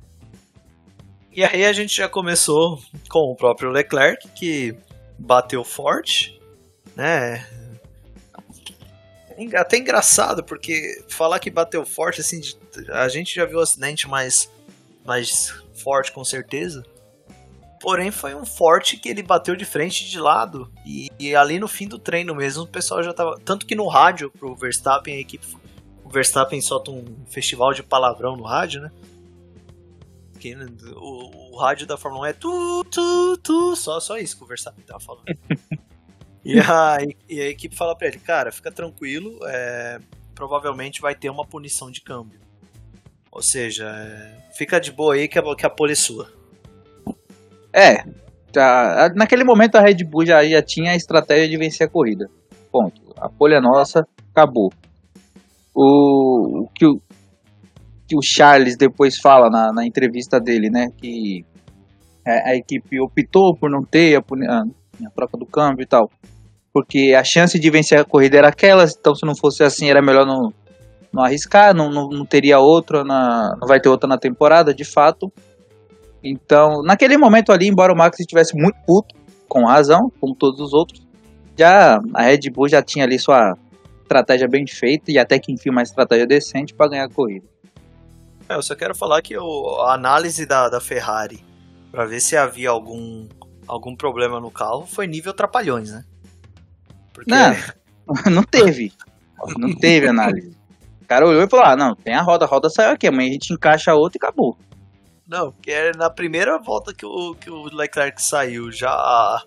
E 1.32 1.44
aí 1.44 1.66
a 1.66 1.74
gente 1.74 1.96
já 1.96 2.08
começou 2.08 2.80
com 3.10 3.32
o 3.32 3.36
próprio 3.36 3.70
Leclerc, 3.70 4.28
que 4.30 4.76
bateu 5.20 5.64
forte, 5.64 6.40
né? 6.96 7.46
Até 9.58 9.78
engraçado, 9.78 10.44
porque 10.46 11.04
falar 11.10 11.40
que 11.40 11.50
bateu 11.50 11.86
forte, 11.86 12.22
assim, 12.22 12.40
a 12.90 13.10
gente 13.10 13.36
já 13.36 13.46
viu 13.46 13.60
acidente 13.60 14.08
mais, 14.08 14.50
mais 15.06 15.54
forte 15.76 16.12
com 16.12 16.24
certeza. 16.24 16.84
Porém, 17.82 18.10
foi 18.10 18.34
um 18.34 18.46
forte 18.46 18.98
que 18.98 19.10
ele 19.10 19.22
bateu 19.22 19.56
de 19.56 19.66
frente 19.66 20.06
e 20.06 20.10
de 20.10 20.20
lado. 20.20 20.72
E, 20.86 21.12
e, 21.20 21.36
ali 21.36 21.60
no 21.60 21.68
fim 21.68 21.88
do 21.88 22.00
treino 22.00 22.34
mesmo, 22.34 22.64
o 22.64 22.68
pessoal 22.68 23.04
já 23.04 23.14
tava. 23.14 23.40
Tanto 23.44 23.66
que 23.66 23.76
no 23.76 23.88
rádio, 23.88 24.32
pro 24.32 24.56
Verstappen, 24.56 25.16
a 25.16 25.20
equipe. 25.20 25.46
O 26.04 26.10
Verstappen 26.10 26.60
solta 26.62 26.92
um 26.92 27.04
festival 27.28 27.74
de 27.74 27.84
palavrão 27.84 28.36
no 28.36 28.44
rádio, 28.44 28.82
né? 28.82 28.92
Que, 30.40 30.56
o, 30.96 31.54
o 31.54 31.58
rádio 31.58 31.86
da 31.86 31.98
Fórmula 31.98 32.28
1 32.28 32.30
é 32.30 32.34
tu, 32.34 32.84
tu, 32.86 33.38
tu. 33.38 33.76
Só, 33.76 34.00
só 34.00 34.18
isso 34.18 34.38
que 34.38 34.44
o 34.44 34.48
Verstappen 34.48 34.84
tava 34.84 35.00
falando. 35.00 35.26
e, 36.44 36.60
a, 36.60 36.98
e 37.30 37.42
a 37.42 37.50
equipe 37.50 37.76
fala 37.76 37.96
pra 37.96 38.08
ele: 38.08 38.20
Cara, 38.20 38.52
fica 38.52 38.72
tranquilo, 38.72 39.40
é, 39.44 40.00
provavelmente 40.34 41.02
vai 41.02 41.14
ter 41.14 41.30
uma 41.30 41.46
punição 41.46 41.92
de 41.92 42.02
câmbio. 42.02 42.45
Ou 43.36 43.44
seja, 43.44 43.86
fica 44.58 44.80
de 44.80 44.94
boa 44.94 45.14
aí 45.14 45.28
que 45.28 45.38
a, 45.38 45.44
que 45.58 45.66
a 45.66 45.70
pole 45.70 45.92
é 45.92 45.96
sua. 45.96 46.32
É, 47.74 48.02
tá, 48.54 49.12
naquele 49.14 49.44
momento 49.44 49.76
a 49.76 49.82
Red 49.82 50.06
Bull 50.06 50.26
já, 50.26 50.42
já 50.48 50.62
tinha 50.62 50.92
a 50.92 50.96
estratégia 50.96 51.50
de 51.50 51.58
vencer 51.58 51.86
a 51.86 51.90
corrida. 51.90 52.30
Ponto. 52.72 53.02
A 53.18 53.28
pole 53.28 53.54
é 53.54 53.60
nossa, 53.60 54.08
acabou. 54.32 54.72
O, 55.76 56.62
o 56.64 56.70
que 56.74 56.86
o 56.86 57.02
que 58.08 58.16
o 58.16 58.22
Charles 58.24 58.78
depois 58.78 59.18
fala 59.18 59.50
na, 59.50 59.74
na 59.74 59.86
entrevista 59.86 60.40
dele, 60.40 60.70
né? 60.70 60.88
Que 60.96 61.44
a, 62.26 62.52
a 62.52 62.56
equipe 62.56 63.02
optou 63.02 63.54
por 63.54 63.70
não 63.70 63.84
ter 63.84 64.16
a, 64.16 64.20
a 64.22 65.10
troca 65.14 65.38
do 65.38 65.46
câmbio 65.46 65.84
e 65.84 65.88
tal. 65.88 66.10
Porque 66.72 67.14
a 67.14 67.24
chance 67.26 67.60
de 67.60 67.70
vencer 67.70 68.00
a 68.00 68.06
corrida 68.06 68.38
era 68.38 68.48
aquela, 68.48 68.86
então 68.86 69.14
se 69.14 69.26
não 69.26 69.36
fosse 69.36 69.62
assim 69.62 69.90
era 69.90 70.02
melhor 70.02 70.26
não, 70.26 70.54
não 71.16 71.24
arriscar, 71.24 71.74
não, 71.74 71.90
não, 71.90 72.10
não 72.10 72.26
teria 72.26 72.60
outra, 72.60 73.04
na, 73.06 73.56
não 73.60 73.68
vai 73.68 73.80
ter 73.80 73.88
outra 73.88 74.08
na 74.08 74.18
temporada, 74.18 74.74
de 74.74 74.84
fato. 74.84 75.32
Então, 76.22 76.82
naquele 76.84 77.18
momento 77.18 77.54
ali, 77.54 77.68
embora 77.68 77.94
o 77.94 77.98
Max 77.98 78.20
estivesse 78.20 78.54
muito 78.56 78.76
puto, 78.86 79.16
com 79.48 79.66
razão, 79.66 80.12
como 80.20 80.36
todos 80.36 80.60
os 80.60 80.74
outros, 80.74 81.02
já 81.58 82.02
a 82.14 82.22
Red 82.24 82.50
Bull 82.52 82.68
já 82.68 82.82
tinha 82.82 83.06
ali 83.06 83.18
sua 83.18 83.56
estratégia 84.02 84.48
bem 84.48 84.68
feita 84.68 85.10
e 85.10 85.18
até 85.18 85.40
que 85.40 85.54
enfim 85.54 85.70
uma 85.70 85.82
estratégia 85.82 86.28
decente 86.28 86.74
para 86.74 86.90
ganhar 86.90 87.06
a 87.06 87.10
corrida. 87.10 87.46
É, 88.50 88.56
eu 88.56 88.62
só 88.62 88.76
quero 88.76 88.94
falar 88.94 89.22
que 89.22 89.38
o, 89.38 89.80
a 89.82 89.94
análise 89.94 90.46
da, 90.46 90.68
da 90.68 90.82
Ferrari 90.82 91.44
para 91.92 92.06
ver 92.06 92.20
se 92.20 92.36
havia 92.36 92.70
algum, 92.70 93.28
algum 93.66 93.96
problema 93.96 94.40
no 94.42 94.52
carro 94.52 94.86
foi 94.86 95.08
nível 95.08 95.34
trapalhões, 95.34 95.92
né? 95.92 96.04
Porque... 97.14 97.32
Não, 97.32 97.56
não 98.30 98.44
teve. 98.44 98.92
Não 99.58 99.74
teve 99.74 100.08
análise. 100.08 100.55
O 101.06 101.08
cara 101.08 101.28
olhou 101.28 101.44
e 101.44 101.48
falou: 101.48 101.66
ah, 101.66 101.76
não, 101.76 101.96
tem 101.96 102.16
a 102.16 102.22
roda, 102.22 102.46
a 102.46 102.48
roda 102.48 102.68
saiu 102.68 102.92
aqui, 102.92 103.08
amanhã 103.08 103.30
a 103.30 103.34
gente 103.34 103.54
encaixa 103.54 103.92
a 103.92 103.96
outra 103.96 104.18
e 104.18 104.22
acabou. 104.22 104.58
Não, 105.28 105.52
porque 105.52 105.72
é 105.72 105.92
na 105.96 106.10
primeira 106.10 106.58
volta 106.58 106.94
que 106.94 107.06
o, 107.06 107.36
que 107.36 107.50
o 107.50 107.66
Leclerc 107.66 108.22
saiu, 108.22 108.72
já 108.72 109.44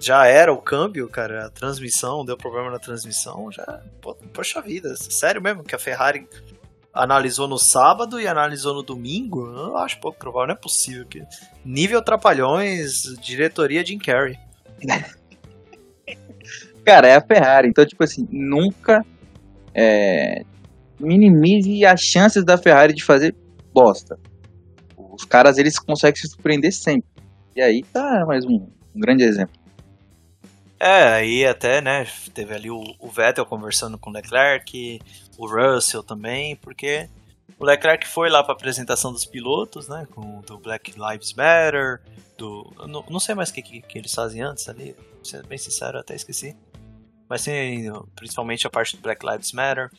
já 0.00 0.26
era 0.26 0.52
o 0.52 0.60
câmbio, 0.60 1.08
cara, 1.08 1.46
a 1.46 1.50
transmissão, 1.50 2.24
deu 2.24 2.36
problema 2.36 2.70
na 2.70 2.78
transmissão, 2.78 3.52
já, 3.52 3.82
poxa 4.32 4.60
vida, 4.60 4.96
sério 4.96 5.42
mesmo 5.42 5.62
que 5.62 5.74
a 5.74 5.78
Ferrari 5.78 6.26
analisou 6.92 7.46
no 7.46 7.58
sábado 7.58 8.20
e 8.20 8.26
analisou 8.26 8.74
no 8.74 8.82
domingo? 8.82 9.46
Eu 9.46 9.76
acho 9.76 10.00
pouco 10.00 10.18
provável, 10.18 10.48
não 10.48 10.54
é 10.54 10.58
possível. 10.58 11.06
Que... 11.06 11.22
Nível 11.64 12.02
Trapalhões, 12.02 13.02
diretoria 13.20 13.84
Jim 13.84 13.98
Carrey. 13.98 14.38
cara, 16.84 17.06
é 17.06 17.16
a 17.16 17.20
Ferrari, 17.20 17.68
então, 17.68 17.86
tipo 17.86 18.02
assim, 18.02 18.26
nunca 18.30 19.04
é, 19.74 20.44
minimize 21.00 21.84
as 21.84 22.00
chances 22.00 22.44
da 22.44 22.56
Ferrari 22.56 22.94
de 22.94 23.02
fazer 23.02 23.34
bosta. 23.72 24.18
Os 24.96 25.24
caras 25.24 25.58
eles 25.58 25.78
conseguem 25.78 26.20
se 26.20 26.28
surpreender 26.28 26.72
sempre. 26.72 27.08
E 27.56 27.60
aí 27.60 27.82
tá 27.82 28.24
mais 28.26 28.44
um, 28.44 28.66
um 28.94 29.00
grande 29.00 29.24
exemplo. 29.24 29.60
É, 30.78 31.02
aí 31.08 31.44
até, 31.44 31.82
né, 31.82 32.06
teve 32.32 32.54
ali 32.54 32.70
o, 32.70 32.82
o, 32.98 33.08
Vettel 33.08 33.44
conversando 33.44 33.98
com 33.98 34.08
o 34.08 34.12
Leclerc, 34.14 34.98
o 35.36 35.46
Russell 35.46 36.02
também, 36.02 36.56
porque 36.56 37.06
o 37.58 37.66
Leclerc 37.66 38.08
foi 38.08 38.30
lá 38.30 38.42
para 38.42 38.54
apresentação 38.54 39.12
dos 39.12 39.26
pilotos, 39.26 39.88
né, 39.88 40.06
com 40.10 40.40
do 40.40 40.56
Black 40.56 40.94
Lives 40.98 41.34
Matter, 41.34 42.00
do 42.38 42.72
não, 42.88 43.04
não 43.10 43.20
sei 43.20 43.34
mais 43.34 43.50
o 43.50 43.52
que, 43.52 43.60
que, 43.60 43.82
que, 43.82 43.98
eles 43.98 44.14
fazem 44.14 44.40
antes 44.40 44.66
ali, 44.70 44.96
sendo 45.22 45.46
bem 45.46 45.58
sincero, 45.58 45.98
até 45.98 46.14
esqueci. 46.14 46.56
Mas 47.28 47.42
sim, 47.42 47.92
principalmente 48.16 48.66
a 48.66 48.70
parte 48.70 48.96
do 48.96 49.02
Black 49.02 49.24
Lives 49.24 49.52
Matter. 49.52 49.90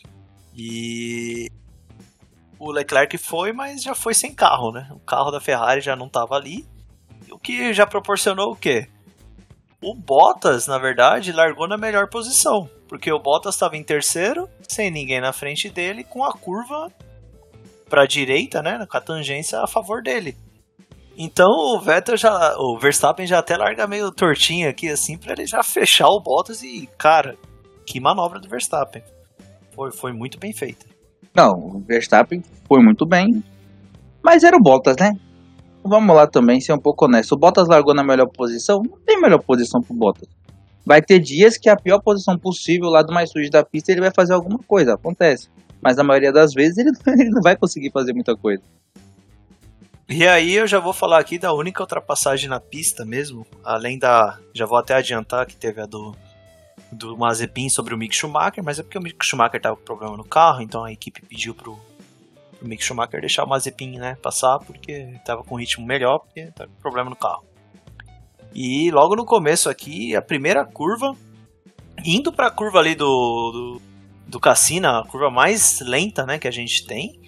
E 0.55 1.47
o 2.59 2.71
Leclerc 2.71 3.17
foi, 3.17 3.51
mas 3.51 3.81
já 3.81 3.95
foi 3.95 4.13
sem 4.13 4.33
carro, 4.33 4.71
né? 4.71 4.87
O 4.91 4.99
carro 4.99 5.31
da 5.31 5.39
Ferrari 5.39 5.81
já 5.81 5.95
não 5.95 6.07
estava 6.07 6.35
ali. 6.35 6.65
O 7.31 7.39
que 7.39 7.73
já 7.73 7.87
proporcionou 7.87 8.51
o 8.51 8.55
quê? 8.55 8.87
O 9.81 9.95
Bottas, 9.95 10.67
na 10.67 10.77
verdade, 10.77 11.31
largou 11.31 11.67
na 11.67 11.77
melhor 11.77 12.07
posição, 12.07 12.69
porque 12.87 13.11
o 13.11 13.19
Bottas 13.19 13.55
estava 13.55 13.75
em 13.75 13.83
terceiro, 13.83 14.47
sem 14.67 14.91
ninguém 14.91 15.19
na 15.19 15.33
frente 15.33 15.69
dele, 15.69 16.03
com 16.03 16.23
a 16.23 16.33
curva 16.33 16.91
para 17.89 18.03
a 18.03 18.07
direita, 18.07 18.61
né, 18.61 18.85
com 18.85 18.97
a 18.97 19.01
tangência 19.01 19.59
a 19.59 19.67
favor 19.67 20.03
dele. 20.03 20.37
Então 21.17 21.49
o 21.49 21.79
Vettel 21.79 22.15
já, 22.15 22.55
o 22.57 22.79
Verstappen 22.79 23.27
já 23.27 23.39
até 23.39 23.57
larga 23.57 23.85
meio 23.85 24.11
tortinho 24.11 24.69
aqui 24.69 24.87
assim 24.87 25.17
para 25.17 25.33
ele 25.33 25.45
já 25.45 25.61
fechar 25.61 26.07
o 26.07 26.21
Bottas 26.21 26.63
e, 26.63 26.87
cara, 26.97 27.35
que 27.85 27.99
manobra 27.99 28.39
do 28.39 28.47
Verstappen. 28.47 29.03
Foi, 29.81 29.91
foi 29.91 30.13
muito 30.13 30.37
bem 30.37 30.53
feita. 30.53 30.85
Não, 31.35 31.53
o 31.53 31.79
Verstappen 31.79 32.43
foi 32.67 32.83
muito 32.83 33.03
bem. 33.03 33.43
Mas 34.23 34.43
era 34.43 34.55
o 34.55 34.61
Bottas, 34.61 34.95
né? 34.99 35.11
Vamos 35.83 36.15
lá 36.15 36.27
também, 36.27 36.61
ser 36.61 36.73
um 36.73 36.79
pouco 36.79 37.05
honesto. 37.05 37.31
O 37.31 37.37
Bottas 37.39 37.67
largou 37.67 37.95
na 37.95 38.03
melhor 38.03 38.27
posição? 38.27 38.83
Não 38.83 38.99
tem 39.03 39.19
melhor 39.19 39.41
posição 39.41 39.81
pro 39.81 39.95
Bottas. 39.95 40.29
Vai 40.85 41.01
ter 41.01 41.19
dias 41.19 41.57
que 41.57 41.67
a 41.67 41.75
pior 41.75 41.99
posição 41.99 42.37
possível, 42.37 42.89
o 42.89 42.91
lado 42.91 43.11
mais 43.11 43.31
sujo 43.31 43.49
da 43.49 43.65
pista, 43.65 43.91
ele 43.91 44.01
vai 44.01 44.11
fazer 44.15 44.33
alguma 44.33 44.59
coisa. 44.59 44.93
Acontece. 44.93 45.49
Mas 45.81 45.97
na 45.97 46.03
maioria 46.03 46.31
das 46.31 46.53
vezes 46.53 46.77
ele, 46.77 46.91
ele 47.19 47.31
não 47.31 47.41
vai 47.41 47.55
conseguir 47.55 47.89
fazer 47.91 48.13
muita 48.13 48.35
coisa. 48.35 48.61
E 50.07 50.27
aí 50.27 50.53
eu 50.53 50.67
já 50.67 50.79
vou 50.79 50.93
falar 50.93 51.19
aqui 51.19 51.39
da 51.39 51.53
única 51.53 51.81
ultrapassagem 51.81 52.47
na 52.47 52.59
pista 52.59 53.03
mesmo, 53.03 53.47
além 53.63 53.97
da. 53.97 54.37
Já 54.53 54.67
vou 54.67 54.77
até 54.77 54.93
adiantar 54.93 55.47
que 55.47 55.55
teve 55.55 55.81
a 55.81 55.87
do, 55.87 56.15
do 56.91 57.17
Mazepin 57.17 57.69
sobre 57.69 57.93
o 57.93 57.97
Mick 57.97 58.15
Schumacher, 58.15 58.63
mas 58.63 58.79
é 58.79 58.83
porque 58.83 58.97
o 58.97 59.01
Mick 59.01 59.25
Schumacher 59.25 59.61
tava 59.61 59.75
com 59.75 59.83
problema 59.83 60.17
no 60.17 60.23
carro, 60.23 60.61
então 60.61 60.83
a 60.83 60.91
equipe 60.91 61.21
pediu 61.25 61.55
pro, 61.55 61.79
pro 62.57 62.67
Mick 62.67 62.83
Schumacher 62.83 63.19
deixar 63.21 63.43
o 63.43 63.49
Mazepin 63.49 63.97
né, 63.97 64.15
passar, 64.15 64.59
porque 64.59 65.19
tava 65.25 65.43
com 65.43 65.55
um 65.55 65.59
ritmo 65.59 65.85
melhor, 65.85 66.19
porque 66.19 66.51
tava 66.51 66.69
com 66.69 66.81
problema 66.81 67.09
no 67.09 67.15
carro. 67.15 67.45
E 68.53 68.91
logo 68.91 69.15
no 69.15 69.25
começo 69.25 69.69
aqui, 69.69 70.15
a 70.15 70.21
primeira 70.21 70.65
curva, 70.65 71.15
indo 72.03 72.33
para 72.33 72.47
a 72.47 72.51
curva 72.51 72.79
ali 72.79 72.95
do, 72.95 73.05
do, 73.07 73.81
do 74.27 74.39
Cassino, 74.39 74.89
a 74.89 75.07
curva 75.07 75.29
mais 75.29 75.79
lenta 75.79 76.25
né, 76.25 76.37
que 76.37 76.47
a 76.47 76.51
gente 76.51 76.85
tem, 76.85 77.21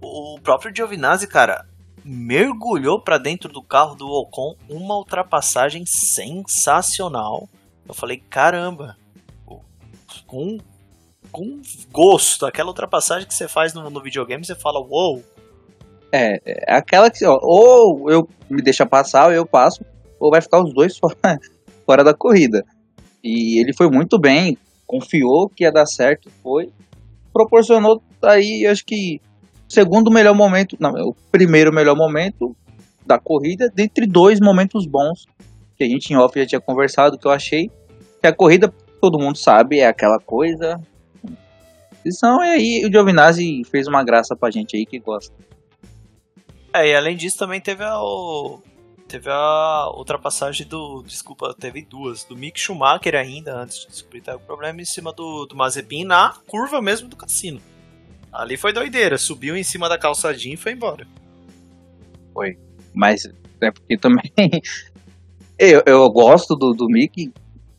o 0.00 0.38
próprio 0.42 0.74
Giovinazzi, 0.74 1.26
cara, 1.26 1.66
mergulhou 2.04 3.00
para 3.00 3.18
dentro 3.18 3.52
do 3.52 3.62
carro 3.62 3.94
do 3.96 4.06
Ocon 4.06 4.54
uma 4.68 4.96
ultrapassagem 4.96 5.84
sensacional. 5.86 7.48
Eu 7.88 7.94
falei, 7.94 8.22
caramba, 8.28 8.96
com, 10.26 10.58
com 11.30 11.60
gosto, 11.92 12.46
aquela 12.46 12.68
ultrapassagem 12.68 13.26
que 13.26 13.34
você 13.34 13.48
faz 13.48 13.72
no, 13.72 13.88
no 13.90 14.02
videogame, 14.02 14.44
você 14.44 14.54
fala, 14.54 14.80
uou. 14.80 15.16
Wow. 15.16 15.24
É, 16.12 16.40
é 16.44 16.74
aquela 16.74 17.10
que, 17.10 17.24
ó, 17.24 17.38
ou 17.42 18.10
eu 18.10 18.28
me 18.48 18.62
deixa 18.62 18.86
passar, 18.86 19.26
ou 19.26 19.32
eu 19.32 19.44
passo, 19.44 19.84
ou 20.18 20.30
vai 20.30 20.40
ficar 20.40 20.62
os 20.62 20.72
dois 20.72 20.96
fora, 20.98 21.38
fora 21.84 22.04
da 22.04 22.14
corrida. 22.14 22.64
E 23.22 23.60
ele 23.60 23.72
foi 23.74 23.90
muito 23.90 24.18
bem, 24.18 24.56
confiou 24.86 25.48
que 25.48 25.64
ia 25.64 25.72
dar 25.72 25.86
certo, 25.86 26.30
foi, 26.42 26.70
proporcionou 27.32 28.02
aí, 28.22 28.66
acho 28.66 28.84
que 28.84 29.20
o 29.68 29.72
segundo 29.72 30.10
melhor 30.10 30.34
momento, 30.34 30.76
não, 30.78 30.92
o 31.08 31.14
primeiro 31.30 31.72
melhor 31.72 31.96
momento 31.96 32.56
da 33.04 33.18
corrida, 33.18 33.70
dentre 33.74 34.06
dois 34.06 34.40
momentos 34.40 34.86
bons 34.86 35.26
que 35.76 35.84
a 35.84 35.88
gente 35.88 36.12
em 36.12 36.16
off 36.16 36.38
já 36.38 36.46
tinha 36.46 36.60
conversado, 36.60 37.18
que 37.18 37.26
eu 37.26 37.30
achei 37.30 37.70
que 38.20 38.26
a 38.26 38.32
corrida, 38.32 38.72
todo 39.00 39.18
mundo 39.18 39.36
sabe, 39.36 39.80
é 39.80 39.86
aquela 39.86 40.18
coisa. 40.18 40.80
Então, 42.04 42.42
e 42.42 42.48
aí 42.48 42.86
o 42.86 42.90
Giovinazzi 42.90 43.62
fez 43.64 43.86
uma 43.86 44.02
graça 44.04 44.36
pra 44.36 44.50
gente 44.50 44.76
aí 44.76 44.86
que 44.86 44.98
gosta. 44.98 45.34
É, 46.72 46.88
e 46.88 46.94
além 46.94 47.16
disso 47.16 47.38
também 47.38 47.60
teve 47.60 47.82
a, 47.82 48.00
o, 48.00 48.60
Teve 49.08 49.30
a 49.30 49.88
ultrapassagem 49.96 50.66
do. 50.66 51.02
Desculpa, 51.02 51.54
teve 51.54 51.82
duas. 51.82 52.24
Do 52.24 52.36
Mick 52.36 52.58
Schumacher 52.58 53.14
ainda, 53.14 53.56
antes 53.56 53.80
de 53.80 53.86
descobrir 53.86 54.22
o 54.34 54.40
problema, 54.40 54.80
em 54.80 54.84
cima 54.84 55.12
do, 55.12 55.46
do 55.46 55.54
Mazepin 55.54 56.04
na 56.04 56.34
curva 56.46 56.82
mesmo 56.82 57.08
do 57.08 57.16
cassino. 57.16 57.60
Ali 58.32 58.56
foi 58.56 58.72
doideira, 58.72 59.16
subiu 59.16 59.56
em 59.56 59.62
cima 59.62 59.88
da 59.88 59.96
calçadinha 59.96 60.54
e 60.54 60.58
foi 60.58 60.72
embora. 60.72 61.06
Foi. 62.34 62.58
Mas 62.92 63.26
é 63.60 63.70
porque 63.70 63.96
também. 63.96 64.30
Eu, 65.58 65.82
eu 65.86 66.10
gosto 66.10 66.54
do, 66.54 66.72
do 66.72 66.86
Mick. 66.86 67.32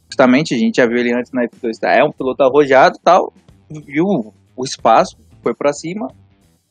Justamente, 0.10 0.54
a 0.54 0.58
gente 0.58 0.78
já 0.78 0.86
viu 0.86 0.98
ele 0.98 1.14
antes 1.14 1.32
na 1.32 1.48
F2. 1.48 1.78
É 1.84 2.04
um 2.04 2.12
piloto 2.12 2.44
arrojado 2.44 2.98
tal. 3.04 3.34
Viu 3.70 4.34
o 4.56 4.64
espaço, 4.64 5.18
foi 5.42 5.54
para 5.54 5.74
cima. 5.74 6.08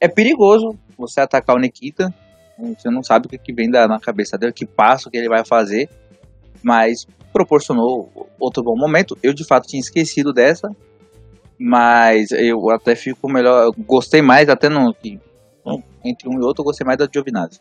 É 0.01 0.09
perigoso 0.09 0.77
você 0.97 1.21
atacar 1.21 1.57
o 1.57 1.59
Nikita 1.59 2.13
você 2.59 2.91
não 2.91 3.03
sabe 3.03 3.27
o 3.27 3.29
que, 3.29 3.53
vem 3.53 3.71
da, 3.71 3.87
na 3.87 4.01
cabeça 4.01 4.39
dele, 4.39 4.53
que 4.53 4.65
passo 4.65 5.11
que 5.11 5.17
ele 5.17 5.29
vai 5.29 5.45
fazer, 5.45 5.89
mas 6.63 7.07
proporcionou 7.33 8.29
outro 8.41 8.63
bom 8.63 8.77
momento. 8.77 9.17
Eu 9.23 9.35
de 9.35 9.45
fato 9.45 9.69
tinha 9.69 9.81
esquecido 9.81 10.33
dessa, 10.33 10.71
mas 11.59 12.31
eu 12.31 12.71
até 12.71 12.95
fico 12.97 13.31
melhor. 13.31 13.71
Gostei 13.87 14.23
mais, 14.23 14.49
até 14.49 14.69
no. 14.69 14.95
Entre 16.05 16.29
um 16.29 16.41
e 16.41 16.45
outro, 16.45 16.63
eu 16.63 16.65
gostei 16.65 16.87
mais 16.87 16.99
da 16.99 17.09
Giovinazzi. 17.13 17.61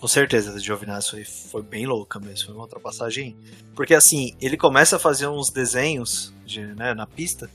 Com 0.00 0.06
certeza, 0.06 0.54
a 0.54 0.58
Giovinazzi 0.58 1.10
foi, 1.10 1.24
foi 1.24 1.62
bem 1.62 1.84
louca 1.84 2.20
mesmo, 2.20 2.46
foi 2.46 2.54
uma 2.54 2.64
ultrapassagem. 2.64 3.36
Porque 3.74 3.94
assim, 3.94 4.36
ele 4.40 4.56
começa 4.56 4.96
a 4.96 4.98
fazer 4.98 5.26
uns 5.26 5.50
desenhos 5.50 6.32
de, 6.46 6.60
né, 6.60 6.94
na 6.94 7.06
pista 7.06 7.50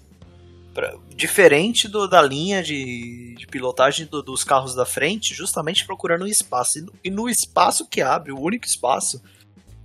pra, 0.74 0.94
diferente 1.16 1.88
do, 1.88 2.06
da 2.06 2.22
linha 2.22 2.62
de, 2.62 3.36
de 3.36 3.48
pilotagem 3.48 4.08
do, 4.08 4.22
dos 4.22 4.44
carros 4.44 4.76
da 4.76 4.86
frente, 4.86 5.34
justamente 5.34 5.86
procurando 5.86 6.26
um 6.26 6.28
espaço. 6.28 6.80
E 6.80 6.82
no, 6.82 6.94
e 7.06 7.10
no, 7.10 7.30
espaço 7.30 7.88
que 7.88 8.02
abre, 8.02 8.34
o 8.34 8.40
único 8.40 8.66
espaço. 8.66 9.22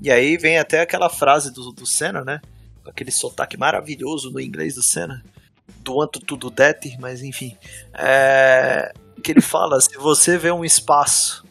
E 0.01 0.11
aí 0.11 0.37
vem 0.37 0.59
até 0.59 0.81
aquela 0.81 1.09
frase 1.09 1.53
do, 1.53 1.71
do 1.71 1.87
Senna, 1.87 2.25
né? 2.25 2.41
Aquele 2.85 3.13
sotaque 3.13 3.57
maravilhoso 3.57 4.31
no 4.31 4.41
inglês 4.41 4.75
do 4.75 4.83
Senna. 4.83 5.23
Do 5.81 6.01
anto 6.03 6.19
tudo 6.19 6.51
det, 6.51 6.97
mas 6.99 7.23
enfim. 7.23 7.57
É, 7.95 8.93
que 9.23 9.33
ele 9.33 9.41
fala: 9.41 9.81
se 9.81 9.97
você 9.97 10.39
vê 10.39 10.51
um 10.51 10.65
espaço 10.65 11.45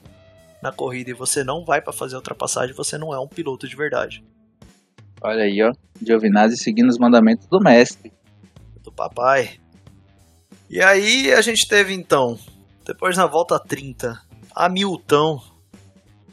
na 0.62 0.72
corrida 0.72 1.12
e 1.12 1.14
você 1.14 1.44
não 1.44 1.64
vai 1.64 1.82
para 1.82 1.94
fazer 1.94 2.16
a 2.16 2.20
ultrapassagem, 2.20 2.76
você 2.76 2.98
não 2.98 3.14
é 3.14 3.20
um 3.20 3.28
piloto 3.28 3.68
de 3.68 3.76
verdade. 3.76 4.24
Olha 5.22 5.44
aí, 5.44 5.62
ó. 5.62 5.72
Giovinazzi 6.02 6.58
seguindo 6.58 6.90
os 6.90 6.98
mandamentos 6.98 7.48
do 7.48 7.60
mestre 7.60 8.14
do 8.84 8.92
papai. 8.92 9.60
E 10.70 10.82
aí 10.82 11.34
a 11.34 11.42
gente 11.42 11.68
teve 11.68 11.94
então, 11.94 12.38
depois 12.86 13.18
na 13.18 13.26
volta 13.26 13.60
30, 13.60 14.20
Hamilton 14.56 15.42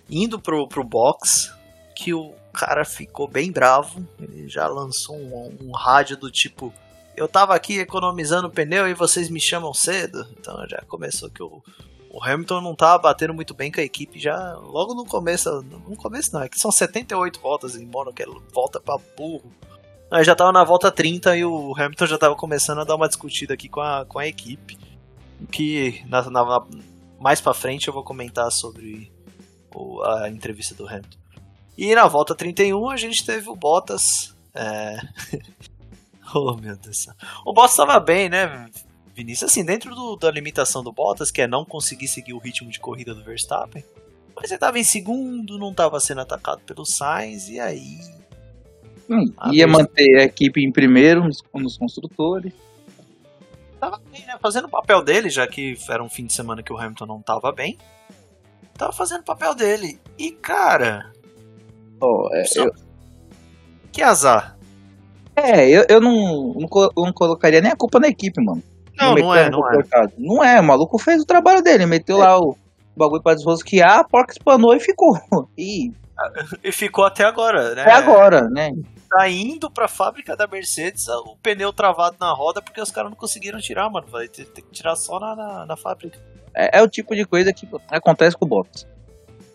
indo 0.08 0.38
pro, 0.38 0.68
pro 0.68 0.84
box, 0.84 1.52
que 1.96 2.12
o 2.12 2.32
cara 2.52 2.84
ficou 2.84 3.28
bem 3.28 3.50
bravo. 3.50 4.06
Ele 4.20 4.48
já 4.48 4.66
lançou 4.66 5.16
um, 5.16 5.56
um 5.60 5.72
rádio 5.72 6.16
do 6.16 6.30
tipo: 6.30 6.72
Eu 7.16 7.28
tava 7.28 7.54
aqui 7.54 7.78
economizando 7.78 8.50
pneu 8.50 8.88
e 8.88 8.94
vocês 8.94 9.28
me 9.28 9.40
chamam 9.40 9.72
cedo. 9.72 10.26
Então 10.38 10.56
já 10.68 10.82
começou 10.88 11.30
que 11.30 11.42
o, 11.42 11.62
o 12.14 12.22
Hamilton 12.22 12.61
não 12.61 12.77
tava 12.77 13.03
batendo 13.03 13.35
muito 13.35 13.53
bem 13.53 13.72
com 13.72 13.81
a 13.81 13.83
equipe 13.83 14.20
já 14.20 14.55
logo 14.55 14.94
no 14.94 15.05
começo. 15.05 15.50
No 15.62 15.96
começo 15.96 16.33
não, 16.33 16.42
é 16.42 16.48
que 16.48 16.61
são 16.61 16.70
78 16.70 17.40
voltas 17.40 17.74
em 17.74 17.90
que 18.14 18.22
ele 18.22 18.40
volta 18.53 18.79
pra 18.79 18.96
burro. 19.16 19.53
Aí 20.12 20.22
já 20.22 20.37
tava 20.37 20.53
na 20.53 20.62
volta 20.62 20.92
30 20.92 21.37
e 21.37 21.44
o 21.44 21.74
Hamilton 21.77 22.07
já 22.07 22.16
tava 22.16 22.37
começando 22.37 22.81
a 22.81 22.85
dar 22.85 22.94
uma 22.94 23.09
discutida 23.09 23.55
aqui 23.55 23.68
com 23.68 23.81
a, 23.81 24.05
com 24.05 24.20
a 24.20 24.29
equipe. 24.29 24.79
Que 25.50 26.05
na, 26.07 26.22
na 26.31 26.64
mais 27.18 27.40
pra 27.40 27.53
frente 27.53 27.88
eu 27.88 27.94
vou 27.94 28.05
comentar 28.05 28.48
sobre 28.53 29.11
o, 29.74 30.00
a 30.05 30.31
entrevista 30.31 30.72
do 30.72 30.87
Hamilton. 30.87 31.18
E 31.77 31.96
na 31.96 32.07
volta 32.07 32.33
31 32.33 32.90
a 32.90 32.96
gente 32.96 33.27
teve 33.27 33.48
o 33.50 33.57
Bottas. 33.57 34.37
É... 34.55 35.00
oh 36.33 36.55
meu 36.55 36.77
Deus. 36.77 37.09
O 37.44 37.53
Bottas 37.53 37.74
tava 37.74 37.98
bem, 37.98 38.29
né, 38.29 38.70
Vinícius? 39.14 39.50
Assim, 39.50 39.64
dentro 39.64 39.94
do, 39.94 40.16
da 40.16 40.31
limitação 40.31 40.83
do 40.83 40.92
Bottas, 40.92 41.31
que 41.31 41.42
é 41.42 41.46
não 41.46 41.64
conseguir 41.64 42.09
seguir 42.09 42.35
o 42.35 42.38
ritmo 42.38 42.70
de 42.70 42.81
corrida 42.81 43.14
do 43.14 43.22
Verstappen. 43.22 43.85
Mas 44.35 44.50
ele 44.50 44.59
tava 44.59 44.79
em 44.79 44.85
segundo, 44.85 45.59
não 45.59 45.72
tava 45.72 46.00
sendo 46.00 46.20
atacado 46.20 46.61
pelo 46.62 46.85
Sainz, 46.85 47.48
e 47.48 47.61
aí 47.61 48.00
Hum, 49.09 49.33
ia 49.53 49.66
manter 49.66 50.18
a 50.18 50.24
equipe 50.24 50.64
em 50.64 50.72
primeiro 50.72 51.24
nos, 51.24 51.42
nos 51.55 51.77
construtores. 51.77 52.53
Tava 53.79 54.00
bem, 54.11 54.24
né? 54.27 54.37
Fazendo 54.40 54.64
o 54.64 54.70
papel 54.70 55.03
dele, 55.03 55.29
já 55.29 55.46
que 55.46 55.77
era 55.88 56.03
um 56.03 56.09
fim 56.09 56.24
de 56.27 56.33
semana 56.33 56.62
que 56.62 56.72
o 56.72 56.79
Hamilton 56.79 57.07
não 57.07 57.20
tava 57.20 57.53
bem. 57.53 57.77
Tava 58.77 58.92
fazendo 58.92 59.20
o 59.20 59.24
papel 59.24 59.55
dele. 59.55 60.00
E, 60.18 60.33
cara. 60.33 61.12
Oh, 62.00 62.29
é, 62.33 62.44
só... 62.44 62.64
eu... 62.64 62.74
Que 63.92 64.03
azar. 64.03 64.57
É, 65.37 65.68
eu, 65.68 65.85
eu 65.88 66.00
não, 66.00 66.55
não, 66.55 66.90
não, 66.96 67.12
colocaria 67.12 67.61
nem 67.61 67.72
a 67.72 67.77
culpa 67.77 68.00
na 68.00 68.09
equipe, 68.09 68.42
mano. 68.42 68.62
Não, 68.96 69.14
não, 69.14 69.35
é, 69.35 69.50
não 69.50 69.70
é. 69.70 69.83
Não 70.16 70.44
é, 70.44 70.61
o 70.61 70.64
maluco 70.64 70.98
fez 70.98 71.22
o 71.22 71.26
trabalho 71.26 71.62
dele, 71.62 71.87
meteu 71.87 72.16
é. 72.18 72.26
lá 72.26 72.38
o 72.38 72.57
bagulho 72.96 73.22
pra 73.22 73.35
desrosquear, 73.35 73.98
a 74.00 74.04
porca 74.04 74.33
espanou 74.33 74.74
e 74.74 74.80
ficou. 74.80 75.18
E... 75.59 75.92
e 76.62 76.70
ficou 76.70 77.04
até 77.04 77.24
agora, 77.24 77.74
né? 77.74 77.83
Até 77.83 77.92
agora, 77.92 78.48
né? 78.48 78.70
tá 79.14 79.28
indo 79.28 79.70
pra 79.70 79.87
fábrica 79.87 80.37
da 80.37 80.46
Mercedes 80.46 81.07
o 81.09 81.37
pneu 81.40 81.72
travado 81.72 82.16
na 82.18 82.33
roda 82.33 82.61
porque 82.61 82.80
os 82.80 82.90
caras 82.90 83.11
não 83.11 83.16
conseguiram 83.16 83.61
tirar, 83.61 83.88
mano. 83.88 84.07
Vai 84.11 84.26
ter, 84.26 84.44
que 84.44 84.62
tirar 84.72 84.96
só 84.96 85.20
na, 85.20 85.37
na, 85.37 85.66
na 85.66 85.76
fábrica. 85.76 86.18
É, 86.52 86.78
é, 86.78 86.83
o 86.83 86.88
tipo 86.88 87.14
de 87.14 87.24
coisa 87.24 87.52
que 87.52 87.68
acontece 87.88 88.37
com 88.37 88.44
o 88.44 88.48
Bottas. 88.48 88.87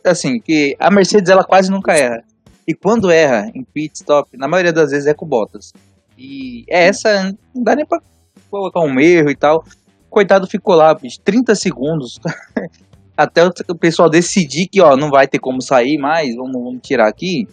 Assim, 0.06 0.39
que 0.39 0.78
a 0.80 0.89
Mercedes 0.89 1.30
ela 1.30 1.43
quase 1.43 1.69
nunca 1.69 1.93
erra. 1.93 2.23
E 2.65 2.73
quando 2.73 3.12
erra 3.12 3.52
em 3.54 3.63
pit 3.63 3.95
stop, 3.95 4.38
na 4.38 4.47
maioria 4.47 4.71
das 4.71 4.91
vezes 4.91 5.08
é 5.08 5.13
com 5.13 5.25
o 5.25 5.28
Bottas. 5.28 5.73
E 6.17 6.63
é 6.69 6.88
essa, 6.88 7.36
não 7.54 7.63
dá 7.63 7.75
nem 7.75 7.86
pra 7.86 8.02
colocar 8.50 8.82
um 8.82 9.00
erro 9.00 9.30
e 9.30 9.36
tal. 9.36 9.64
Coitado 10.10 10.48
ficou 10.48 10.76
lá, 10.76 10.94
bicho, 10.94 11.20
30 11.24 11.56
segundos. 11.56 12.20
Até 13.16 13.46
o 13.46 13.76
pessoal 13.76 14.10
decidir 14.10 14.68
que, 14.68 14.82
ó, 14.82 14.96
não 14.96 15.10
vai 15.10 15.28
ter 15.28 15.40
como 15.40 15.62
sair 15.62 15.98
mais, 15.98 16.36
vamos, 16.36 16.54
vamos 16.54 16.80
tirar 16.82 17.08
aqui, 17.08 17.48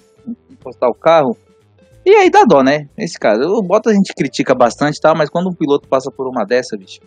encostar 0.48 0.88
o 0.88 0.94
carro. 0.94 1.36
E 2.04 2.10
aí 2.14 2.30
dá 2.30 2.44
dó, 2.44 2.62
né? 2.62 2.88
Nesse 2.96 3.18
caso. 3.18 3.42
O 3.42 3.60
Bottas 3.60 3.92
a 3.92 3.96
gente 3.96 4.14
critica 4.14 4.54
bastante, 4.54 5.00
tá? 5.00 5.12
Mas 5.12 5.28
quando 5.28 5.50
um 5.50 5.52
piloto 5.52 5.88
passa 5.88 6.08
por 6.08 6.28
uma 6.28 6.44
dessa, 6.44 6.76
bicho, 6.76 7.00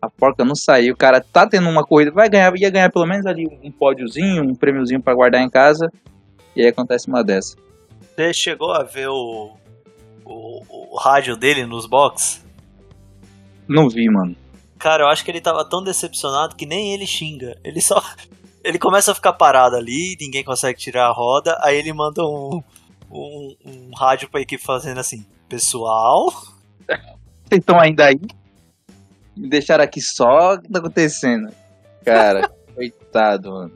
A 0.00 0.08
porca 0.08 0.44
não 0.44 0.54
saiu. 0.54 0.94
O 0.94 0.96
cara 0.96 1.20
tá 1.20 1.48
tendo 1.48 1.68
uma 1.68 1.82
corrida, 1.82 2.12
vai 2.12 2.28
ganhar, 2.28 2.56
ia 2.56 2.70
ganhar 2.70 2.92
pelo 2.92 3.06
menos 3.06 3.26
ali 3.26 3.44
um 3.64 3.72
pódiozinho, 3.72 4.44
um 4.44 4.54
prêmiozinho 4.54 5.02
para 5.02 5.14
guardar 5.14 5.42
em 5.42 5.50
casa. 5.50 5.90
E 6.54 6.62
aí 6.62 6.68
acontece 6.68 7.08
uma 7.08 7.24
dessa. 7.24 7.56
Você 8.14 8.32
chegou 8.32 8.70
a 8.70 8.84
ver 8.84 9.08
o, 9.08 9.56
o, 10.24 10.92
o 10.92 10.96
rádio 10.96 11.36
dele 11.36 11.66
nos 11.66 11.86
box? 11.86 12.45
Não 13.68 13.88
vi, 13.88 14.08
mano. 14.08 14.36
Cara, 14.78 15.04
eu 15.04 15.08
acho 15.08 15.24
que 15.24 15.30
ele 15.30 15.40
tava 15.40 15.64
tão 15.64 15.82
decepcionado 15.82 16.54
que 16.54 16.66
nem 16.66 16.92
ele 16.92 17.06
xinga. 17.06 17.58
Ele 17.64 17.80
só. 17.80 18.02
Ele 18.64 18.80
começa 18.80 19.12
a 19.12 19.14
ficar 19.14 19.32
parado 19.32 19.76
ali, 19.76 20.16
ninguém 20.20 20.42
consegue 20.42 20.76
tirar 20.76 21.06
a 21.06 21.12
roda, 21.12 21.56
aí 21.62 21.76
ele 21.76 21.92
manda 21.92 22.24
um, 22.24 22.60
um, 23.08 23.56
um 23.64 23.90
rádio 23.94 24.28
pra 24.28 24.40
equipe 24.40 24.60
fazendo 24.60 24.98
assim: 24.98 25.24
Pessoal. 25.48 26.32
Vocês 26.84 26.98
estão 27.60 27.78
ainda 27.78 28.06
aí? 28.06 28.20
Me 29.36 29.48
deixaram 29.48 29.84
aqui 29.84 30.00
só 30.00 30.54
o 30.54 30.60
que 30.60 30.68
tá 30.68 30.80
acontecendo. 30.80 31.48
Cara, 32.04 32.48
coitado, 32.74 33.52
mano. 33.52 33.72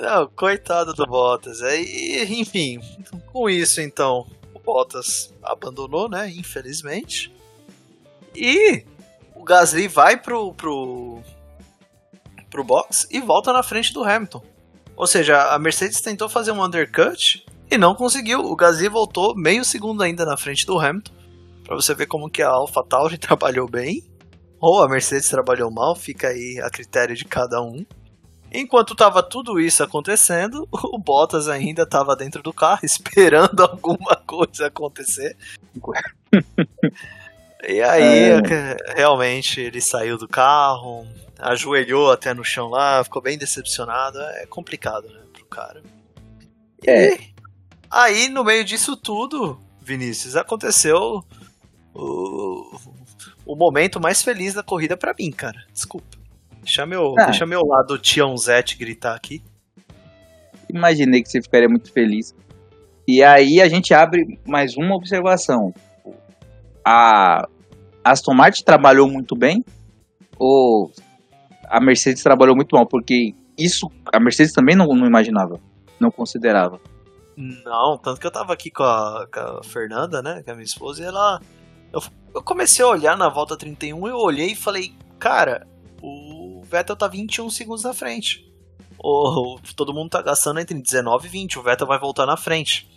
Não, 0.00 0.26
coitado 0.34 0.92
do 0.92 1.06
Bottas. 1.06 1.60
E, 1.60 2.24
enfim, 2.40 2.80
com 3.32 3.48
isso 3.48 3.80
então, 3.80 4.26
o 4.52 4.58
Bottas 4.58 5.32
abandonou, 5.40 6.08
né? 6.08 6.28
Infelizmente. 6.30 7.32
E 8.34 8.84
o 9.42 9.44
Gasly 9.44 9.88
vai 9.88 10.16
pro, 10.16 10.54
pro, 10.54 11.20
pro 12.48 12.62
box 12.62 13.08
e 13.10 13.20
volta 13.20 13.52
na 13.52 13.60
frente 13.60 13.92
do 13.92 14.04
Hamilton. 14.04 14.40
Ou 14.94 15.04
seja, 15.04 15.52
a 15.52 15.58
Mercedes 15.58 16.00
tentou 16.00 16.28
fazer 16.28 16.52
um 16.52 16.64
undercut 16.64 17.44
e 17.68 17.76
não 17.76 17.92
conseguiu. 17.92 18.38
O 18.38 18.54
Gasly 18.54 18.88
voltou 18.88 19.34
meio 19.34 19.64
segundo 19.64 20.00
ainda 20.00 20.24
na 20.24 20.36
frente 20.36 20.64
do 20.64 20.78
Hamilton. 20.78 21.12
Pra 21.64 21.74
você 21.74 21.92
ver 21.92 22.06
como 22.06 22.30
que 22.30 22.40
a 22.40 22.50
AlphaTauri 22.50 23.18
trabalhou 23.18 23.68
bem. 23.68 24.08
Ou 24.60 24.80
a 24.80 24.88
Mercedes 24.88 25.28
trabalhou 25.28 25.72
mal, 25.72 25.96
fica 25.96 26.28
aí 26.28 26.60
a 26.62 26.70
critério 26.70 27.16
de 27.16 27.24
cada 27.24 27.60
um. 27.60 27.84
Enquanto 28.52 28.92
estava 28.92 29.24
tudo 29.24 29.58
isso 29.58 29.82
acontecendo, 29.82 30.68
o 30.70 30.98
Bottas 31.00 31.48
ainda 31.48 31.82
estava 31.82 32.14
dentro 32.14 32.44
do 32.44 32.52
carro 32.52 32.82
esperando 32.86 33.60
alguma 33.60 34.14
coisa 34.24 34.68
acontecer. 34.68 35.36
E 37.68 37.82
aí, 37.82 38.30
é. 38.30 38.94
realmente, 38.94 39.60
ele 39.60 39.80
saiu 39.80 40.18
do 40.18 40.26
carro, 40.26 41.06
ajoelhou 41.38 42.10
até 42.10 42.32
no 42.32 42.44
chão 42.44 42.68
lá, 42.68 43.02
ficou 43.04 43.22
bem 43.22 43.38
decepcionado. 43.38 44.18
É 44.20 44.46
complicado, 44.46 45.08
né, 45.08 45.20
pro 45.32 45.44
cara. 45.46 45.82
É. 46.86 47.14
E 47.14 47.32
aí, 47.90 48.28
no 48.28 48.44
meio 48.44 48.64
disso 48.64 48.96
tudo, 48.96 49.60
Vinícius, 49.80 50.36
aconteceu 50.36 51.24
o, 51.94 52.78
o 53.44 53.56
momento 53.56 54.00
mais 54.00 54.22
feliz 54.22 54.54
da 54.54 54.62
corrida 54.62 54.96
para 54.96 55.14
mim, 55.18 55.30
cara. 55.30 55.64
Desculpa. 55.72 56.18
Deixa 56.62 56.86
meu, 56.86 57.14
ah. 57.18 57.24
deixa 57.26 57.44
meu 57.44 57.62
lado 57.64 57.98
Tião 57.98 58.36
Zete 58.36 58.76
gritar 58.76 59.14
aqui. 59.14 59.42
Imaginei 60.68 61.22
que 61.22 61.28
você 61.28 61.42
ficaria 61.42 61.68
muito 61.68 61.92
feliz. 61.92 62.34
E 63.06 63.22
aí 63.22 63.60
a 63.60 63.68
gente 63.68 63.92
abre 63.92 64.38
mais 64.46 64.76
uma 64.76 64.94
observação. 64.94 65.74
A 66.84 67.48
Aston 68.04 68.34
Martin 68.34 68.64
trabalhou 68.64 69.08
muito 69.08 69.36
bem 69.36 69.64
ou 70.38 70.90
a 71.68 71.80
Mercedes 71.80 72.22
trabalhou 72.22 72.54
muito 72.54 72.74
mal? 72.74 72.86
Porque 72.86 73.34
isso 73.56 73.90
a 74.12 74.20
Mercedes 74.20 74.52
também 74.52 74.76
não, 74.76 74.86
não 74.88 75.06
imaginava, 75.06 75.60
não 75.98 76.10
considerava. 76.10 76.80
Não, 77.36 77.96
tanto 77.96 78.20
que 78.20 78.26
eu 78.26 78.30
tava 78.30 78.52
aqui 78.52 78.70
com 78.70 78.82
a, 78.82 79.26
com 79.32 79.40
a 79.40 79.62
Fernanda, 79.62 80.22
né, 80.22 80.42
com 80.42 80.50
a 80.50 80.54
minha 80.54 80.64
esposa, 80.64 81.02
e 81.02 81.06
ela. 81.06 81.40
Eu, 81.92 82.02
eu 82.34 82.42
comecei 82.42 82.84
a 82.84 82.88
olhar 82.88 83.16
na 83.16 83.28
volta 83.28 83.56
31, 83.56 84.06
eu 84.08 84.16
olhei 84.16 84.52
e 84.52 84.56
falei, 84.56 84.94
cara, 85.18 85.66
o 86.02 86.62
Vettel 86.64 86.96
tá 86.96 87.06
21 87.06 87.50
segundos 87.50 87.84
na 87.84 87.92
frente. 87.92 88.50
O, 88.98 89.58
todo 89.76 89.92
mundo 89.92 90.10
tá 90.10 90.22
gastando 90.22 90.60
entre 90.60 90.80
19 90.80 91.26
e 91.26 91.30
20, 91.30 91.58
o 91.58 91.62
Vettel 91.62 91.86
vai 91.86 91.98
voltar 91.98 92.26
na 92.26 92.36
frente. 92.36 92.88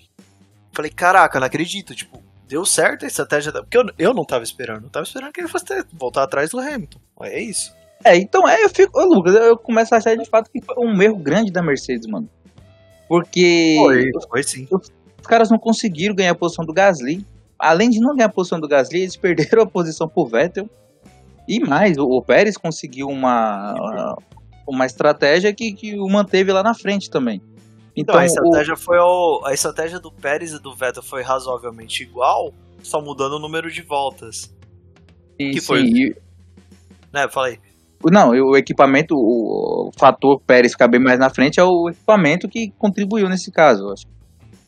Falei, 0.71 0.91
caraca, 0.91 1.39
não 1.39 1.47
acredito, 1.47 1.95
tipo, 1.95 2.21
deu 2.47 2.65
certo 2.65 3.05
a 3.05 3.07
estratégia 3.07 3.51
da... 3.51 3.61
Porque 3.61 3.77
eu, 3.77 3.85
eu 3.97 4.13
não 4.13 4.25
tava 4.25 4.43
esperando, 4.43 4.85
eu 4.85 4.89
tava 4.89 5.05
esperando 5.05 5.31
que 5.31 5.41
ele 5.41 5.47
fosse 5.47 5.65
ter, 5.65 5.85
voltar 5.93 6.23
atrás 6.23 6.49
do 6.49 6.59
Hamilton. 6.59 6.99
É 7.21 7.41
isso. 7.41 7.73
É, 8.03 8.15
então 8.15 8.47
é, 8.47 8.63
eu 8.63 8.69
fico. 8.69 8.99
Ô, 8.99 9.05
Lucas, 9.05 9.33
eu 9.35 9.57
começo 9.57 9.93
a 9.93 9.97
achar 9.97 10.15
de 10.15 10.25
fato 10.25 10.49
que 10.51 10.61
foi 10.61 10.75
um 10.77 11.01
erro 11.01 11.17
grande 11.17 11.51
da 11.51 11.63
Mercedes, 11.63 12.07
mano. 12.07 12.29
Porque. 13.07 13.75
Foi, 13.77 14.11
foi 14.29 14.43
sim. 14.43 14.67
Os, 14.69 14.91
os 15.19 15.27
caras 15.27 15.49
não 15.49 15.57
conseguiram 15.57 16.13
ganhar 16.13 16.31
a 16.31 16.35
posição 16.35 16.65
do 16.65 16.73
Gasly. 16.73 17.25
Além 17.57 17.89
de 17.89 17.99
não 17.99 18.15
ganhar 18.15 18.27
a 18.27 18.31
posição 18.31 18.59
do 18.59 18.67
Gasly, 18.67 19.01
eles 19.01 19.15
perderam 19.15 19.63
a 19.63 19.65
posição 19.65 20.07
pro 20.07 20.25
Vettel. 20.25 20.69
E 21.47 21.59
mais, 21.59 21.97
o, 21.97 22.21
Pérez 22.21 22.57
conseguiu 22.57 23.07
uma, 23.07 24.15
uma 24.67 24.85
estratégia 24.85 25.53
que, 25.53 25.73
que 25.73 25.99
o 25.99 26.07
manteve 26.07 26.51
lá 26.51 26.63
na 26.63 26.73
frente 26.73 27.09
também. 27.09 27.41
Então, 27.95 28.15
então 28.15 28.17
a 28.19 28.25
estratégia 28.25 28.73
o... 28.73 28.77
foi 28.77 28.97
a 29.45 29.53
estratégia 29.53 29.99
do 29.99 30.11
Pérez 30.11 30.51
e 30.51 30.59
do 30.59 30.75
Vettel 30.75 31.03
foi 31.03 31.21
razoavelmente 31.21 32.03
igual, 32.03 32.53
só 32.83 33.01
mudando 33.01 33.33
o 33.33 33.39
número 33.39 33.71
de 33.71 33.81
voltas. 33.81 34.53
Sim, 35.39 35.51
que 35.51 35.61
foi, 35.61 35.85
sim. 35.85 36.13
né, 37.13 37.27
falei. 37.29 37.59
Não, 38.03 38.29
o 38.29 38.55
equipamento, 38.55 39.15
o, 39.15 39.91
fator 39.97 40.39
Pérez 40.45 40.73
ficar 40.73 40.87
bem 40.87 40.99
mais 40.99 41.17
na 41.17 41.29
frente 41.29 41.59
é 41.59 41.63
o 41.63 41.89
equipamento 41.89 42.47
que 42.47 42.71
contribuiu 42.77 43.27
nesse 43.29 43.51
caso, 43.51 43.89
acho. 43.89 44.05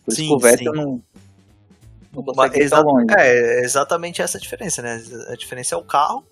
Por 0.06 0.14
sim, 0.14 0.24
isso 0.24 0.30
que 0.30 0.34
o 0.34 0.40
Vettel 0.40 0.74
sim. 0.74 0.80
não, 0.80 2.24
consegue 2.24 2.60
Exa 2.64 2.84
É, 3.18 3.60
exatamente 3.64 4.22
essa 4.22 4.38
a 4.38 4.42
diferença, 4.42 4.82
né? 4.82 5.02
A 5.30 5.36
diferença 5.36 5.76
é 5.76 5.78
o 5.78 5.84
carro 5.84 6.24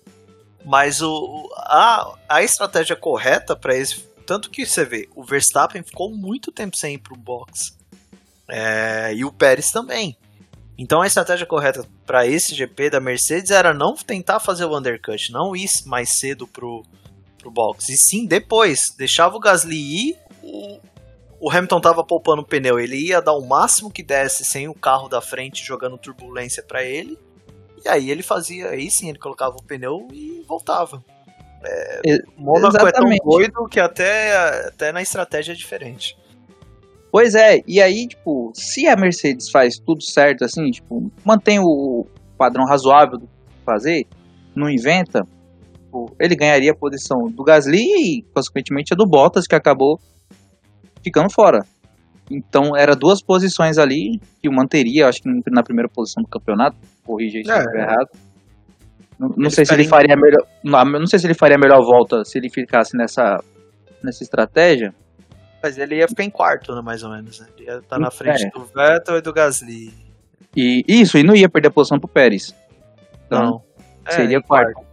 mas 0.66 1.00
o, 1.00 1.48
a, 1.54 2.12
a 2.28 2.42
estratégia 2.42 2.96
correta 2.96 3.54
para 3.54 3.74
esse. 3.76 4.04
Tanto 4.26 4.50
que 4.50 4.66
você 4.66 4.84
vê, 4.84 5.08
o 5.14 5.24
Verstappen 5.24 5.82
ficou 5.82 6.10
muito 6.10 6.50
tempo 6.50 6.76
sem 6.76 6.94
ir 6.94 6.98
pro 6.98 7.16
box. 7.16 7.76
É, 8.48 9.14
e 9.14 9.24
o 9.24 9.32
Pérez 9.32 9.70
também. 9.70 10.16
Então 10.78 11.00
a 11.00 11.06
estratégia 11.06 11.46
correta 11.46 11.86
para 12.04 12.26
esse 12.26 12.54
GP 12.54 12.90
da 12.90 13.00
Mercedes 13.00 13.50
era 13.50 13.72
não 13.72 13.94
tentar 13.94 14.40
fazer 14.40 14.66
o 14.66 14.76
undercut, 14.76 15.32
não 15.32 15.56
ir 15.56 15.68
mais 15.86 16.18
cedo 16.18 16.46
pro, 16.46 16.82
pro 17.38 17.50
box. 17.50 17.88
E 17.88 17.96
sim 17.96 18.26
depois, 18.26 18.80
deixava 18.98 19.36
o 19.36 19.40
Gasly 19.40 20.10
ir, 20.10 20.18
o, 20.42 20.78
o 21.40 21.50
Hamilton 21.50 21.80
tava 21.80 22.04
poupando 22.04 22.42
o 22.42 22.46
pneu, 22.46 22.78
ele 22.78 22.96
ia 22.96 23.22
dar 23.22 23.32
o 23.32 23.46
máximo 23.46 23.90
que 23.90 24.02
desse 24.02 24.44
sem 24.44 24.68
o 24.68 24.74
carro 24.74 25.08
da 25.08 25.20
frente 25.20 25.64
jogando 25.64 25.96
turbulência 25.96 26.62
para 26.62 26.84
ele. 26.84 27.18
E 27.82 27.88
aí 27.88 28.10
ele 28.10 28.22
fazia, 28.22 28.68
aí 28.70 28.90
sim, 28.90 29.08
ele 29.08 29.18
colocava 29.18 29.56
o 29.56 29.62
pneu 29.62 30.08
e 30.12 30.44
voltava. 30.46 31.02
É, 32.06 32.18
Mônaco 32.36 32.86
é 32.86 32.92
tão 32.92 33.08
doido 33.24 33.66
que 33.68 33.80
até, 33.80 34.36
até 34.68 34.92
na 34.92 35.02
estratégia 35.02 35.52
é 35.52 35.56
diferente. 35.56 36.16
Pois 37.10 37.34
é, 37.34 37.62
e 37.66 37.80
aí, 37.80 38.06
tipo, 38.06 38.52
se 38.54 38.86
a 38.86 38.96
Mercedes 38.96 39.50
faz 39.50 39.78
tudo 39.78 40.02
certo, 40.02 40.44
assim, 40.44 40.70
tipo, 40.70 41.10
mantém 41.24 41.58
o 41.58 42.06
padrão 42.36 42.64
razoável 42.66 43.18
do 43.18 43.28
fazer, 43.64 44.06
não 44.54 44.68
inventa, 44.68 45.22
tipo, 45.72 46.14
ele 46.20 46.36
ganharia 46.36 46.72
a 46.72 46.76
posição 46.76 47.30
do 47.30 47.42
Gasly 47.42 47.78
e, 47.78 48.22
consequentemente, 48.34 48.92
a 48.92 48.96
do 48.96 49.06
Bottas, 49.06 49.46
que 49.46 49.54
acabou 49.54 49.98
ficando 51.02 51.30
fora. 51.32 51.64
Então, 52.30 52.76
era 52.76 52.94
duas 52.94 53.22
posições 53.22 53.78
ali 53.78 54.20
que 54.42 54.48
o 54.48 54.52
manteria, 54.52 55.08
acho 55.08 55.22
que 55.22 55.30
na 55.50 55.62
primeira 55.62 55.88
posição 55.88 56.22
do 56.22 56.28
campeonato 56.28 56.76
corrija 57.04 57.38
isso 57.38 57.50
é, 57.52 57.62
se 57.62 57.76
errado. 57.78 58.08
Não, 59.18 59.32
não 59.36 59.50
sei 59.50 59.64
se 59.64 59.72
ele 59.72 59.84
faria 59.84 60.14
em... 60.14 60.20
melhor. 60.20 60.46
Não, 60.62 60.84
não 60.84 61.06
sei 61.06 61.18
se 61.18 61.26
ele 61.26 61.34
faria 61.34 61.56
a 61.56 61.58
melhor 61.58 61.82
volta 61.82 62.24
se 62.24 62.38
ele 62.38 62.50
ficasse 62.50 62.96
nessa, 62.96 63.42
nessa 64.02 64.22
estratégia. 64.22 64.94
Mas 65.62 65.78
ele 65.78 65.96
ia 65.96 66.08
ficar 66.08 66.24
em 66.24 66.30
quarto, 66.30 66.74
né, 66.74 66.82
mais 66.82 67.02
ou 67.02 67.10
menos. 67.10 67.40
Né? 67.40 67.46
Ele 67.56 67.66
ia 67.66 67.78
estar 67.78 67.98
na 67.98 68.10
frente 68.10 68.46
é. 68.46 68.50
do 68.50 68.64
Vettel 68.64 69.16
e 69.16 69.20
do 69.20 69.32
Gasly. 69.32 69.92
E 70.54 70.84
isso, 70.86 71.18
e 71.18 71.22
não 71.22 71.34
ia 71.34 71.48
perder 71.48 71.68
a 71.68 71.70
posição 71.70 71.98
pro 71.98 72.08
Pérez. 72.08 72.54
Então, 73.26 73.42
não. 73.42 73.62
É, 74.06 74.12
seria 74.12 74.40
quarto. 74.40 74.74
quarto. 74.74 74.86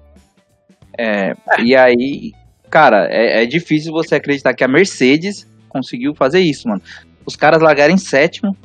É, 0.97 1.32
é, 1.32 1.61
E 1.61 1.76
aí, 1.76 2.34
cara, 2.69 3.07
é, 3.09 3.43
é 3.43 3.45
difícil 3.45 3.91
você 3.91 4.15
acreditar 4.15 4.53
que 4.53 4.63
a 4.63 4.67
Mercedes 4.67 5.47
conseguiu 5.69 6.13
fazer 6.15 6.39
isso, 6.39 6.67
mano. 6.67 6.82
Os 7.26 7.36
caras 7.36 7.61
largaram 7.61 7.93
em 7.93 7.97
sétimo, 7.97 8.55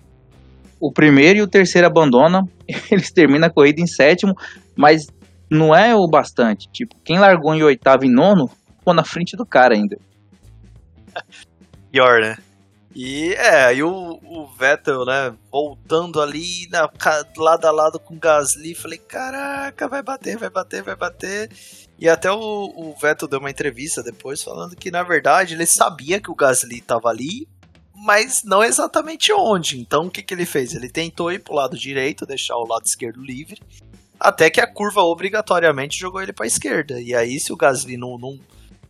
o 0.80 0.92
primeiro 0.92 1.38
e 1.38 1.42
o 1.42 1.48
terceiro 1.48 1.86
abandonam, 1.86 2.48
eles 2.90 3.10
terminam 3.10 3.46
a 3.46 3.50
corrida 3.50 3.80
em 3.80 3.86
sétimo, 3.86 4.34
mas 4.76 5.08
não 5.50 5.74
é 5.74 5.94
o 5.94 6.06
bastante. 6.06 6.68
Tipo, 6.68 6.94
quem 7.04 7.18
largou 7.18 7.54
em 7.54 7.62
oitavo 7.62 8.04
e 8.04 8.08
nono, 8.08 8.50
ficou 8.78 8.94
na 8.94 9.04
frente 9.04 9.36
do 9.36 9.46
cara 9.46 9.74
ainda. 9.74 9.98
Pior, 11.90 12.20
né? 12.20 12.36
E 12.94 13.32
é, 13.34 13.66
aí 13.66 13.82
o, 13.82 14.18
o 14.24 14.46
Vettel, 14.58 15.04
né, 15.04 15.32
voltando 15.52 16.20
ali 16.20 16.68
na, 16.68 16.90
lado 17.36 17.64
a 17.64 17.70
lado 17.70 18.00
com 18.00 18.14
o 18.14 18.18
Gasly, 18.18 18.74
falei, 18.74 18.98
caraca, 18.98 19.86
vai 19.86 20.02
bater, 20.02 20.36
vai 20.36 20.50
bater, 20.50 20.82
vai 20.82 20.96
bater. 20.96 21.48
E 21.98 22.08
até 22.08 22.30
o, 22.30 22.36
o 22.38 22.96
Vettel 23.00 23.28
deu 23.28 23.38
uma 23.38 23.50
entrevista 23.50 24.02
depois 24.02 24.42
falando 24.42 24.74
que, 24.74 24.90
na 24.90 25.02
verdade, 25.02 25.54
ele 25.54 25.66
sabia 25.66 26.20
que 26.20 26.30
o 26.30 26.34
Gasly 26.34 26.80
tava 26.80 27.08
ali, 27.08 27.46
mas 27.94 28.42
não 28.44 28.64
exatamente 28.64 29.32
onde. 29.32 29.78
Então 29.78 30.06
o 30.06 30.10
que, 30.10 30.22
que 30.22 30.34
ele 30.34 30.46
fez? 30.46 30.74
Ele 30.74 30.88
tentou 30.88 31.30
ir 31.30 31.40
pro 31.40 31.54
lado 31.54 31.76
direito, 31.76 32.26
deixar 32.26 32.56
o 32.56 32.66
lado 32.66 32.84
esquerdo 32.84 33.22
livre, 33.22 33.60
Até 34.18 34.50
que 34.50 34.60
a 34.60 34.66
curva 34.66 35.02
obrigatoriamente 35.02 35.98
jogou 35.98 36.20
ele 36.20 36.32
pra 36.32 36.46
esquerda. 36.46 37.00
E 37.00 37.14
aí, 37.14 37.38
se 37.38 37.52
o 37.52 37.56
Gasly 37.56 37.96
não, 37.96 38.18
não, 38.18 38.38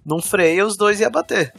não 0.04 0.22
freia, 0.22 0.66
os 0.66 0.76
dois 0.76 1.00
iam 1.00 1.10
bater. 1.10 1.52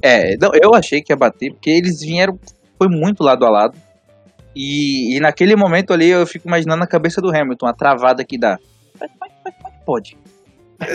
É, 0.00 0.36
não, 0.36 0.50
eu 0.54 0.74
achei 0.74 1.02
que 1.02 1.12
ia 1.12 1.16
bater, 1.16 1.52
porque 1.52 1.70
eles 1.70 2.00
vieram, 2.00 2.38
foi 2.78 2.88
muito 2.88 3.22
lado 3.22 3.44
a 3.44 3.50
lado. 3.50 3.78
E, 4.54 5.16
e 5.16 5.20
naquele 5.20 5.56
momento 5.56 5.92
ali 5.92 6.08
eu 6.08 6.26
fico 6.26 6.46
imaginando 6.46 6.84
a 6.84 6.86
cabeça 6.86 7.20
do 7.20 7.34
Hamilton, 7.34 7.66
a 7.66 7.72
travada 7.74 8.24
que 8.24 8.38
dá. 8.38 8.58
Pode. 9.84 10.16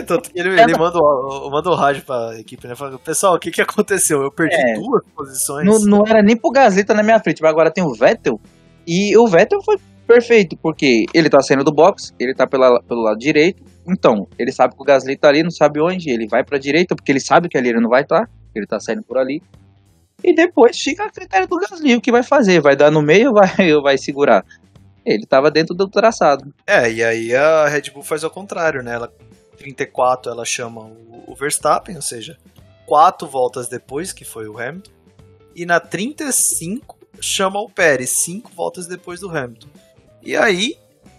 Tanto 0.06 0.30
que 0.30 0.38
ele, 0.38 0.60
ele 0.60 0.76
manda, 0.76 0.98
o 0.98 1.74
rádio 1.74 2.04
pra 2.04 2.38
equipe, 2.38 2.66
né? 2.66 2.74
Fala, 2.74 2.98
pessoal, 2.98 3.34
o 3.34 3.38
que, 3.38 3.50
que 3.50 3.60
aconteceu? 3.60 4.22
Eu 4.22 4.30
perdi 4.30 4.54
É. 4.54 4.74
duas 4.74 5.02
posições. 5.14 5.66
Não, 5.66 5.78
não 5.80 6.06
era 6.06 6.22
nem 6.22 6.36
pro 6.36 6.50
Gasly 6.50 6.84
tá 6.84 6.94
na 6.94 7.02
minha 7.02 7.18
frente, 7.18 7.42
mas 7.42 7.50
agora 7.50 7.70
tem 7.70 7.82
o 7.82 7.92
Vettel. 7.92 8.40
E 8.86 9.16
o 9.16 9.26
Vettel 9.26 9.62
foi 9.62 9.78
perfeito, 10.10 10.56
porque 10.56 11.06
ele 11.14 11.30
tá 11.30 11.40
saindo 11.40 11.62
do 11.62 11.72
box, 11.72 12.12
ele 12.18 12.34
tá 12.34 12.44
pela, 12.44 12.82
pelo 12.82 13.02
lado 13.02 13.16
direito. 13.16 13.62
Então, 13.86 14.26
ele 14.36 14.50
sabe 14.50 14.74
que 14.74 14.82
o 14.82 14.84
Gasly 14.84 15.16
tá 15.16 15.28
ali, 15.28 15.44
não 15.44 15.52
sabe 15.52 15.80
onde. 15.80 16.10
Ele 16.10 16.26
vai 16.26 16.42
pra 16.42 16.58
direita, 16.58 16.96
porque 16.96 17.12
ele 17.12 17.20
sabe 17.20 17.48
que 17.48 17.56
ali 17.56 17.68
ele 17.68 17.80
não 17.80 17.88
vai 17.88 18.02
estar. 18.02 18.28
ele 18.52 18.66
tá 18.66 18.80
saindo 18.80 19.04
por 19.04 19.16
ali. 19.16 19.40
E 20.24 20.34
depois 20.34 20.76
fica 20.76 21.04
a 21.04 21.10
critério 21.10 21.46
do 21.46 21.56
Gasly 21.56 21.94
o 21.94 22.00
que 22.00 22.10
vai 22.10 22.24
fazer. 22.24 22.60
Vai 22.60 22.74
dar 22.74 22.90
no 22.90 23.00
meio 23.00 23.28
ou 23.28 23.34
vai, 23.34 23.54
vai 23.82 23.96
segurar? 23.96 24.44
Ele 25.06 25.24
tava 25.24 25.48
dentro 25.48 25.76
do 25.76 25.88
traçado. 25.88 26.52
É, 26.66 26.90
e 26.90 27.04
aí 27.04 27.34
a 27.34 27.68
Red 27.68 27.92
Bull 27.94 28.02
faz 28.02 28.24
ao 28.24 28.30
contrário, 28.30 28.82
né? 28.82 28.94
Ela 28.94 29.12
34 29.58 30.32
ela 30.32 30.44
chama 30.44 30.90
o 31.26 31.36
Verstappen, 31.36 31.94
ou 31.94 32.02
seja, 32.02 32.36
quatro 32.84 33.28
voltas 33.28 33.68
depois, 33.68 34.12
que 34.12 34.24
foi 34.24 34.48
o 34.48 34.58
Hamilton. 34.58 34.90
E 35.54 35.64
na 35.64 35.78
35 35.78 36.98
chama 37.20 37.60
o 37.60 37.70
Pérez, 37.70 38.24
cinco 38.24 38.50
voltas 38.56 38.88
depois 38.88 39.20
do 39.20 39.30
Hamilton. 39.30 39.68
E 40.22 40.36
aí 40.36 40.76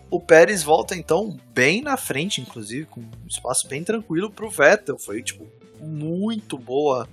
o 0.10 0.20
Pérez 0.20 0.62
volta 0.62 0.96
então 0.96 1.38
bem 1.54 1.82
na 1.82 1.96
frente, 1.98 2.42
inclusive, 2.42 2.86
com 2.86 3.02
um 3.02 3.28
espaço 3.28 3.68
bem 3.68 3.84
tranquilo 3.84 4.30
pro 4.30 4.50
Vettel. 4.50 4.98
Foi 5.00 5.22
tipo 5.24 5.48
muito 5.80 6.58
boa 6.58 7.08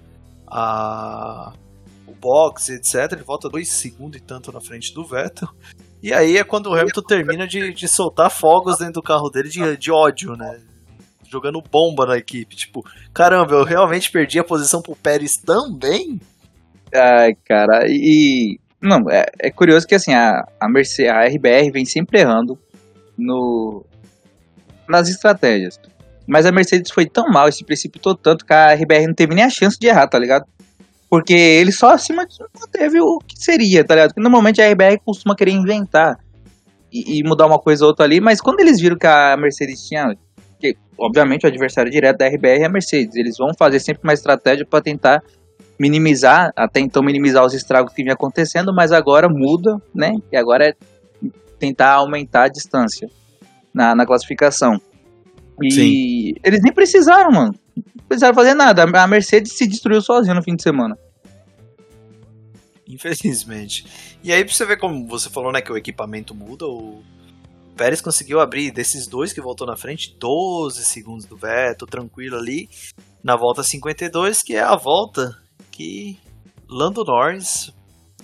a 0.47 1.53
o 2.09 2.14
box, 2.14 2.70
etc. 2.70 3.12
Ele 3.12 3.22
volta 3.22 3.49
dois 3.49 3.68
segundos 3.68 4.18
e 4.18 4.22
tanto 4.22 4.51
na 4.51 4.61
frente 4.61 4.93
do 4.95 5.05
Vettel. 5.05 5.49
E 6.03 6.12
aí 6.12 6.36
é 6.36 6.45
quando 6.45 6.66
o 6.68 6.74
Hamilton 6.74 7.03
termina 7.03 7.47
de, 7.47 7.72
de 7.72 7.89
soltar 7.89 8.30
fogos 8.30 8.78
dentro 8.78 8.95
do 8.95 9.03
carro 9.03 9.28
dele 9.30 9.49
de, 9.49 9.76
de 9.76 9.91
ódio, 9.93 10.34
né? 10.36 10.61
Jogando 11.28 11.61
bomba 11.61 12.07
na 12.07 12.16
equipe. 12.16 12.57
Tipo, 12.57 12.82
caramba, 13.12 13.57
eu 13.57 13.64
realmente 13.64 14.11
perdi 14.11 14.39
a 14.39 14.45
posição 14.45 14.80
pro 14.80 14.97
Pérez 14.97 15.36
também? 15.36 16.20
Ai, 16.95 17.34
cara, 17.45 17.84
e. 17.86 18.59
Não, 18.81 19.11
é, 19.11 19.26
é 19.41 19.51
curioso 19.51 19.87
que 19.87 19.95
assim, 19.95 20.14
a, 20.14 20.47
a, 20.61 20.68
Mercedes, 20.68 21.11
a 21.11 21.24
RBR 21.24 21.70
vem 21.72 21.85
sempre 21.85 22.20
errando 22.20 22.59
no, 23.16 23.85
nas 24.89 25.09
estratégias. 25.09 25.81
Mas 26.26 26.47
a 26.47 26.53
Mercedes 26.53 26.91
foi 26.91 27.07
tão 27.07 27.29
mal, 27.29 27.51
se 27.51 27.64
precipitou 27.64 28.14
tanto 28.14 28.45
que 28.45 28.53
a 28.53 28.74
RBR 28.74 29.07
não 29.07 29.14
teve 29.14 29.35
nem 29.35 29.45
a 29.45 29.51
chance 29.51 29.79
de 29.79 29.87
errar, 29.87 30.07
tá 30.07 30.18
ligado? 30.18 30.45
Porque 31.09 31.33
ele 31.33 31.72
só 31.72 31.95
acima 31.95 32.26
teve 32.70 33.01
o 33.01 33.18
que 33.18 33.35
seria, 33.43 33.83
tá 33.83 33.95
ligado? 33.95 34.11
Porque 34.11 34.20
normalmente 34.20 34.61
a 34.61 34.70
RBR 34.70 35.01
costuma 35.05 35.35
querer 35.35 35.53
inventar 35.53 36.18
e, 36.93 37.18
e, 37.18 37.22
mudar 37.22 37.47
uma 37.47 37.59
coisa 37.59 37.85
ou 37.85 37.91
outra 37.91 38.05
ali, 38.05 38.20
mas 38.20 38.41
quando 38.41 38.61
eles 38.61 38.81
viram 38.81 38.97
que 38.97 39.07
a 39.07 39.37
Mercedes 39.37 39.87
tinha. 39.87 40.14
Que, 40.61 40.76
obviamente 40.99 41.45
o 41.45 41.49
adversário 41.49 41.91
direto 41.91 42.18
da 42.18 42.26
RBR 42.26 42.62
é 42.62 42.64
a 42.66 42.68
Mercedes. 42.68 43.14
Eles 43.16 43.37
vão 43.39 43.55
fazer 43.59 43.81
sempre 43.81 44.03
uma 44.05 44.12
estratégia 44.12 44.66
para 44.66 44.83
tentar 44.83 45.22
minimizar, 45.79 46.53
até 46.57 46.81
então 46.81 47.03
minimizar 47.03 47.45
os 47.45 47.55
estragos 47.55 47.93
que 47.93 48.03
vinha 48.03 48.14
acontecendo, 48.14 48.74
mas 48.74 48.93
agora 48.93 49.29
muda, 49.29 49.81
né? 49.95 50.12
E 50.33 50.37
agora 50.37 50.68
é 50.68 50.74
tentar 51.59 51.95
aumentar 51.95 52.45
a 52.45 52.49
distância 52.49 53.09
na, 53.72 53.95
na 53.95 54.07
classificação. 54.07 54.81
E 55.62 55.70
Sim. 55.70 56.35
eles 56.45 56.61
nem 56.62 56.72
precisaram, 56.72 57.31
mano. 57.31 57.55
Não 57.76 58.05
precisaram 58.07 58.35
fazer 58.35 58.55
nada. 58.55 58.85
A 58.85 59.07
Mercedes 59.07 59.53
se 59.53 59.66
destruiu 59.66 60.01
sozinha 60.01 60.35
no 60.35 60.43
fim 60.43 60.55
de 60.55 60.62
semana. 60.62 60.97
Infelizmente. 62.87 63.87
E 64.22 64.33
aí, 64.33 64.45
pra 64.45 64.53
você 64.53 64.64
ver 64.64 64.79
como 64.79 65.07
você 65.07 65.29
falou, 65.29 65.53
né, 65.53 65.61
que 65.61 65.72
o 65.72 65.76
equipamento 65.76 66.35
muda, 66.35 66.66
o 66.66 67.03
Pérez 67.76 68.01
conseguiu 68.01 68.41
abrir 68.41 68.72
desses 68.72 69.07
dois 69.07 69.33
que 69.33 69.41
voltou 69.41 69.66
na 69.66 69.76
frente, 69.76 70.16
12 70.18 70.85
segundos 70.85 71.26
do 71.26 71.37
Vettel, 71.37 71.87
tranquilo 71.87 72.37
ali, 72.37 72.68
na 73.22 73.37
volta 73.37 73.62
52, 73.62 74.43
que 74.43 74.55
é 74.55 74.61
a 74.61 74.74
volta 74.74 75.37
que 75.79 76.18
Lando 76.68 77.05
Norris 77.05 77.72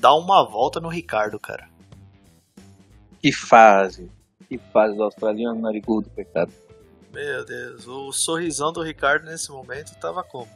dá 0.00 0.12
uma 0.12 0.44
volta 0.44 0.80
no 0.80 0.88
Ricardo, 0.88 1.38
cara. 1.38 1.68
Que 3.22 3.30
fase. 3.30 4.10
Que 4.48 4.58
fase 4.58 4.96
do 4.96 5.04
australiano 5.04 5.60
narigudo, 5.60 6.10
coitado. 6.10 6.52
Meu 7.12 7.44
Deus, 7.44 7.86
o 7.86 8.12
sorrisão 8.12 8.72
do 8.72 8.82
Ricardo 8.82 9.26
nesse 9.26 9.52
momento 9.52 9.96
tava 10.00 10.24
como? 10.24 10.48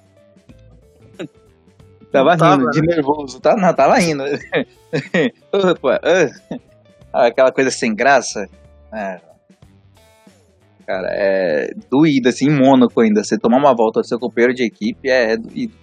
Tava 2.10 2.36
Não 2.36 2.52
rindo, 2.52 2.64
tava, 2.64 2.70
de 2.70 2.80
nervoso. 2.80 3.38
Tá, 3.40 3.54
não, 3.54 3.74
tava 3.74 3.98
rindo. 3.98 4.24
Ah, 7.10 7.26
aquela 7.26 7.50
coisa 7.50 7.70
sem 7.70 7.94
graça. 7.94 8.46
É. 8.92 9.18
Cara, 10.86 11.08
é 11.10 11.72
doído, 11.90 12.28
assim, 12.28 12.46
em 12.46 12.54
Mônaco 12.54 13.00
ainda. 13.00 13.24
Você 13.24 13.38
tomar 13.38 13.56
uma 13.56 13.74
volta 13.74 14.00
do 14.00 14.06
seu 14.06 14.18
companheiro 14.18 14.52
de 14.52 14.62
equipe 14.62 15.08
é, 15.08 15.32
é 15.32 15.36
doído. 15.38 15.74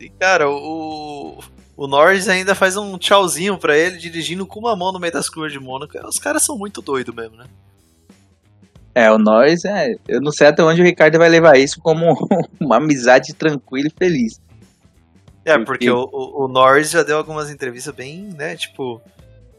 E, 0.00 0.08
cara, 0.08 0.48
o, 0.48 1.38
o 1.76 1.86
Norris 1.86 2.28
ainda 2.28 2.54
faz 2.54 2.76
um 2.76 2.98
tchauzinho 2.98 3.58
pra 3.58 3.76
ele, 3.76 3.98
dirigindo 3.98 4.46
com 4.46 4.60
uma 4.60 4.76
mão 4.76 4.92
no 4.92 4.98
meio 4.98 5.12
das 5.12 5.28
curvas 5.28 5.52
de 5.52 5.60
Mônaco. 5.60 5.96
Os 6.06 6.18
caras 6.18 6.44
são 6.44 6.56
muito 6.56 6.80
doidos 6.80 7.14
mesmo, 7.14 7.36
né? 7.36 7.46
É, 8.94 9.10
o 9.10 9.18
Norris, 9.18 9.64
é, 9.66 9.94
eu 10.08 10.22
não 10.22 10.32
sei 10.32 10.46
até 10.46 10.62
onde 10.62 10.80
o 10.80 10.84
Ricardo 10.84 11.18
vai 11.18 11.28
levar 11.28 11.58
isso 11.58 11.78
como 11.80 12.16
uma 12.58 12.76
amizade 12.76 13.34
tranquila 13.34 13.88
e 13.88 13.98
feliz. 13.98 14.40
É, 15.44 15.58
porque 15.58 15.90
o, 15.90 16.08
o, 16.10 16.44
o 16.44 16.48
Norris 16.48 16.90
já 16.90 17.02
deu 17.02 17.18
algumas 17.18 17.50
entrevistas 17.50 17.94
bem, 17.94 18.30
né, 18.34 18.56
tipo, 18.56 19.00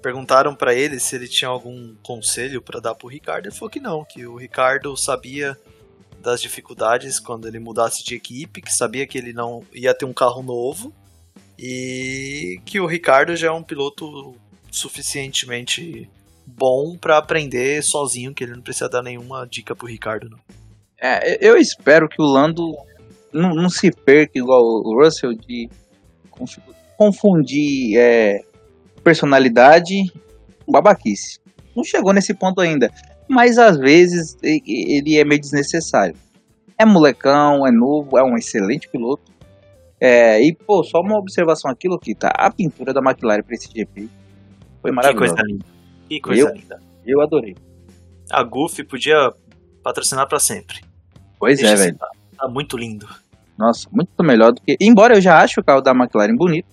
perguntaram 0.02 0.56
pra 0.56 0.74
ele 0.74 1.00
se 1.00 1.16
ele 1.16 1.28
tinha 1.28 1.50
algum 1.50 1.94
conselho 2.02 2.62
pra 2.64 2.80
dar 2.80 2.96
pro 2.96 3.08
Ricardo, 3.08 3.46
ele 3.46 3.56
falou 3.56 3.70
que 3.70 3.80
não, 3.80 4.04
que 4.04 4.26
o 4.26 4.36
Ricardo 4.36 4.98
sabia 4.98 5.56
das 6.22 6.42
dificuldades 6.42 7.20
quando 7.20 7.48
ele 7.48 7.60
mudasse 7.60 8.04
de 8.04 8.16
equipe, 8.16 8.62
que 8.62 8.74
sabia 8.74 9.08
que 9.08 9.18
ele 9.18 9.34
não 9.34 9.64
ia 9.74 9.94
ter 9.94 10.06
um 10.06 10.14
carro 10.14 10.42
novo 10.42 10.94
e 11.58 12.60
que 12.66 12.80
o 12.80 12.86
Ricardo 12.86 13.36
já 13.36 13.48
é 13.48 13.52
um 13.52 13.64
piloto 13.64 14.36
suficientemente 14.72 16.10
bom 16.46 16.98
pra 16.98 17.18
aprender 17.18 17.84
sozinho, 17.84 18.34
que 18.34 18.44
ele 18.44 18.54
não 18.54 18.62
precisa 18.62 18.90
dar 18.90 19.02
nenhuma 19.02 19.46
dica 19.46 19.76
pro 19.76 19.88
Ricardo, 19.88 20.30
não. 20.30 20.40
É, 21.00 21.46
eu 21.46 21.58
espero 21.58 22.08
que 22.10 22.22
o 22.22 22.26
Lando 22.26 22.76
não, 23.32 23.54
não 23.54 23.70
se 23.70 23.92
perca 23.92 24.38
igual 24.38 24.64
o 24.64 25.04
Russell 25.04 25.34
de 25.34 25.70
confundir 26.98 27.98
é, 27.98 28.44
personalidade 29.04 30.12
com 30.66 30.72
babaquice. 30.72 31.40
Não 31.76 31.84
chegou 31.84 32.14
nesse 32.14 32.34
ponto 32.34 32.60
ainda, 32.62 32.92
mas 33.30 33.58
às 33.58 33.78
vezes 33.78 34.38
ele 34.44 35.18
é 35.18 35.24
meio 35.26 35.40
desnecessário. 35.42 36.16
É 36.78 36.86
molecão, 36.86 37.66
é 37.66 37.72
novo, 37.72 38.18
é 38.18 38.24
um 38.24 38.36
excelente 38.38 38.88
piloto. 38.90 39.32
É, 40.00 40.40
e, 40.42 40.54
pô, 40.54 40.84
só 40.84 41.00
uma 41.02 41.18
observação 41.18 41.72
aqui, 41.72 41.88
Luquita. 41.88 42.28
A 42.28 42.52
pintura 42.52 42.94
da 42.94 43.02
McLaren 43.02 43.42
para 43.42 43.56
esse 43.56 43.68
GP 43.74 44.08
foi 44.82 44.92
Que 44.92 44.96
maravilhosa. 44.96 45.34
coisa 45.36 45.44
linda. 45.48 45.66
Que 46.08 46.20
coisa 46.22 46.42
Eu- 46.42 46.54
linda. 46.56 46.80
Eu 47.06 47.22
adorei. 47.22 47.56
A 48.32 48.44
Goofy 48.44 48.84
podia 48.84 49.32
patrocinar 49.82 50.28
pra 50.28 50.40
sempre. 50.40 50.82
Pois 51.40 51.58
Deixa 51.60 51.74
é, 51.74 51.76
velho. 51.78 51.98
Tá, 51.98 52.08
tá 52.38 52.48
muito 52.48 52.78
lindo. 52.78 53.08
Nossa, 53.58 53.88
muito 53.92 54.12
melhor 54.24 54.52
do 54.52 54.62
que. 54.62 54.78
Embora 54.80 55.16
eu 55.16 55.22
já 55.22 55.42
ache 55.42 55.60
o 55.60 55.64
carro 55.64 55.82
da 55.82 55.92
McLaren 55.92 56.36
bonito, 56.36 56.68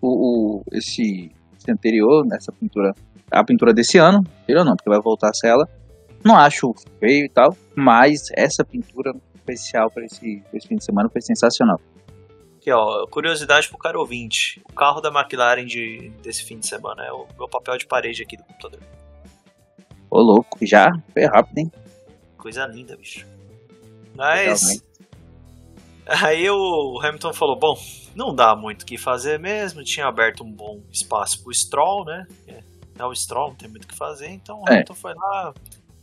o, 0.00 0.60
o- 0.60 0.62
esse, 0.72 1.30
esse 1.58 1.70
anterior, 1.70 2.26
essa 2.32 2.50
pintura, 2.52 2.94
a 3.30 3.44
pintura 3.44 3.74
desse 3.74 3.98
ano, 3.98 4.24
anterior 4.42 4.64
não, 4.64 4.74
porque 4.76 4.88
vai 4.88 5.00
voltar 5.00 5.28
a 5.30 5.34
ser 5.34 5.48
ela. 5.48 5.68
Não 6.24 6.36
acho 6.36 6.74
feio 6.98 7.26
e 7.26 7.28
tal, 7.28 7.56
mas 7.74 8.28
essa 8.32 8.64
pintura 8.64 9.14
especial 9.34 9.90
para 9.90 10.04
esse, 10.04 10.42
pra 10.48 10.56
esse 10.56 10.66
fim 10.66 10.76
de 10.76 10.84
semana 10.84 11.08
foi 11.08 11.20
sensacional. 11.20 11.80
Aqui, 12.56 12.72
ó, 12.72 13.06
curiosidade 13.06 13.68
pro 13.68 13.76
cara 13.76 13.98
ouvinte. 13.98 14.62
O 14.70 14.72
carro 14.72 15.00
da 15.02 15.10
McLaren 15.10 15.66
de, 15.66 16.10
desse 16.22 16.42
fim 16.44 16.58
de 16.58 16.66
semana 16.66 17.04
é 17.04 17.12
o 17.12 17.26
meu 17.36 17.46
papel 17.46 17.76
de 17.76 17.86
parede 17.86 18.22
aqui 18.22 18.38
do 18.38 18.42
computador. 18.42 18.80
Ô 20.10 20.20
louco, 20.20 20.58
já 20.62 20.90
foi 21.12 21.26
rápido, 21.26 21.58
hein? 21.58 21.72
Coisa 22.38 22.66
linda, 22.66 22.96
bicho. 22.96 23.26
Mas. 24.14 24.82
Aí 26.06 26.48
o 26.48 27.00
Hamilton 27.02 27.32
falou: 27.34 27.58
bom, 27.58 27.76
não 28.14 28.34
dá 28.34 28.54
muito 28.56 28.82
o 28.82 28.86
que 28.86 28.96
fazer 28.96 29.38
mesmo. 29.38 29.82
Tinha 29.84 30.06
aberto 30.06 30.42
um 30.42 30.50
bom 30.50 30.80
espaço 30.90 31.42
pro 31.42 31.52
Stroll, 31.52 32.04
né? 32.04 32.26
É, 32.46 32.62
é 32.98 33.04
o 33.04 33.14
Stroll, 33.14 33.48
não 33.48 33.56
tem 33.56 33.68
muito 33.68 33.84
o 33.84 33.88
que 33.88 33.96
fazer. 33.96 34.28
Então 34.28 34.62
o 34.62 34.68
É. 34.68 34.72
Hamilton 34.74 34.94
foi 34.94 35.14
lá, 35.14 35.52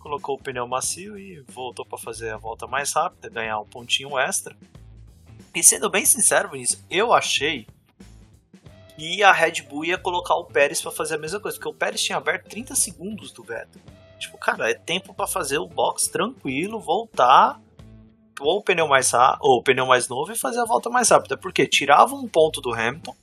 colocou 0.02 0.36
o 0.36 0.41
pneu 0.41 0.68
macio 0.68 1.18
e 1.18 1.41
voltou 1.47 1.86
pra 1.86 1.97
fazer 1.97 2.32
a 2.32 2.38
volta 2.38 2.68
mais 2.68 2.93
rápida, 2.93 3.30
ganhar 3.30 3.60
um 3.60 3.66
pontinho 3.66 4.18
extra. 4.18 4.56
E 5.54 5.64
sendo 5.64 5.89
bem 5.89 6.06
sincero, 6.06 6.49
Vinícius, 6.49 6.84
eu 6.89 7.14
achei 7.14 7.68
que 8.95 9.24
a 9.24 9.32
Red 9.32 9.64
Bull 9.70 9.86
ia 9.86 9.97
colocar 9.97 10.36
o 10.36 10.45
Pérez 10.45 10.82
pra 10.82 10.91
fazer 10.91 11.16
a 11.16 11.18
mesma 11.18 11.39
coisa, 11.39 11.58
porque 11.58 11.70
o 11.70 11.74
Pérez 11.74 12.02
tinha 12.02 12.18
aberto 12.18 12.49
30 12.49 12.76
segundos 12.76 13.32
do 13.32 13.43
Vettel. 13.43 13.82
Tipo, 14.20 14.38
cara, 14.38 14.70
é 14.70 14.74
tempo 14.74 15.14
para 15.14 15.26
fazer 15.26 15.58
o 15.58 15.68
box 15.68 16.08
tranquilo, 16.08 16.80
voltar 16.80 17.60
ou 18.39 18.60
o 18.60 18.64
pneu 18.64 18.88
mais 18.88 19.12
ou 19.39 19.58
o 19.58 19.64
pneu 19.64 19.86
mais 19.86 20.08
novo 20.08 20.32
e 20.32 20.38
fazer 20.38 20.60
a 20.60 20.66
volta 20.66 20.89
mais 20.89 21.10
rápida. 21.10 21.36
Porque 21.36 21.66
tirava 21.66 22.16
um 22.16 22.28
ponto 22.28 22.62
do 22.62 22.74
Hamilton 22.74 23.16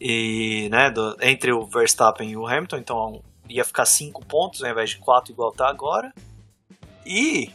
e, 0.00 0.68
né, 0.70 0.90
do, 0.90 1.16
entre 1.20 1.52
o 1.52 1.66
Verstappen 1.66 2.30
e 2.30 2.36
o 2.36 2.46
Hamilton, 2.46 2.78
então 2.78 3.22
ia 3.48 3.64
ficar 3.64 3.84
5 3.84 4.24
pontos 4.26 4.62
ao 4.62 4.70
invés 4.70 4.90
de 4.90 4.98
4 4.98 5.32
igual 5.32 5.52
tá 5.52 5.68
agora. 5.68 6.12
E 7.04 7.50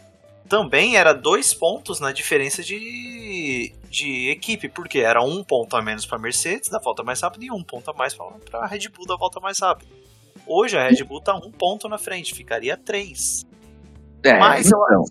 também 0.47 0.97
era 0.97 1.13
dois 1.13 1.53
pontos 1.53 1.99
na 1.99 2.11
diferença 2.11 2.63
de, 2.63 3.73
de 3.89 4.29
equipe, 4.29 4.69
porque 4.69 4.99
era 4.99 5.21
um 5.21 5.43
ponto 5.43 5.75
a 5.75 5.81
menos 5.81 6.05
para 6.05 6.17
Mercedes 6.17 6.69
da 6.69 6.79
volta 6.79 7.03
mais 7.03 7.21
rápida 7.21 7.45
e 7.45 7.51
um 7.51 7.63
ponto 7.63 7.91
a 7.91 7.93
mais 7.93 8.13
para 8.13 8.59
a 8.59 8.65
Red 8.65 8.89
Bull 8.89 9.05
da 9.05 9.15
volta 9.15 9.39
mais 9.39 9.59
rápida. 9.59 9.91
Hoje 10.45 10.77
a 10.77 10.87
Red 10.87 11.03
Bull 11.03 11.21
tá 11.21 11.35
um 11.35 11.51
ponto 11.51 11.89
na 11.89 11.97
frente, 11.97 12.33
ficaria 12.33 12.77
três. 12.77 13.45
É, 14.23 14.39
mas, 14.39 14.67
então. 14.67 14.79
eu, 14.91 15.05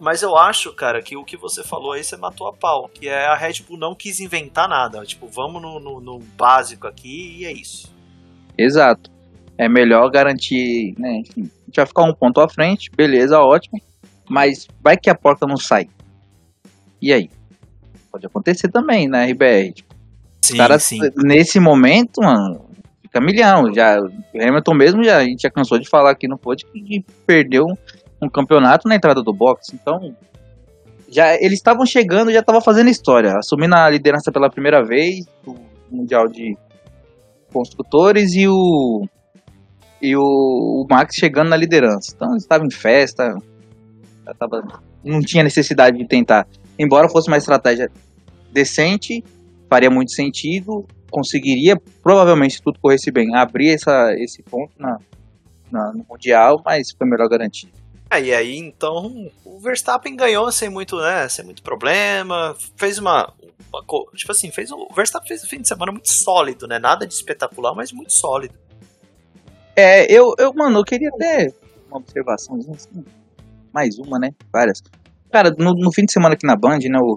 mas 0.00 0.22
eu 0.22 0.36
acho, 0.36 0.72
cara, 0.74 1.00
que 1.00 1.16
o 1.16 1.24
que 1.24 1.36
você 1.36 1.62
falou 1.62 1.92
aí 1.92 2.02
você 2.02 2.16
matou 2.16 2.48
a 2.48 2.52
pau, 2.52 2.88
que 2.88 3.08
é 3.08 3.26
a 3.26 3.34
Red 3.34 3.62
Bull 3.66 3.78
não 3.78 3.94
quis 3.94 4.20
inventar 4.20 4.68
nada. 4.68 5.04
Tipo, 5.04 5.28
vamos 5.28 5.62
no, 5.62 5.78
no, 5.78 6.00
no 6.00 6.18
básico 6.18 6.86
aqui 6.86 7.38
e 7.38 7.46
é 7.46 7.52
isso. 7.52 7.94
Exato. 8.56 9.17
É 9.58 9.68
melhor 9.68 10.08
garantir, 10.10 10.94
né? 10.98 11.16
Enfim, 11.16 11.42
a 11.42 11.66
gente 11.66 11.76
vai 11.76 11.86
ficar 11.86 12.04
um 12.04 12.14
ponto 12.14 12.40
à 12.40 12.48
frente, 12.48 12.90
beleza, 12.96 13.40
ótimo 13.40 13.80
mas 14.28 14.68
vai 14.82 14.96
que 14.96 15.08
a 15.08 15.14
porta 15.14 15.46
não 15.46 15.56
sai. 15.56 15.88
E 17.00 17.12
aí? 17.12 17.30
Pode 18.12 18.26
acontecer 18.26 18.68
também 18.68 19.08
na 19.08 19.24
RBR. 19.24 19.72
Tipo, 19.72 19.94
sim, 20.42 20.56
cara, 20.56 20.78
sim. 20.78 20.98
nesse 21.16 21.58
momento, 21.58 22.20
mano, 22.20 22.66
fica 23.02 23.20
milhão. 23.20 23.72
Já, 23.72 23.98
o 24.00 24.42
Hamilton 24.42 24.74
mesmo, 24.74 25.04
já, 25.04 25.18
a 25.18 25.24
gente 25.24 25.42
já 25.42 25.50
cansou 25.50 25.78
de 25.78 25.88
falar 25.88 26.10
aqui 26.10 26.28
no 26.28 26.38
podcast 26.38 26.72
que 26.72 27.04
perdeu 27.26 27.66
um 28.20 28.28
campeonato 28.28 28.88
na 28.88 28.96
entrada 28.96 29.22
do 29.22 29.32
box. 29.32 29.72
Então, 29.74 30.14
já 31.08 31.34
eles 31.36 31.54
estavam 31.54 31.86
chegando, 31.86 32.32
já 32.32 32.40
estavam 32.40 32.60
fazendo 32.60 32.90
história, 32.90 33.36
assumindo 33.38 33.74
a 33.74 33.88
liderança 33.88 34.30
pela 34.32 34.50
primeira 34.50 34.84
vez 34.84 35.26
do 35.44 35.54
Mundial 35.90 36.28
de 36.28 36.56
Construtores 37.52 38.34
e 38.34 38.46
o 38.46 39.06
e 40.00 40.16
o, 40.16 40.20
o 40.20 40.86
Max 40.88 41.14
chegando 41.16 41.48
na 41.48 41.56
liderança. 41.56 42.12
Então, 42.14 42.30
eles 42.30 42.42
estavam 42.42 42.66
em 42.66 42.70
festa, 42.70 43.36
tava, 44.38 44.62
não 45.04 45.20
tinha 45.20 45.42
necessidade 45.42 45.98
de 45.98 46.06
tentar. 46.06 46.46
Embora 46.78 47.08
fosse 47.08 47.28
uma 47.28 47.36
estratégia 47.36 47.90
decente, 48.52 49.24
faria 49.68 49.90
muito 49.90 50.12
sentido, 50.12 50.86
conseguiria, 51.10 51.76
provavelmente, 52.02 52.54
se 52.54 52.62
tudo 52.62 52.78
corresse 52.80 53.10
bem, 53.10 53.34
abrir 53.34 53.74
essa, 53.74 54.14
esse 54.14 54.42
ponto 54.42 54.72
na, 54.78 54.98
na, 55.70 55.92
no 55.92 56.04
Mundial, 56.08 56.62
mas 56.64 56.90
foi 56.96 57.06
melhor 57.06 57.28
garantir. 57.28 57.68
É, 58.10 58.22
e 58.22 58.34
aí, 58.34 58.56
então, 58.56 59.30
o 59.44 59.58
Verstappen 59.60 60.16
ganhou 60.16 60.50
sem 60.50 60.70
muito, 60.70 60.96
né, 60.96 61.28
sem 61.28 61.44
muito 61.44 61.62
problema, 61.62 62.56
fez 62.74 62.98
uma, 62.98 63.30
uma 63.70 63.82
tipo 64.14 64.32
assim, 64.32 64.50
fez 64.50 64.70
o 64.70 64.88
Verstappen 64.96 65.28
fez 65.28 65.44
um 65.44 65.46
fim 65.46 65.60
de 65.60 65.68
semana 65.68 65.92
muito 65.92 66.08
sólido, 66.10 66.66
né, 66.66 66.78
nada 66.78 67.06
de 67.06 67.12
espetacular, 67.12 67.74
mas 67.74 67.92
muito 67.92 68.12
sólido. 68.12 68.54
É, 69.80 70.12
eu, 70.12 70.34
eu 70.40 70.52
mano, 70.52 70.80
eu 70.80 70.84
queria 70.84 71.08
ter 71.16 71.54
uma 71.86 71.98
observação 71.98 72.56
assim, 72.56 73.04
mais 73.72 73.96
uma, 73.96 74.18
né? 74.18 74.30
Várias. 74.52 74.82
Cara, 75.30 75.54
no, 75.56 75.72
no, 75.72 75.92
fim 75.92 76.04
de 76.04 76.12
semana 76.12 76.34
aqui 76.34 76.44
na 76.44 76.56
Band, 76.56 76.80
né? 76.90 76.98
O, 77.00 77.16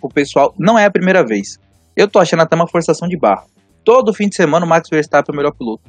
o 0.00 0.08
pessoal. 0.08 0.54
Não 0.56 0.78
é 0.78 0.84
a 0.84 0.90
primeira 0.90 1.26
vez. 1.26 1.58
Eu 1.96 2.06
tô 2.06 2.20
achando 2.20 2.44
até 2.44 2.54
uma 2.54 2.68
forçação 2.68 3.08
de 3.08 3.18
barra. 3.18 3.44
Todo 3.84 4.14
fim 4.14 4.28
de 4.28 4.36
semana 4.36 4.64
o 4.64 4.68
Max 4.68 4.88
Verstappen 4.88 5.32
é 5.32 5.34
o 5.34 5.36
melhor 5.36 5.52
piloto 5.52 5.82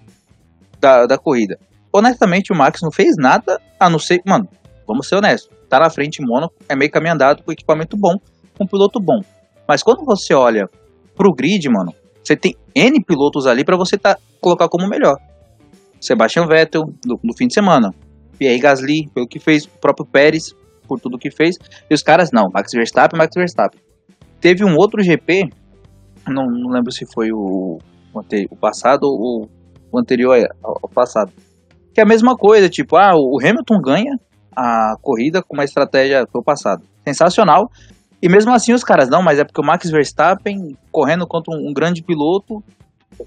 da, 0.79 1.05
da 1.05 1.19
corrida. 1.19 1.59
Honestamente, 1.93 2.51
o 2.51 2.55
Max 2.55 2.81
não 2.81 2.91
fez 2.91 3.15
nada 3.15 3.61
a 3.79 3.87
não 3.87 3.99
ser. 3.99 4.23
Mano, 4.25 4.49
vamos 4.87 5.07
ser 5.07 5.17
honestos. 5.17 5.55
Tá 5.69 5.79
na 5.79 5.91
frente 5.91 6.17
em 6.17 6.25
Mônaco, 6.25 6.55
é 6.67 6.75
meio 6.75 6.89
caminho 6.89 7.13
andado 7.13 7.43
com 7.43 7.51
equipamento 7.51 7.95
bom, 7.95 8.17
com 8.57 8.65
piloto 8.65 8.99
bom. 8.99 9.21
Mas 9.67 9.83
quando 9.83 10.03
você 10.03 10.33
olha 10.33 10.67
pro 11.15 11.31
grid, 11.31 11.69
mano, 11.69 11.93
você 12.23 12.35
tem 12.35 12.55
N 12.73 13.05
pilotos 13.05 13.45
ali 13.45 13.63
para 13.63 13.77
você 13.77 13.99
tá, 13.99 14.17
colocar 14.41 14.67
como 14.67 14.89
melhor. 14.89 15.15
Sebastian 16.01 16.47
Vettel, 16.47 16.83
no, 17.05 17.37
fim 17.37 17.47
de 17.47 17.53
semana. 17.53 17.93
Pierre 18.37 18.59
Gasly, 18.59 19.07
pelo 19.13 19.27
que 19.27 19.39
fez, 19.39 19.65
o 19.65 19.79
próprio 19.79 20.05
Pérez, 20.05 20.53
por 20.87 20.99
tudo 20.99 21.17
que 21.17 21.29
fez, 21.31 21.57
e 21.89 21.93
os 21.93 22.01
caras 22.01 22.31
não, 22.33 22.49
Max 22.51 22.71
Verstappen, 22.73 23.17
Max 23.17 23.33
Verstappen. 23.35 23.79
Teve 24.41 24.65
um 24.65 24.75
outro 24.75 25.01
GP, 25.01 25.49
não, 26.27 26.47
não 26.47 26.71
lembro 26.71 26.91
se 26.91 27.05
foi 27.13 27.31
o, 27.31 27.77
o 28.13 28.55
passado 28.57 29.03
ou 29.03 29.47
o 29.91 29.99
anterior 29.99 30.37
ao 30.63 30.89
passado, 30.89 31.31
que 31.93 31.99
é 31.99 32.03
a 32.03 32.07
mesma 32.07 32.35
coisa, 32.35 32.67
tipo, 32.67 32.95
ah, 32.95 33.11
o 33.15 33.37
Hamilton 33.39 33.79
ganha 33.81 34.19
a 34.55 34.95
corrida 35.01 35.41
com 35.41 35.55
uma 35.55 35.63
estratégia 35.63 36.25
do 36.25 36.43
passado. 36.43 36.83
Sensacional. 37.03 37.69
E 38.21 38.29
mesmo 38.29 38.53
assim 38.53 38.73
os 38.73 38.83
caras, 38.83 39.09
não, 39.09 39.23
mas 39.23 39.39
é 39.39 39.43
porque 39.43 39.61
o 39.61 39.65
Max 39.65 39.89
Verstappen 39.89 40.77
correndo 40.91 41.25
contra 41.27 41.53
um 41.55 41.73
grande 41.73 42.03
piloto. 42.03 42.63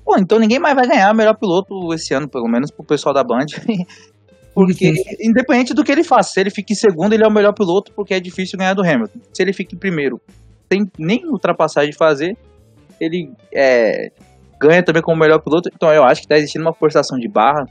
Pô, 0.04 0.16
então 0.18 0.38
ninguém 0.38 0.58
mais 0.58 0.74
vai 0.74 0.86
ganhar 0.86 1.12
o 1.12 1.16
melhor 1.16 1.36
piloto 1.36 1.92
esse 1.94 2.14
ano, 2.14 2.28
pelo 2.28 2.48
menos 2.48 2.70
pro 2.70 2.84
pessoal 2.84 3.14
da 3.14 3.22
Band. 3.22 3.46
Porque, 4.54 4.92
independente 5.20 5.74
do 5.74 5.82
que 5.82 5.90
ele 5.90 6.04
faça, 6.04 6.30
se 6.30 6.40
ele 6.40 6.50
fica 6.50 6.72
em 6.72 6.76
segundo, 6.76 7.12
ele 7.12 7.24
é 7.24 7.26
o 7.26 7.32
melhor 7.32 7.52
piloto, 7.52 7.90
porque 7.92 8.14
é 8.14 8.20
difícil 8.20 8.56
ganhar 8.56 8.72
do 8.72 8.82
Hamilton. 8.82 9.18
Se 9.32 9.42
ele 9.42 9.52
fica 9.52 9.74
em 9.74 9.78
primeiro, 9.78 10.20
sem 10.72 10.88
nem 10.96 11.26
ultrapassagem 11.26 11.92
fazer, 11.92 12.36
ele 13.00 13.32
é, 13.52 14.12
ganha 14.60 14.80
também 14.84 15.02
como 15.02 15.18
melhor 15.18 15.42
piloto. 15.42 15.68
Então 15.74 15.92
eu 15.92 16.04
acho 16.04 16.22
que 16.22 16.28
tá 16.28 16.36
existindo 16.36 16.64
uma 16.64 16.72
forçação 16.72 17.18
de 17.18 17.28
barra. 17.28 17.64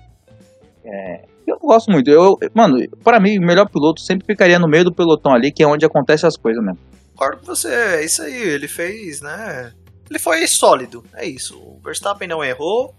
É, 0.83 1.23
eu 1.47 1.57
gosto 1.57 1.89
muito. 1.89 2.09
Eu, 2.09 2.37
mano, 2.53 2.77
para 3.01 3.17
mim, 3.17 3.37
o 3.37 3.45
melhor 3.45 3.69
piloto 3.69 4.01
sempre 4.01 4.25
ficaria 4.25 4.59
no 4.59 4.67
meio 4.67 4.83
do 4.83 4.93
pelotão 4.93 5.33
ali, 5.33 5.53
que 5.53 5.63
é 5.63 5.67
onde 5.67 5.85
acontecem 5.85 6.27
as 6.27 6.35
coisas 6.35 6.61
mesmo. 6.61 6.79
Concordo 7.13 7.39
com 7.39 7.55
você, 7.55 7.69
é 7.69 8.03
isso 8.03 8.21
aí. 8.23 8.41
Ele 8.41 8.67
fez, 8.67 9.21
né? 9.21 9.71
Ele 10.13 10.19
foi 10.19 10.47
sólido, 10.47 11.03
é 11.13 11.25
isso. 11.25 11.57
O 11.57 11.81
Verstappen 11.83 12.27
não 12.27 12.43
errou, 12.43 12.95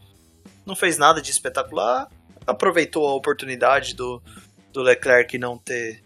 não 0.67 0.75
fez 0.75 0.99
nada 0.99 1.23
de 1.23 1.31
espetacular 1.31 2.09
aproveitou 2.47 3.07
a 3.07 3.15
oportunidade 3.15 3.95
do, 3.95 4.23
do 4.73 4.83
Leclerc 4.83 5.37
não 5.39 5.57
ter 5.59 6.03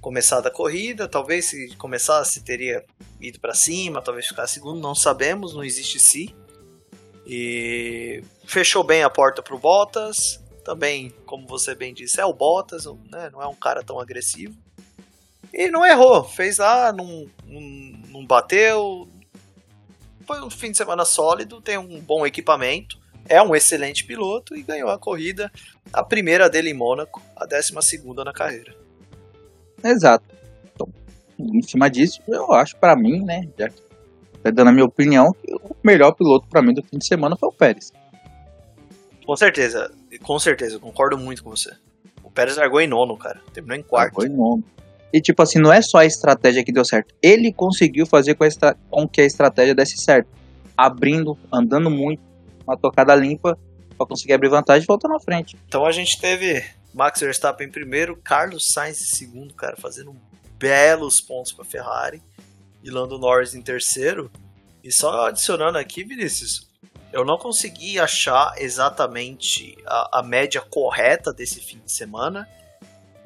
começado 0.00 0.46
a 0.46 0.50
corrida. 0.50 1.08
Talvez 1.08 1.46
se 1.46 1.74
começasse 1.76 2.42
teria 2.42 2.84
ido 3.20 3.40
para 3.40 3.54
cima, 3.54 4.02
talvez 4.02 4.26
ficar 4.26 4.46
segundo, 4.46 4.80
não 4.80 4.94
sabemos, 4.94 5.54
não 5.54 5.64
existe 5.64 5.98
se. 5.98 6.34
E 7.26 8.22
fechou 8.44 8.84
bem 8.84 9.02
a 9.02 9.10
porta 9.10 9.42
para 9.42 9.54
o 9.54 9.58
Bottas. 9.58 10.40
Também, 10.64 11.10
como 11.24 11.46
você 11.46 11.74
bem 11.74 11.94
disse, 11.94 12.20
é 12.20 12.24
o 12.24 12.32
Bottas, 12.32 12.86
né? 13.10 13.30
não 13.32 13.42
é 13.42 13.46
um 13.46 13.54
cara 13.54 13.82
tão 13.82 14.00
agressivo. 14.00 14.54
E 15.52 15.70
não 15.70 15.86
errou, 15.86 16.24
fez 16.24 16.58
lá, 16.58 16.92
não, 16.92 17.26
não, 17.44 17.60
não 18.08 18.26
bateu. 18.26 19.08
Foi 20.26 20.42
um 20.42 20.50
fim 20.50 20.70
de 20.70 20.76
semana 20.76 21.04
sólido, 21.04 21.60
tem 21.60 21.78
um 21.78 22.00
bom 22.00 22.26
equipamento 22.26 22.98
é 23.28 23.42
um 23.42 23.54
excelente 23.54 24.04
piloto 24.04 24.56
e 24.56 24.62
ganhou 24.62 24.88
a 24.88 24.98
corrida, 24.98 25.50
a 25.92 26.02
primeira 26.02 26.48
dele 26.48 26.70
em 26.70 26.74
Mônaco, 26.74 27.22
a 27.36 27.44
décima 27.44 27.82
segunda 27.82 28.24
na 28.24 28.32
carreira. 28.32 28.74
Exato. 29.82 30.24
Então, 30.74 30.88
em 31.38 31.62
cima 31.62 31.90
disso, 31.90 32.20
eu 32.28 32.52
acho 32.52 32.76
para 32.76 32.96
mim, 32.96 33.24
né, 33.24 33.48
já 33.58 33.68
que 33.68 33.82
tá 34.42 34.50
dando 34.50 34.68
a 34.68 34.72
minha 34.72 34.84
opinião, 34.84 35.32
que 35.32 35.54
o 35.54 35.76
melhor 35.82 36.12
piloto 36.12 36.46
para 36.48 36.62
mim 36.62 36.72
do 36.72 36.82
fim 36.82 36.98
de 36.98 37.06
semana 37.06 37.36
foi 37.36 37.48
o 37.48 37.52
Pérez. 37.52 37.92
Com 39.24 39.36
certeza, 39.36 39.92
com 40.22 40.38
certeza, 40.38 40.78
concordo 40.78 41.18
muito 41.18 41.42
com 41.42 41.50
você. 41.50 41.74
O 42.22 42.30
Pérez 42.30 42.56
largou 42.56 42.80
em 42.80 42.86
nono, 42.86 43.16
cara. 43.16 43.40
Terminou 43.52 43.76
em 43.76 43.82
quarto. 43.82 44.18
Largou 44.18 44.26
em 44.26 44.36
nono. 44.36 44.64
E 45.12 45.20
tipo 45.20 45.42
assim, 45.42 45.58
não 45.58 45.72
é 45.72 45.80
só 45.80 45.98
a 45.98 46.04
estratégia 46.04 46.64
que 46.64 46.72
deu 46.72 46.84
certo. 46.84 47.14
Ele 47.22 47.52
conseguiu 47.52 48.06
fazer 48.06 48.34
com, 48.34 48.44
com 48.90 49.08
que 49.08 49.20
a 49.20 49.24
estratégia 49.24 49.74
desse 49.74 49.96
certo. 49.98 50.28
Abrindo, 50.76 51.38
andando 51.52 51.90
muito, 51.90 52.22
uma 52.66 52.76
tocada 52.76 53.14
limpa 53.14 53.58
para 53.96 54.06
conseguir 54.06 54.34
abrir 54.34 54.48
vantagem 54.48 54.82
e 54.82 54.86
voltar 54.86 55.08
na 55.08 55.18
frente. 55.20 55.56
Então 55.66 55.86
a 55.86 55.92
gente 55.92 56.20
teve 56.20 56.62
Max 56.92 57.20
Verstappen 57.20 57.66
em 57.66 57.70
primeiro, 57.70 58.16
Carlos 58.16 58.68
Sainz 58.72 59.00
em 59.00 59.16
segundo, 59.16 59.54
cara, 59.54 59.76
fazendo 59.76 60.14
belos 60.58 61.20
pontos 61.20 61.52
para 61.52 61.64
Ferrari 61.64 62.22
e 62.82 62.90
Lando 62.90 63.18
Norris 63.18 63.54
em 63.54 63.62
terceiro. 63.62 64.30
E 64.82 64.92
só 64.92 65.26
adicionando 65.26 65.78
aqui, 65.78 66.04
Vinícius, 66.04 66.68
eu 67.12 67.24
não 67.24 67.38
consegui 67.38 67.98
achar 67.98 68.54
exatamente 68.58 69.76
a, 69.86 70.20
a 70.20 70.22
média 70.22 70.60
correta 70.60 71.32
desse 71.32 71.60
fim 71.60 71.80
de 71.84 71.90
semana, 71.90 72.48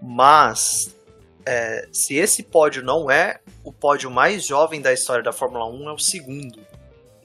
mas 0.01 0.95
é, 1.47 1.89
se 1.93 2.15
esse 2.15 2.43
pódio 2.43 2.83
não 2.83 3.11
é 3.11 3.41
o 3.65 3.73
pódio 3.73 4.11
mais 4.11 4.45
jovem 4.45 4.81
da 4.81 4.93
história 4.93 5.23
da 5.23 5.33
Fórmula 5.33 5.67
1, 5.67 5.89
é 5.89 5.93
o 5.93 5.99
segundo. 5.99 6.59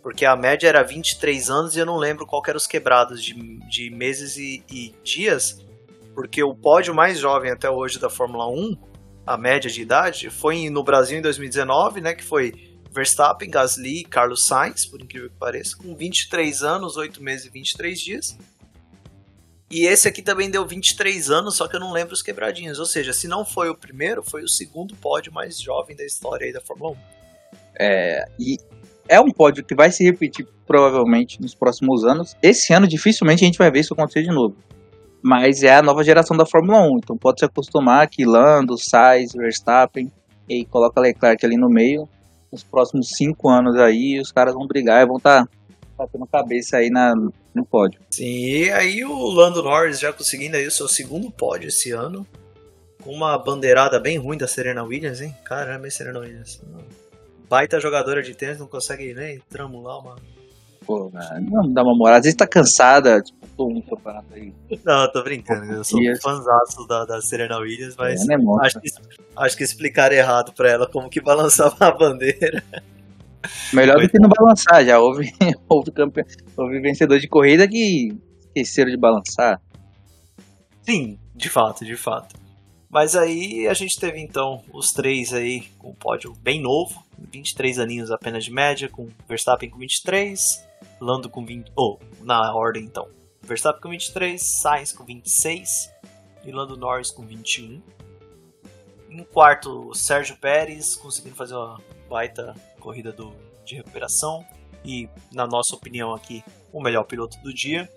Porque 0.01 0.25
a 0.25 0.35
média 0.35 0.67
era 0.67 0.83
23 0.83 1.49
anos 1.49 1.75
e 1.75 1.79
eu 1.79 1.85
não 1.85 1.97
lembro 1.97 2.25
qual 2.25 2.41
eram 2.47 2.57
os 2.57 2.67
quebrados 2.67 3.23
de, 3.23 3.33
de 3.67 3.89
meses 3.89 4.37
e, 4.37 4.63
e 4.69 4.93
dias. 5.03 5.65
Porque 6.13 6.43
o 6.43 6.53
pódio 6.53 6.93
mais 6.93 7.19
jovem 7.19 7.51
até 7.51 7.69
hoje 7.69 7.99
da 7.99 8.09
Fórmula 8.09 8.47
1, 8.47 8.77
a 9.25 9.37
média 9.37 9.69
de 9.69 9.81
idade, 9.81 10.29
foi 10.29 10.69
no 10.69 10.83
Brasil 10.83 11.17
em 11.17 11.21
2019, 11.21 12.01
né? 12.01 12.13
Que 12.13 12.23
foi 12.23 12.53
Verstappen, 12.91 13.49
Gasly 13.49 14.01
e 14.01 14.03
Carlos 14.05 14.45
Sainz, 14.45 14.85
por 14.85 15.01
incrível 15.01 15.29
que 15.29 15.35
pareça, 15.35 15.75
com 15.75 15.95
23 15.95 16.63
anos, 16.63 16.95
8 16.95 17.21
meses 17.21 17.47
e 17.47 17.49
23 17.49 17.99
dias. 17.99 18.37
E 19.69 19.85
esse 19.85 20.07
aqui 20.07 20.21
também 20.21 20.49
deu 20.49 20.65
23 20.65 21.29
anos, 21.29 21.57
só 21.57 21.67
que 21.67 21.75
eu 21.75 21.79
não 21.79 21.91
lembro 21.91 22.13
os 22.13 22.21
quebradinhos. 22.21 22.79
Ou 22.79 22.85
seja, 22.85 23.13
se 23.13 23.27
não 23.27 23.43
foi 23.43 23.69
o 23.69 23.75
primeiro, 23.75 24.23
foi 24.23 24.43
o 24.43 24.49
segundo 24.49 24.95
pódio 24.95 25.33
mais 25.33 25.59
jovem 25.59 25.95
da 25.95 26.05
história 26.05 26.45
aí 26.45 26.53
da 26.53 26.61
Fórmula 26.61 26.91
1. 26.91 26.95
É, 27.79 28.25
e 28.39 28.57
é 29.09 29.19
um 29.19 29.31
pódio 29.31 29.63
que 29.63 29.75
vai 29.75 29.91
se 29.91 30.03
repetir 30.03 30.47
provavelmente 30.67 31.41
nos 31.41 31.55
próximos 31.55 32.05
anos. 32.05 32.35
Esse 32.41 32.73
ano 32.73 32.87
dificilmente 32.87 33.43
a 33.43 33.47
gente 33.47 33.57
vai 33.57 33.71
ver 33.71 33.79
isso 33.79 33.93
acontecer 33.93 34.21
de 34.21 34.29
novo. 34.29 34.55
Mas 35.21 35.63
é 35.63 35.75
a 35.75 35.81
nova 35.81 36.03
geração 36.03 36.37
da 36.37 36.45
Fórmula 36.45 36.81
1, 36.81 36.97
então 36.99 37.17
pode 37.17 37.39
se 37.39 37.45
acostumar 37.45 38.07
que 38.07 38.23
Lando, 38.23 38.77
Sainz, 38.77 39.33
Verstappen 39.33 40.11
e 40.47 40.65
coloca 40.65 41.01
Leclerc 41.01 41.43
ali 41.43 41.57
no 41.57 41.67
meio. 41.67 42.07
Nos 42.51 42.63
próximos 42.63 43.09
cinco 43.09 43.49
anos 43.49 43.75
aí, 43.75 44.19
os 44.19 44.31
caras 44.31 44.53
vão 44.53 44.67
brigar 44.67 45.01
e 45.01 45.07
vão 45.07 45.17
estar 45.17 45.45
tá 45.45 45.49
batendo 45.97 46.27
cabeça 46.27 46.77
aí 46.77 46.91
na, 46.91 47.13
no 47.55 47.65
pódio. 47.65 47.99
Sim, 48.11 48.25
e 48.25 48.69
aí 48.71 49.03
o 49.05 49.29
Lando 49.29 49.63
Norris 49.63 49.99
já 49.99 50.11
conseguindo 50.11 50.57
aí 50.57 50.67
o 50.67 50.71
seu 50.71 50.87
segundo 50.87 51.31
pódio 51.31 51.69
esse 51.69 51.91
ano. 51.91 52.27
Com 53.01 53.11
uma 53.11 53.37
bandeirada 53.37 53.99
bem 53.99 54.17
ruim 54.17 54.37
da 54.37 54.47
Serena 54.47 54.83
Williams, 54.83 55.21
hein? 55.21 55.33
Caramba, 55.45 55.89
Serena 55.89 56.19
Williams. 56.19 56.61
Baita 57.47 57.79
jogadora 57.79 58.21
de 58.21 58.35
tênis, 58.35 58.59
não 58.59 58.67
consegue 58.67 59.13
nem 59.13 59.39
tramular 59.49 59.99
uma. 59.99 60.15
Pô, 60.85 61.11
não 61.41 61.71
dá 61.71 61.83
uma 61.83 61.95
moral. 61.95 62.17
Às 62.17 62.23
vezes 62.23 62.35
tá 62.35 62.47
cansada, 62.47 63.21
tipo, 63.21 63.47
tô 63.55 63.67
um 63.67 63.81
campeonato 63.81 64.33
aí. 64.33 64.53
Não, 64.83 65.11
tô 65.11 65.23
brincando. 65.23 65.71
Eu 65.71 65.83
sou 65.83 65.99
um 65.99 66.15
fãzaço 66.21 66.85
da, 66.87 67.05
da 67.05 67.21
Serena 67.21 67.57
Williams, 67.57 67.95
mas 67.95 68.21
é, 68.27 68.37
né, 68.37 68.43
acho, 68.61 68.79
que, 68.79 68.89
acho 69.35 69.57
que 69.57 69.63
explicaram 69.63 70.15
errado 70.15 70.51
pra 70.53 70.69
ela 70.69 70.87
como 70.87 71.09
que 71.09 71.21
balançava 71.21 71.75
a 71.79 71.91
bandeira. 71.91 72.63
Melhor 73.73 74.01
do 74.01 74.09
que 74.09 74.19
não 74.19 74.29
balançar, 74.29 74.85
já 74.85 74.99
houve, 74.99 75.31
houve, 75.69 75.91
campe... 75.91 76.23
houve 76.55 76.79
vencedor 76.79 77.19
de 77.19 77.27
corrida 77.27 77.67
que 77.67 78.09
esqueceram 78.47 78.91
de 78.91 78.97
balançar. 78.97 79.61
Sim, 80.83 81.19
de 81.35 81.49
fato, 81.49 81.83
de 81.83 81.95
fato. 81.95 82.35
Mas 82.89 83.15
aí 83.15 83.67
a 83.67 83.73
gente 83.73 83.99
teve 83.99 84.21
então 84.21 84.63
os 84.71 84.93
três 84.93 85.33
aí 85.33 85.63
com 85.77 85.89
um 85.89 85.95
pódio 85.95 86.33
bem 86.41 86.61
novo, 86.61 87.03
23 87.31 87.79
aninhos 87.79 88.11
apenas 88.11 88.45
de 88.45 88.51
média, 88.51 88.87
com 88.87 89.09
Verstappen 89.27 89.69
com 89.69 89.77
23, 89.77 90.39
Lando 91.01 91.29
com 91.29 91.45
20, 91.45 91.71
ou 91.75 91.99
oh, 92.01 92.23
na 92.23 92.53
ordem 92.55 92.83
então, 92.83 93.07
Verstappen 93.41 93.81
com 93.81 93.89
23, 93.89 94.41
Sainz 94.61 94.93
com 94.93 95.03
26 95.03 95.91
e 96.45 96.51
Lando 96.51 96.77
Norris 96.77 97.11
com 97.11 97.25
21. 97.25 97.81
Em 99.15 99.23
quarto, 99.23 99.93
Sérgio 99.93 100.35
Pérez 100.35 100.97
conseguindo 100.97 101.35
fazer 101.35 101.55
uma 101.55 101.79
baita 102.09 102.53
corrida 102.81 103.13
do, 103.13 103.33
de 103.63 103.75
recuperação 103.75 104.45
e, 104.83 105.07
na 105.31 105.47
nossa 105.47 105.73
opinião 105.73 106.13
aqui, 106.13 106.43
o 106.73 106.81
melhor 106.81 107.05
piloto 107.05 107.37
do 107.41 107.53
dia. 107.53 107.89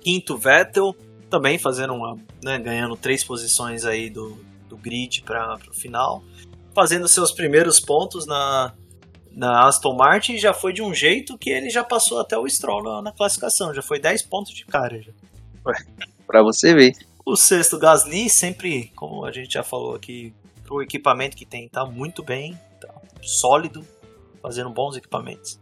Quinto, 0.00 0.38
Vettel, 0.38 0.96
também 1.28 1.58
fazendo 1.58 1.92
uma, 1.92 2.16
né, 2.42 2.58
ganhando 2.58 2.96
três 2.96 3.22
posições 3.22 3.84
aí 3.84 4.08
do, 4.08 4.42
do 4.66 4.78
grid 4.78 5.22
para 5.24 5.58
o 5.68 5.74
final, 5.74 6.24
fazendo 6.74 7.06
seus 7.06 7.32
primeiros 7.32 7.78
pontos 7.78 8.26
na, 8.26 8.72
na 9.30 9.66
Aston 9.68 9.94
Martin 9.94 10.38
já 10.38 10.54
foi 10.54 10.72
de 10.72 10.80
um 10.80 10.94
jeito 10.94 11.36
que 11.36 11.50
ele 11.50 11.68
já 11.68 11.84
passou 11.84 12.18
até 12.18 12.38
o 12.38 12.48
Stroll 12.48 12.82
na, 12.82 13.02
na 13.02 13.12
classificação, 13.12 13.74
já 13.74 13.82
foi 13.82 14.00
10 14.00 14.22
pontos 14.22 14.54
de 14.54 14.64
cara. 14.64 15.04
Para 16.26 16.42
você 16.42 16.72
ver. 16.72 17.09
O 17.30 17.36
sexto 17.36 17.78
Gasly 17.78 18.28
sempre, 18.28 18.90
como 18.96 19.24
a 19.24 19.30
gente 19.30 19.52
já 19.52 19.62
falou 19.62 19.94
aqui, 19.94 20.34
o 20.68 20.82
equipamento 20.82 21.36
que 21.36 21.46
tem 21.46 21.68
tá 21.68 21.86
muito 21.86 22.24
bem, 22.24 22.58
tá 22.80 22.92
sólido, 23.22 23.86
fazendo 24.42 24.68
bons 24.68 24.96
equipamentos. 24.96 25.60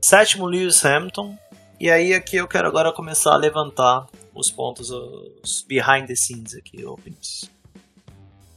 Sétimo, 0.00 0.46
Lewis 0.46 0.84
Hamilton. 0.84 1.36
E 1.80 1.90
aí 1.90 2.14
aqui 2.14 2.36
eu 2.36 2.46
quero 2.46 2.68
agora 2.68 2.92
começar 2.92 3.32
a 3.32 3.36
levantar 3.36 4.06
os 4.32 4.52
pontos, 4.52 4.90
os 4.92 5.62
behind 5.66 6.06
the 6.06 6.14
scenes 6.14 6.54
aqui, 6.54 6.86
Opens. 6.86 7.50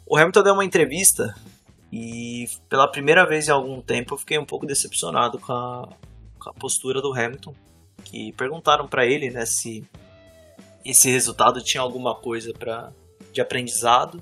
O 0.06 0.16
Hamilton 0.16 0.43
deu 0.43 0.54
uma 0.54 0.64
entrevista 0.64 1.34
e 1.91 2.47
pela 2.70 2.88
primeira 2.88 3.26
vez 3.26 3.47
em 3.47 3.51
algum 3.51 3.82
tempo 3.82 4.14
eu 4.14 4.20
fiquei 4.20 4.38
um 4.38 4.45
pouco 4.45 4.68
decepcionado 4.68 5.39
com 5.39 5.54
a, 5.54 5.89
com 6.38 6.49
a 6.51 6.54
postura 6.54 7.01
do 7.01 7.12
Hamilton. 7.12 7.56
Que 8.04 8.32
perguntaram 8.34 8.88
para 8.88 9.08
ele 9.08 9.32
né, 9.32 9.43
se 9.43 9.84
esse 10.86 11.09
resultado 11.09 11.61
tinha 11.61 11.81
alguma 11.81 12.15
coisa 12.15 12.53
pra, 12.53 12.91
de 13.31 13.41
aprendizado. 13.41 14.21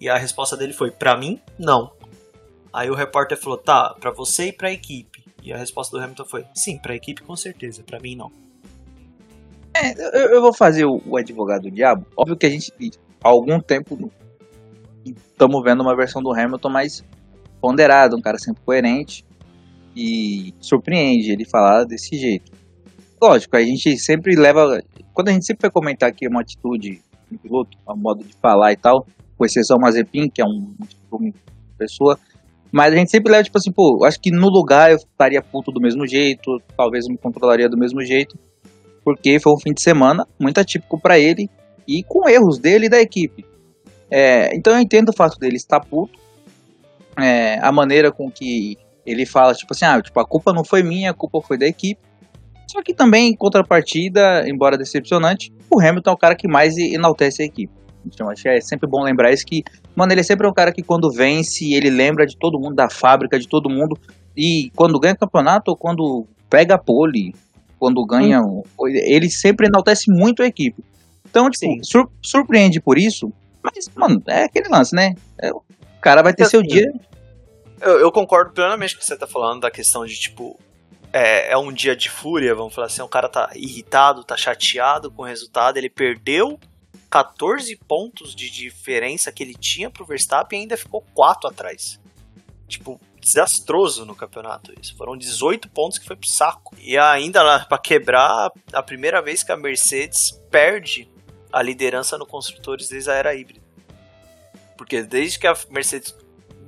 E 0.00 0.08
a 0.08 0.16
resposta 0.16 0.56
dele 0.56 0.72
foi: 0.72 0.90
para 0.90 1.16
mim, 1.16 1.40
não. 1.58 1.92
Aí 2.72 2.90
o 2.90 2.94
repórter 2.94 3.38
falou: 3.38 3.58
tá, 3.58 3.94
para 3.98 4.10
você 4.10 4.46
e 4.48 4.52
para 4.52 4.68
a 4.68 4.72
equipe. 4.72 5.24
E 5.42 5.52
a 5.52 5.56
resposta 5.56 5.96
do 5.96 6.02
Hamilton 6.02 6.24
foi: 6.24 6.44
sim, 6.54 6.78
para 6.78 6.92
a 6.92 6.96
equipe 6.96 7.22
com 7.22 7.36
certeza, 7.36 7.82
para 7.82 8.00
mim 8.00 8.16
não. 8.16 8.32
É, 9.74 9.92
eu, 10.16 10.34
eu, 10.34 10.40
vou 10.40 10.54
fazer 10.54 10.84
o, 10.84 11.02
o, 11.04 11.16
advogado 11.16 11.62
do 11.62 11.70
diabo. 11.70 12.06
Óbvio 12.16 12.36
que 12.36 12.46
a 12.46 12.50
gente, 12.50 12.72
há 13.22 13.28
algum 13.28 13.58
tempo, 13.60 14.10
estamos 15.04 15.62
vendo 15.64 15.80
uma 15.82 15.96
versão 15.96 16.22
do 16.22 16.32
Hamilton 16.32 16.68
mais 16.68 17.04
ponderada, 17.60 18.14
um 18.14 18.20
cara 18.20 18.38
sempre 18.38 18.62
coerente 18.64 19.24
e 19.96 20.54
surpreende 20.60 21.32
ele 21.32 21.44
falar 21.44 21.84
desse 21.84 22.16
jeito. 22.16 22.52
Lógico, 23.20 23.56
a 23.56 23.62
gente 23.62 23.96
sempre 23.98 24.36
leva. 24.36 24.82
Quando 25.14 25.28
a 25.28 25.32
gente 25.32 25.46
sempre 25.46 25.62
vai 25.62 25.70
comentar 25.70 26.08
aqui 26.08 26.28
uma 26.28 26.42
atitude 26.42 27.00
do 27.30 27.38
piloto, 27.38 27.78
um 27.88 27.96
modo 27.96 28.22
de 28.24 28.34
falar 28.42 28.72
e 28.72 28.76
tal, 28.76 29.06
com 29.38 29.44
exceção 29.46 29.78
Mazepin, 29.80 30.28
que 30.28 30.42
é 30.42 30.44
um, 30.44 30.74
uma 31.10 31.32
pessoa 31.78 32.18
mas 32.74 32.92
a 32.92 32.96
gente 32.96 33.08
sempre 33.12 33.30
leva, 33.30 33.44
tipo 33.44 33.56
assim, 33.56 33.70
pô, 33.70 34.04
acho 34.04 34.20
que 34.20 34.32
no 34.32 34.48
lugar 34.48 34.90
eu 34.90 34.96
estaria 34.96 35.40
puto 35.40 35.70
do 35.70 35.80
mesmo 35.80 36.04
jeito, 36.08 36.60
talvez 36.76 37.06
me 37.06 37.16
controlaria 37.16 37.68
do 37.68 37.78
mesmo 37.78 38.04
jeito, 38.04 38.36
porque 39.04 39.38
foi 39.38 39.52
um 39.52 39.60
fim 39.60 39.72
de 39.72 39.80
semana 39.80 40.26
muito 40.40 40.58
atípico 40.58 41.00
para 41.00 41.16
ele 41.16 41.48
e 41.86 42.02
com 42.02 42.28
erros 42.28 42.58
dele 42.58 42.86
e 42.86 42.88
da 42.88 43.00
equipe. 43.00 43.44
É, 44.10 44.52
então 44.56 44.72
eu 44.72 44.80
entendo 44.80 45.10
o 45.10 45.16
fato 45.16 45.38
dele 45.38 45.54
estar 45.54 45.78
puto, 45.78 46.18
é, 47.16 47.60
a 47.64 47.70
maneira 47.70 48.10
com 48.10 48.28
que 48.28 48.76
ele 49.06 49.24
fala, 49.24 49.54
tipo 49.54 49.72
assim, 49.72 49.84
ah, 49.84 50.02
tipo, 50.02 50.18
a 50.18 50.26
culpa 50.26 50.52
não 50.52 50.64
foi 50.64 50.82
minha, 50.82 51.12
a 51.12 51.14
culpa 51.14 51.40
foi 51.40 51.56
da 51.56 51.68
equipe. 51.68 52.00
Só 52.74 52.82
que 52.82 52.92
também, 52.92 53.28
em 53.28 53.36
contrapartida, 53.36 54.42
embora 54.48 54.76
decepcionante, 54.76 55.52
o 55.70 55.80
Hamilton 55.80 56.10
é 56.10 56.12
o 56.12 56.16
cara 56.16 56.34
que 56.34 56.48
mais 56.48 56.76
enaltece 56.76 57.40
a 57.40 57.46
equipe. 57.46 57.72
Então, 58.04 58.28
acho 58.28 58.42
que 58.42 58.48
é 58.48 58.60
sempre 58.60 58.88
bom 58.90 59.00
lembrar 59.00 59.32
isso 59.32 59.46
que, 59.46 59.62
mano, 59.94 60.12
ele 60.12 60.22
é 60.22 60.24
sempre 60.24 60.44
um 60.48 60.52
cara 60.52 60.72
que 60.72 60.82
quando 60.82 61.08
vence, 61.08 61.72
ele 61.72 61.88
lembra 61.88 62.26
de 62.26 62.36
todo 62.36 62.58
mundo, 62.58 62.74
da 62.74 62.90
fábrica, 62.90 63.38
de 63.38 63.46
todo 63.46 63.70
mundo. 63.70 63.96
E 64.36 64.72
quando 64.74 64.98
ganha 64.98 65.14
campeonato 65.14 65.70
ou 65.70 65.76
quando 65.76 66.26
pega 66.50 66.76
pole, 66.76 67.32
quando 67.78 68.04
ganha, 68.04 68.40
hum. 68.40 68.64
ele 68.88 69.30
sempre 69.30 69.68
enaltece 69.68 70.10
muito 70.10 70.42
a 70.42 70.46
equipe. 70.46 70.82
Então, 71.30 71.48
tipo, 71.48 71.84
sur 71.84 72.10
surpreende 72.20 72.80
por 72.80 72.98
isso, 72.98 73.32
mas, 73.62 73.88
mano, 73.94 74.20
é 74.26 74.46
aquele 74.46 74.68
lance, 74.68 74.96
né? 74.96 75.14
É, 75.40 75.52
o 75.52 75.62
cara 76.00 76.24
vai 76.24 76.34
ter 76.34 76.42
eu, 76.42 76.48
seu 76.48 76.60
dia. 76.60 76.92
Eu, 77.80 78.00
eu, 78.00 78.10
concordo 78.10 78.52
plenamente 78.52 78.94
com 78.94 78.98
o 78.98 79.00
que 79.00 79.06
você 79.06 79.16
tá 79.16 79.28
falando 79.28 79.60
da 79.60 79.70
questão 79.70 80.04
de, 80.04 80.14
tipo, 80.18 80.58
é, 81.14 81.52
é 81.52 81.56
um 81.56 81.72
dia 81.72 81.94
de 81.94 82.10
fúria, 82.10 82.56
vamos 82.56 82.74
falar 82.74 82.88
assim, 82.88 83.00
o 83.00 83.08
cara 83.08 83.28
tá 83.28 83.48
irritado, 83.54 84.24
tá 84.24 84.36
chateado 84.36 85.12
com 85.12 85.22
o 85.22 85.24
resultado, 85.24 85.76
ele 85.76 85.88
perdeu 85.88 86.58
14 87.08 87.76
pontos 87.86 88.34
de 88.34 88.50
diferença 88.50 89.30
que 89.30 89.44
ele 89.44 89.54
tinha 89.54 89.88
pro 89.88 90.04
Verstappen 90.04 90.58
e 90.58 90.62
ainda 90.62 90.76
ficou 90.76 91.04
4 91.14 91.48
atrás. 91.48 92.00
Tipo, 92.66 93.00
desastroso 93.20 94.04
no 94.04 94.16
campeonato 94.16 94.74
isso. 94.80 94.96
Foram 94.96 95.16
18 95.16 95.68
pontos 95.68 95.98
que 95.98 96.06
foi 96.06 96.16
pro 96.16 96.28
saco. 96.28 96.74
E 96.80 96.98
ainda 96.98 97.64
para 97.64 97.78
quebrar, 97.78 98.50
a 98.72 98.82
primeira 98.82 99.22
vez 99.22 99.44
que 99.44 99.52
a 99.52 99.56
Mercedes 99.56 100.32
perde 100.50 101.08
a 101.52 101.62
liderança 101.62 102.18
no 102.18 102.26
construtores 102.26 102.88
desde 102.88 103.10
a 103.10 103.14
era 103.14 103.32
híbrida. 103.36 103.62
Porque 104.76 105.00
desde 105.04 105.38
que 105.38 105.46
a 105.46 105.56
Mercedes 105.70 106.12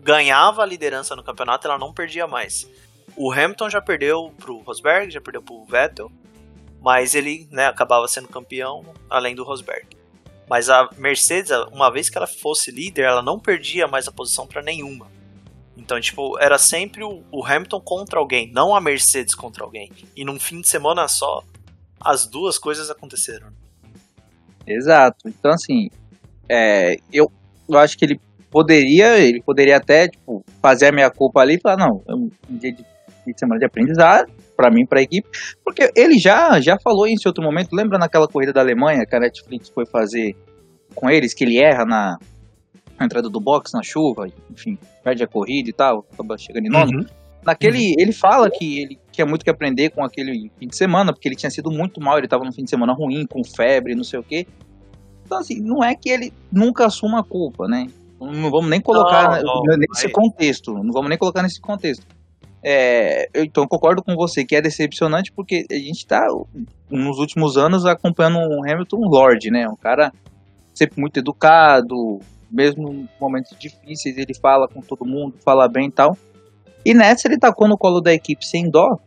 ganhava 0.05 0.63
a 0.63 0.67
liderança 0.67 1.17
no 1.17 1.25
campeonato, 1.25 1.67
ela 1.67 1.77
não 1.77 1.93
perdia 1.93 2.29
mais. 2.29 2.69
O 3.17 3.33
Hamilton 3.33 3.71
já 3.71 3.81
perdeu 3.81 4.33
pro 4.39 4.59
Rosberg, 4.59 5.11
já 5.11 5.21
perdeu 5.21 5.43
pro 5.43 5.65
Vettel, 5.65 6.11
mas 6.81 7.15
ele 7.15 7.49
né, 7.51 7.67
acabava 7.67 8.07
sendo 8.07 8.29
campeão 8.29 8.85
além 9.09 9.35
do 9.35 9.43
Rosberg. 9.43 9.87
Mas 10.49 10.69
a 10.69 10.89
Mercedes, 10.97 11.51
uma 11.73 11.91
vez 11.91 12.09
que 12.09 12.17
ela 12.17 12.27
fosse 12.27 12.71
líder, 12.71 13.03
ela 13.03 13.23
não 13.23 13.39
perdia 13.39 13.89
mais 13.89 14.07
a 14.07 14.13
posição 14.13 14.47
para 14.47 14.63
nenhuma. 14.63 15.09
Então, 15.77 16.01
tipo, 16.01 16.39
era 16.39 16.59
sempre 16.59 17.03
o, 17.05 17.45
Hamilton 17.45 17.81
contra 17.81 18.19
alguém, 18.19 18.51
não 18.53 18.75
a 18.75 18.81
Mercedes 18.81 19.35
contra 19.35 19.65
alguém. 19.65 19.91
E 20.15 20.25
num 20.25 20.39
fim 20.39 20.61
de 20.61 20.69
semana 20.69 21.09
só, 21.09 21.43
as 22.01 22.27
duas 22.27 22.59
coisas 22.59 22.91
aconteceram. 22.91 23.49
Exato. 24.67 25.29
Então, 25.29 25.51
assim, 25.53 25.91
é, 26.49 26.97
eu, 27.13 27.31
eu 27.69 27.79
acho 27.79 27.99
que 27.99 28.05
ele 28.05 28.21
poderia, 28.51 29.19
ele 29.19 29.43
poderia 29.43 29.77
até, 29.77 30.09
tipo, 30.09 30.45
fazer 30.63 30.87
a 30.87 30.93
minha 30.93 31.11
culpa 31.11 31.41
ali 31.41 31.57
e 31.57 31.61
falar, 31.61 31.77
não, 31.77 32.03
um 32.09 32.31
dia 32.57 32.73
de, 32.73 32.85
de 33.33 33.41
semana 33.41 33.59
de 33.59 33.65
aprendizado, 33.65 34.31
para 34.57 34.71
mim, 34.71 34.87
para 34.87 35.01
a 35.01 35.03
equipe, 35.03 35.29
porque 35.65 35.91
ele 35.95 36.19
já 36.19 36.61
já 36.61 36.79
falou 36.79 37.07
isso 37.07 37.27
em 37.27 37.31
outro 37.31 37.43
momento. 37.45 37.75
Lembra 37.75 37.99
naquela 37.99 38.27
corrida 38.29 38.53
da 38.53 38.61
Alemanha 38.61 39.05
que 39.07 39.15
a 39.15 39.21
Netflix 39.21 39.69
foi 39.69 39.85
fazer 39.87 40.35
com 40.95 41.11
eles, 41.11 41.35
que 41.35 41.45
ele 41.45 41.59
erra 41.59 41.85
na, 41.85 42.19
na 42.99 43.05
entrada 43.07 43.29
do 43.29 43.39
box, 43.41 43.73
na 43.75 43.83
chuva, 43.83 44.29
enfim, 44.51 44.79
perde 45.05 45.23
a 45.23 45.27
corrida 45.27 45.69
e 45.69 45.73
tal, 45.73 46.07
acaba 46.13 46.39
chegando 46.39 46.67
em 46.67 46.71
nono. 46.71 47.01
Uhum. 47.01 47.07
Naquele, 47.45 47.95
ele 47.99 48.13
fala 48.13 48.51
que 48.51 48.81
ele 48.81 48.99
quer 49.13 49.25
muito 49.25 49.45
que 49.45 49.51
aprender 49.51 49.91
com 49.91 50.03
aquele 50.03 50.51
fim 50.59 50.67
de 50.67 50.77
semana, 50.77 51.13
porque 51.13 51.29
ele 51.29 51.37
tinha 51.37 51.51
sido 51.51 51.71
muito 51.71 52.01
mal, 52.01 52.19
ele 52.19 52.27
tava 52.27 52.45
num 52.45 52.51
fim 52.51 52.65
de 52.65 52.71
semana 52.71 52.93
ruim, 52.93 53.25
com 53.25 53.45
febre, 53.45 53.95
não 53.95 54.03
sei 54.03 54.19
o 54.19 54.23
quê. 54.23 54.47
Então, 55.25 55.39
assim, 55.39 55.61
não 55.61 55.85
é 55.85 55.95
que 55.95 56.09
ele 56.09 56.33
nunca 56.51 56.87
assuma 56.87 57.21
a 57.21 57.23
culpa, 57.23 57.69
né? 57.69 57.87
Não 58.19 58.51
vamos 58.51 58.69
nem 58.69 58.81
colocar 58.81 59.43
Não, 59.43 59.63
não, 59.63 59.77
nesse 59.77 60.07
aí- 60.07 60.13
contexto. 60.13 60.73
Não 60.73 60.93
vamos 60.93 61.09
nem 61.09 61.19
colocar 61.19 61.43
nesse 61.43 61.61
contexto. 61.61 62.05
É, 62.63 63.29
eu, 63.33 63.45
então, 63.45 63.65
eu 63.65 63.69
concordo 63.69 64.03
com 64.03 64.15
você 64.15 64.45
que 64.45 64.57
é 64.57 64.61
decepcionante, 64.61 65.31
porque 65.33 65.65
a 65.71 65.75
gente 65.75 66.07
tá, 66.07 66.27
nos 66.91 67.19
últimos 67.19 67.57
anos, 67.57 67.87
acompanhando 67.87 68.39
um 68.39 68.63
Hamilton 68.65 68.99
Lord, 68.99 69.51
né? 69.51 69.69
Um 69.69 69.77
cara 69.77 70.13
sempre 70.75 71.01
muito 71.01 71.19
educado, 71.19 72.21
mesmo 72.51 72.93
em 72.93 73.09
momentos 73.21 73.57
difíceis, 73.59 74.17
ele 74.17 74.35
fala 74.35 74.69
com 74.69 74.81
todo 74.81 75.05
mundo, 75.05 75.35
fala 75.45 75.69
bem 75.69 75.89
e 75.89 75.93
tal. 75.93 76.17
E 76.85 76.95
nessa 76.95 77.27
ele 77.27 77.39
tacou 77.39 77.67
no 77.67 77.79
colo 77.79 78.01
da 78.01 78.13
equipe 78.13 78.47
sem 78.47 78.71
dó, 78.71 78.99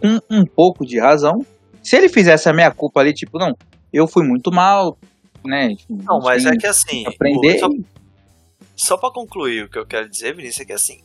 com 0.00 0.18
um 0.30 0.44
pouco 0.44 0.84
de 0.84 0.98
razão. 0.98 1.44
Se 1.82 1.96
ele 1.96 2.08
fizesse 2.08 2.48
a 2.48 2.52
meia 2.52 2.70
culpa 2.70 3.00
ali, 3.00 3.12
tipo, 3.12 3.38
não, 3.38 3.56
eu 3.92 4.06
fui 4.06 4.26
muito 4.26 4.52
mal, 4.52 4.98
né? 5.44 5.74
Não, 5.88 6.20
mas 6.20 6.44
é 6.44 6.56
que 6.56 6.66
assim. 6.66 7.06
aprender. 7.06 7.58
Só, 7.58 7.68
só 8.76 8.96
pra 8.96 9.10
concluir 9.10 9.64
o 9.64 9.70
que 9.70 9.78
eu 9.78 9.86
quero 9.86 10.08
dizer, 10.08 10.34
Vinícius, 10.34 10.60
é 10.60 10.64
que 10.64 10.72
assim. 10.72 11.00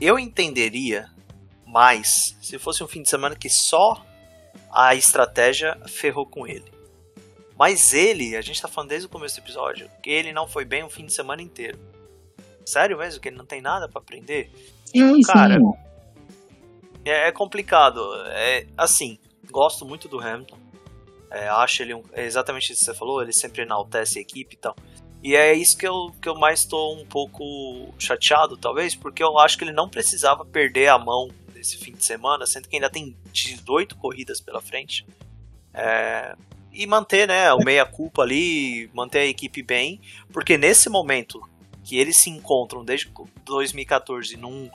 Eu 0.00 0.18
entenderia 0.18 1.10
mais 1.66 2.36
se 2.40 2.58
fosse 2.58 2.82
um 2.82 2.88
fim 2.88 3.02
de 3.02 3.10
semana 3.10 3.34
que 3.34 3.48
só 3.48 4.04
a 4.70 4.94
estratégia 4.94 5.78
ferrou 5.86 6.26
com 6.26 6.46
ele. 6.46 6.72
Mas 7.56 7.92
ele, 7.92 8.36
a 8.36 8.40
gente 8.40 8.60
tá 8.60 8.68
falando 8.68 8.90
desde 8.90 9.06
o 9.06 9.10
começo 9.10 9.36
do 9.36 9.44
episódio, 9.44 9.88
que 10.02 10.10
ele 10.10 10.32
não 10.32 10.48
foi 10.48 10.64
bem 10.64 10.82
o 10.82 10.90
fim 10.90 11.06
de 11.06 11.14
semana 11.14 11.40
inteiro. 11.40 11.78
Sério 12.66 12.98
mesmo? 12.98 13.20
Que 13.20 13.28
ele 13.28 13.36
não 13.36 13.46
tem 13.46 13.60
nada 13.60 13.88
pra 13.88 14.00
aprender? 14.00 14.50
Sim, 14.84 15.20
Cara, 15.22 15.58
sim. 15.58 15.72
É, 17.04 17.28
é 17.28 17.32
complicado. 17.32 18.00
É, 18.28 18.66
assim, 18.76 19.18
gosto 19.50 19.84
muito 19.84 20.08
do 20.08 20.18
Hamilton. 20.18 20.58
É, 21.30 21.48
acho 21.48 21.82
ele 21.82 21.94
um, 21.94 22.02
é 22.12 22.24
exatamente 22.24 22.72
isso 22.72 22.80
que 22.80 22.86
você 22.86 22.94
falou, 22.94 23.20
ele 23.20 23.32
sempre 23.32 23.62
enaltece 23.62 24.18
a 24.18 24.22
equipe 24.22 24.54
e 24.54 24.58
tal. 24.58 24.76
E 25.24 25.34
é 25.34 25.54
isso 25.54 25.78
que 25.78 25.88
eu, 25.88 26.14
que 26.20 26.28
eu 26.28 26.34
mais 26.34 26.60
estou 26.60 27.00
um 27.00 27.06
pouco 27.06 27.94
chateado, 27.98 28.58
talvez, 28.58 28.94
porque 28.94 29.22
eu 29.22 29.38
acho 29.38 29.56
que 29.56 29.64
ele 29.64 29.72
não 29.72 29.88
precisava 29.88 30.44
perder 30.44 30.88
a 30.88 30.98
mão 30.98 31.30
nesse 31.54 31.78
fim 31.78 31.92
de 31.92 32.04
semana, 32.04 32.44
sendo 32.44 32.68
que 32.68 32.76
ainda 32.76 32.90
tem 32.90 33.16
18 33.32 33.96
corridas 33.96 34.38
pela 34.38 34.60
frente. 34.60 35.06
É, 35.72 36.36
e 36.70 36.86
manter 36.86 37.26
né, 37.26 37.50
o 37.54 37.64
meia-culpa 37.64 38.20
ali, 38.20 38.90
manter 38.92 39.20
a 39.20 39.24
equipe 39.24 39.62
bem, 39.62 39.98
porque 40.30 40.58
nesse 40.58 40.90
momento 40.90 41.40
que 41.82 41.96
eles 41.96 42.18
se 42.18 42.28
encontram 42.28 42.84
desde 42.84 43.10
2014 43.46 44.36
num, 44.36 44.68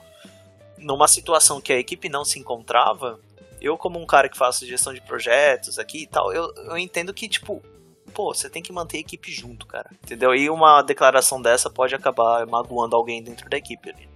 numa 0.76 1.06
situação 1.06 1.60
que 1.60 1.72
a 1.72 1.78
equipe 1.78 2.08
não 2.08 2.24
se 2.24 2.40
encontrava, 2.40 3.20
eu 3.60 3.78
como 3.78 4.00
um 4.00 4.06
cara 4.06 4.28
que 4.28 4.36
faço 4.36 4.66
gestão 4.66 4.92
de 4.92 5.00
projetos 5.00 5.78
aqui 5.78 6.02
e 6.02 6.06
tal, 6.08 6.32
eu, 6.32 6.52
eu 6.56 6.76
entendo 6.76 7.14
que, 7.14 7.28
tipo, 7.28 7.62
pô, 8.10 8.34
você 8.34 8.50
tem 8.50 8.62
que 8.62 8.72
manter 8.72 8.98
a 8.98 9.00
equipe 9.00 9.30
junto, 9.32 9.66
cara. 9.66 9.90
Entendeu? 10.04 10.34
E 10.34 10.50
uma 10.50 10.82
declaração 10.82 11.40
dessa 11.40 11.70
pode 11.70 11.94
acabar 11.94 12.46
magoando 12.46 12.96
alguém 12.96 13.22
dentro 13.22 13.48
da 13.48 13.56
equipe 13.56 13.90
ali. 13.90 14.08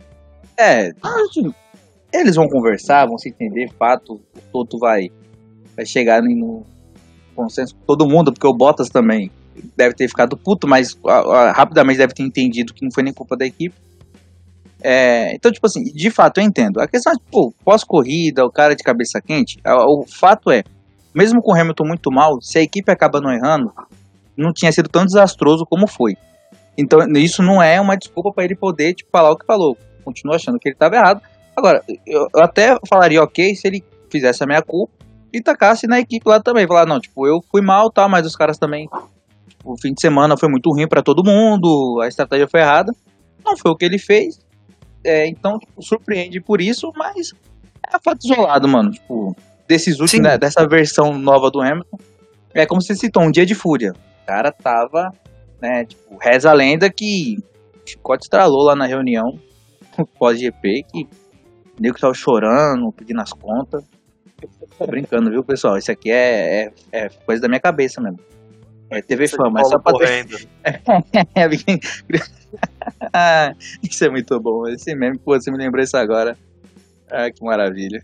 É, 0.58 0.92
assim, 1.02 1.52
eles 2.12 2.36
vão 2.36 2.48
conversar, 2.48 3.06
vão 3.06 3.18
se 3.18 3.28
entender, 3.28 3.70
fato, 3.78 4.20
o 4.36 4.40
Toto 4.52 4.78
vai, 4.78 5.10
vai 5.74 5.84
chegar 5.84 6.22
no 6.22 6.64
consenso 7.34 7.74
todo 7.86 8.08
mundo, 8.08 8.32
porque 8.32 8.46
o 8.46 8.54
Bottas 8.54 8.88
também 8.88 9.30
deve 9.76 9.94
ter 9.94 10.08
ficado 10.08 10.36
puto, 10.36 10.66
mas 10.66 10.96
ah, 11.06 11.20
ah, 11.20 11.52
rapidamente 11.52 11.98
deve 11.98 12.14
ter 12.14 12.22
entendido 12.22 12.72
que 12.72 12.84
não 12.84 12.92
foi 12.92 13.02
nem 13.02 13.12
culpa 13.12 13.36
da 13.36 13.46
equipe. 13.46 13.74
É, 14.80 15.34
então, 15.34 15.50
tipo 15.50 15.66
assim, 15.66 15.82
de 15.82 16.10
fato 16.10 16.38
eu 16.38 16.44
entendo. 16.44 16.78
A 16.80 16.86
questão 16.86 17.12
é, 17.12 17.16
pô, 17.30 17.52
pós-corrida, 17.64 18.44
o 18.44 18.50
cara 18.50 18.76
de 18.76 18.82
cabeça 18.82 19.20
quente, 19.20 19.58
ah, 19.64 19.84
o 19.86 20.04
fato 20.06 20.50
é, 20.50 20.62
mesmo 21.14 21.40
com 21.40 21.52
o 21.52 21.54
Hamilton 21.54 21.84
muito 21.86 22.10
mal, 22.10 22.40
se 22.40 22.58
a 22.58 22.62
equipe 22.62 22.90
acaba 22.90 23.20
não 23.20 23.30
errando, 23.30 23.72
não 24.36 24.52
tinha 24.52 24.72
sido 24.72 24.88
tão 24.88 25.04
desastroso 25.04 25.64
como 25.64 25.86
foi. 25.86 26.16
Então, 26.76 26.98
isso 27.16 27.42
não 27.42 27.62
é 27.62 27.80
uma 27.80 27.96
desculpa 27.96 28.32
para 28.32 28.44
ele 28.44 28.56
poder 28.56 28.94
tipo, 28.94 29.10
falar 29.10 29.30
o 29.30 29.38
que 29.38 29.46
falou. 29.46 29.76
Continuo 30.04 30.34
achando 30.34 30.58
que 30.58 30.68
ele 30.68 30.74
estava 30.74 30.96
errado. 30.96 31.22
Agora, 31.56 31.82
eu 32.06 32.28
até 32.36 32.76
falaria 32.88 33.22
ok 33.22 33.54
se 33.54 33.68
ele 33.68 33.84
fizesse 34.10 34.42
a 34.42 34.46
minha 34.46 34.60
culpa 34.60 34.92
e 35.32 35.40
tacasse 35.40 35.86
na 35.86 36.00
equipe 36.00 36.28
lá 36.28 36.40
também. 36.40 36.66
Falar, 36.66 36.86
não, 36.86 37.00
tipo, 37.00 37.26
eu 37.26 37.40
fui 37.50 37.62
mal, 37.62 37.90
tá, 37.90 38.08
mas 38.08 38.26
os 38.26 38.34
caras 38.34 38.58
também. 38.58 38.88
Tipo, 39.48 39.72
o 39.72 39.80
fim 39.80 39.92
de 39.92 40.00
semana 40.00 40.36
foi 40.36 40.48
muito 40.48 40.70
ruim 40.70 40.88
para 40.88 41.02
todo 41.02 41.24
mundo, 41.24 42.00
a 42.02 42.08
estratégia 42.08 42.48
foi 42.48 42.60
errada. 42.60 42.92
Não 43.44 43.56
foi 43.56 43.70
o 43.70 43.76
que 43.76 43.84
ele 43.84 43.98
fez. 43.98 44.40
É, 45.04 45.28
então, 45.28 45.58
tipo, 45.58 45.80
surpreende 45.82 46.40
por 46.40 46.60
isso, 46.60 46.90
mas 46.96 47.32
é 47.86 47.98
fato 48.02 48.24
isolado, 48.24 48.66
mano. 48.66 48.90
Tipo, 48.90 49.36
desses 49.66 50.00
últimos, 50.00 50.26
né, 50.26 50.38
dessa 50.38 50.66
versão 50.66 51.16
nova 51.18 51.50
do 51.50 51.60
Hamilton. 51.60 51.98
É 52.52 52.66
como 52.66 52.80
você 52.80 52.94
citou, 52.94 53.22
um 53.22 53.30
dia 53.30 53.44
de 53.44 53.54
fúria. 53.54 53.92
O 53.92 54.26
cara 54.26 54.52
tava, 54.52 55.10
né, 55.60 55.84
tipo, 55.84 56.16
reza 56.16 56.50
a 56.50 56.52
lenda 56.52 56.90
que 56.90 57.38
o 57.74 57.88
Chicote 57.88 58.24
estralou 58.24 58.62
lá 58.62 58.76
na 58.76 58.86
reunião 58.86 59.38
pós-GP, 60.18 60.84
que 60.90 61.04
o 61.78 61.82
nego 61.82 61.98
tava 61.98 62.14
chorando, 62.14 62.92
pedindo 62.92 63.20
as 63.20 63.32
contas. 63.32 63.84
Tô 64.78 64.86
brincando, 64.86 65.30
viu, 65.30 65.42
pessoal? 65.42 65.78
Isso 65.78 65.90
aqui 65.90 66.10
é, 66.10 66.64
é, 66.64 66.72
é 66.92 67.08
coisa 67.08 67.42
da 67.42 67.48
minha 67.48 67.60
cabeça 67.60 68.00
mesmo. 68.00 68.18
É 68.90 69.00
TV 69.00 69.26
Fama, 69.28 69.60
é 69.60 69.64
só 69.64 69.78
pra 69.78 69.92
ter... 69.94 69.98
correndo. 69.98 70.36
Ah, 73.12 73.54
isso 73.82 74.04
é 74.04 74.08
muito 74.08 74.38
bom. 74.40 74.68
Esse 74.68 74.94
meme, 74.94 75.18
pô, 75.18 75.38
você 75.38 75.50
me 75.50 75.58
lembrou 75.58 75.82
isso 75.82 75.96
agora. 75.96 76.36
Ah, 77.10 77.30
que 77.30 77.44
maravilha. 77.44 78.02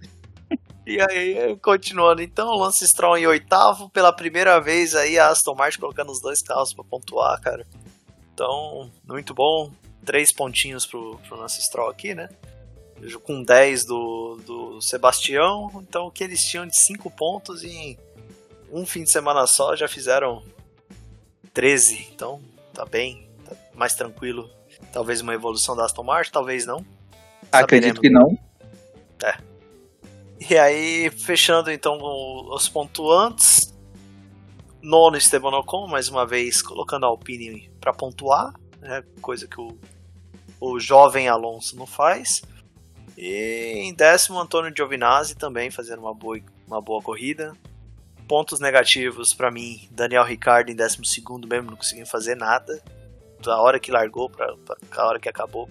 E 0.91 1.01
aí, 1.01 1.57
continuando, 1.59 2.21
então, 2.21 2.57
Lance 2.57 2.85
Stroll 2.85 3.17
em 3.17 3.25
oitavo, 3.25 3.89
pela 3.91 4.13
primeira 4.13 4.59
vez 4.61 4.97
aí 4.97 5.17
a 5.21 5.29
Aston 5.29 5.55
Martin 5.55 5.79
colocando 5.79 6.11
os 6.11 6.21
dois 6.21 6.43
carros 6.43 6.75
pra 6.75 6.83
pontuar, 6.83 7.41
cara. 7.41 7.65
Então, 8.35 8.91
muito 9.07 9.33
bom. 9.33 9.71
Três 10.05 10.33
pontinhos 10.33 10.85
pro, 10.85 11.17
pro 11.29 11.37
Lance 11.37 11.63
Stroll 11.63 11.91
aqui, 11.91 12.13
né? 12.13 12.29
Com 13.23 13.41
10 13.41 13.85
do, 13.85 14.41
do 14.45 14.81
Sebastião. 14.81 15.71
Então, 15.77 16.07
o 16.07 16.11
que 16.11 16.25
eles 16.25 16.45
tinham 16.45 16.67
de 16.67 16.77
5 16.77 17.09
pontos 17.13 17.63
em 17.63 17.97
um 18.73 18.85
fim 18.85 19.05
de 19.05 19.13
semana 19.13 19.47
só 19.47 19.77
já 19.77 19.87
fizeram 19.87 20.43
13. 21.55 22.09
Então, 22.13 22.41
tá 22.75 22.85
bem, 22.85 23.29
tá 23.49 23.55
mais 23.77 23.95
tranquilo. 23.95 24.51
Talvez 24.93 25.21
uma 25.21 25.35
evolução 25.35 25.77
da 25.77 25.85
Aston 25.85 26.03
Martin, 26.03 26.33
talvez 26.33 26.67
não. 26.67 26.85
Acredito 27.53 28.01
que 28.01 28.11
não. 28.11 28.37
E 30.49 30.57
aí, 30.57 31.11
fechando 31.11 31.71
então 31.71 31.99
os 32.01 32.69
pontuantes. 32.69 33.71
Nono 34.83 35.19
Esteban 35.19 35.51
Ocon, 35.59 35.87
mais 35.87 36.09
uma 36.09 36.27
vez 36.27 36.63
colocando 36.63 37.05
a 37.05 37.09
Alpine 37.09 37.71
para 37.79 37.93
pontuar, 37.93 38.55
né, 38.81 39.05
coisa 39.21 39.47
que 39.47 39.61
o, 39.61 39.79
o 40.59 40.81
jovem 40.81 41.29
Alonso 41.29 41.77
não 41.77 41.87
faz. 41.87 42.41
E 43.19 43.83
em 43.85 43.93
décimo, 43.93 44.41
Antônio 44.41 44.73
Giovinazzi 44.75 45.37
também 45.37 45.71
fazendo 45.71 46.01
uma 46.01 46.15
boa, 46.15 46.41
uma 46.67 46.81
boa 46.81 47.03
corrida. 47.03 47.55
Pontos 48.27 48.61
negativos 48.61 49.35
para 49.35 49.51
mim, 49.51 49.87
Daniel 49.91 50.25
Ricciardo 50.25 50.71
em 50.71 50.75
décimo 50.75 51.05
segundo 51.05 51.47
mesmo, 51.47 51.71
não 51.71 51.77
conseguindo 51.77 52.09
fazer 52.09 52.35
nada. 52.35 52.83
Da 53.43 53.61
hora 53.61 53.79
que 53.79 53.91
largou 53.91 54.31
para 54.31 54.55
a 54.97 55.07
hora 55.07 55.21
que 55.21 55.29
acabou. 55.29 55.69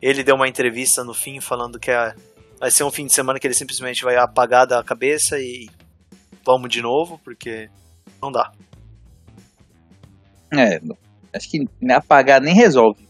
Ele 0.00 0.24
deu 0.24 0.36
uma 0.36 0.48
entrevista 0.48 1.04
no 1.04 1.12
fim 1.12 1.40
falando 1.40 1.78
que 1.78 1.90
a, 1.90 2.14
vai 2.64 2.70
ser 2.70 2.82
um 2.82 2.90
fim 2.90 3.04
de 3.04 3.12
semana 3.12 3.38
que 3.38 3.46
ele 3.46 3.52
simplesmente 3.52 4.02
vai 4.02 4.16
apagar 4.16 4.66
da 4.66 4.82
cabeça 4.82 5.38
e 5.38 5.68
vamos 6.46 6.70
de 6.70 6.80
novo, 6.80 7.20
porque 7.22 7.68
não 8.22 8.32
dá. 8.32 8.52
É, 10.50 10.80
acho 11.34 11.50
que 11.50 11.68
apagar 11.90 12.40
nem 12.40 12.54
resolve. 12.54 13.06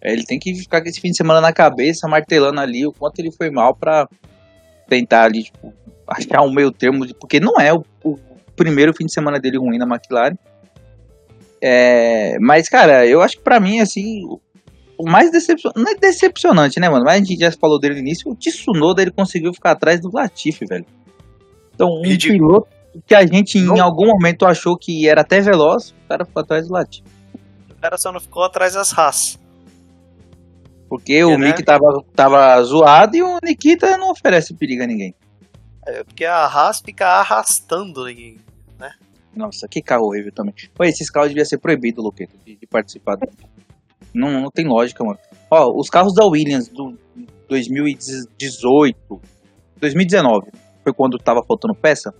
Ele 0.00 0.22
tem 0.24 0.38
que 0.38 0.54
ficar 0.54 0.80
com 0.80 0.88
esse 0.88 1.00
fim 1.00 1.10
de 1.10 1.16
semana 1.16 1.40
na 1.40 1.52
cabeça, 1.52 2.06
martelando 2.06 2.60
ali 2.60 2.86
o 2.86 2.92
quanto 2.92 3.18
ele 3.18 3.32
foi 3.32 3.50
mal 3.50 3.74
pra 3.74 4.08
tentar 4.88 5.24
ali, 5.24 5.42
tipo, 5.42 5.74
achar 6.06 6.42
um 6.42 6.52
meio 6.52 6.70
termo, 6.70 7.04
de- 7.04 7.12
porque 7.14 7.40
não 7.40 7.58
é 7.60 7.72
o, 7.74 7.84
o 8.04 8.16
primeiro 8.54 8.94
fim 8.94 9.06
de 9.06 9.12
semana 9.12 9.40
dele 9.40 9.58
ruim 9.58 9.78
na 9.78 9.84
McLaren. 9.96 10.36
É, 11.60 12.38
mas, 12.38 12.68
cara, 12.68 13.04
eu 13.04 13.20
acho 13.20 13.38
que 13.38 13.42
pra 13.42 13.58
mim, 13.58 13.80
assim, 13.80 14.22
o- 14.98 15.08
mais 15.10 15.30
decepcionante, 15.30 15.80
não 15.82 15.90
é 15.90 15.94
decepcionante, 15.94 16.80
né, 16.80 16.88
mano? 16.88 17.04
Mas 17.04 17.14
a 17.14 17.18
gente 17.24 17.36
já 17.38 17.50
falou 17.52 17.78
dele 17.78 17.94
no 17.94 18.00
início, 18.00 18.30
o 18.30 18.34
Tsunoda, 18.36 19.02
ele 19.02 19.10
conseguiu 19.10 19.52
ficar 19.52 19.72
atrás 19.72 20.00
do 20.00 20.10
Latifi, 20.12 20.64
velho. 20.66 20.86
Então, 21.74 21.88
um 21.88 22.02
Ridículo. 22.02 22.62
piloto 22.62 22.68
que 23.06 23.14
a 23.14 23.26
gente 23.26 23.58
em 23.58 23.80
algum 23.80 24.06
momento 24.06 24.44
achou 24.44 24.76
que 24.76 25.08
era 25.08 25.22
até 25.22 25.40
veloz, 25.40 25.90
o 26.04 26.08
cara 26.08 26.24
ficou 26.24 26.40
atrás 26.42 26.66
do 26.68 26.72
Latifi. 26.74 27.04
O 27.70 27.74
cara 27.80 27.96
só 27.98 28.12
não 28.12 28.20
ficou 28.20 28.44
atrás 28.44 28.74
das 28.74 28.92
raças. 28.92 29.38
Porque 30.88 31.24
o 31.24 31.38
né? 31.38 31.48
Mick 31.48 31.62
tava, 31.64 32.04
tava 32.14 32.62
zoado 32.62 33.16
e 33.16 33.22
o 33.22 33.38
Nikita 33.42 33.96
não 33.96 34.10
oferece 34.10 34.52
perigo 34.54 34.82
a 34.82 34.86
ninguém. 34.86 35.14
É, 35.86 36.04
porque 36.04 36.24
a 36.24 36.44
Haas 36.44 36.80
fica 36.84 37.06
arrastando 37.06 38.04
ninguém. 38.04 38.38
Nossa, 39.34 39.66
que 39.66 39.80
carro 39.80 40.04
horrível 40.08 40.30
também. 40.30 40.52
Pô, 40.74 40.84
esses 40.84 41.08
carros 41.08 41.28
deviam 41.30 41.46
ser 41.46 41.56
proibidos, 41.56 42.04
Luqueta, 42.04 42.34
de, 42.44 42.54
de 42.54 42.66
participar. 42.66 43.16
Não, 44.14 44.30
não 44.30 44.50
tem 44.50 44.66
lógica, 44.66 45.04
mano. 45.04 45.18
Ó, 45.50 45.78
os 45.78 45.88
carros 45.88 46.14
da 46.14 46.24
Williams 46.24 46.68
do 46.68 46.96
2018, 47.48 49.20
2019, 49.78 50.50
foi 50.82 50.92
quando 50.92 51.18
tava 51.18 51.42
faltando 51.46 51.74
peça. 51.74 52.14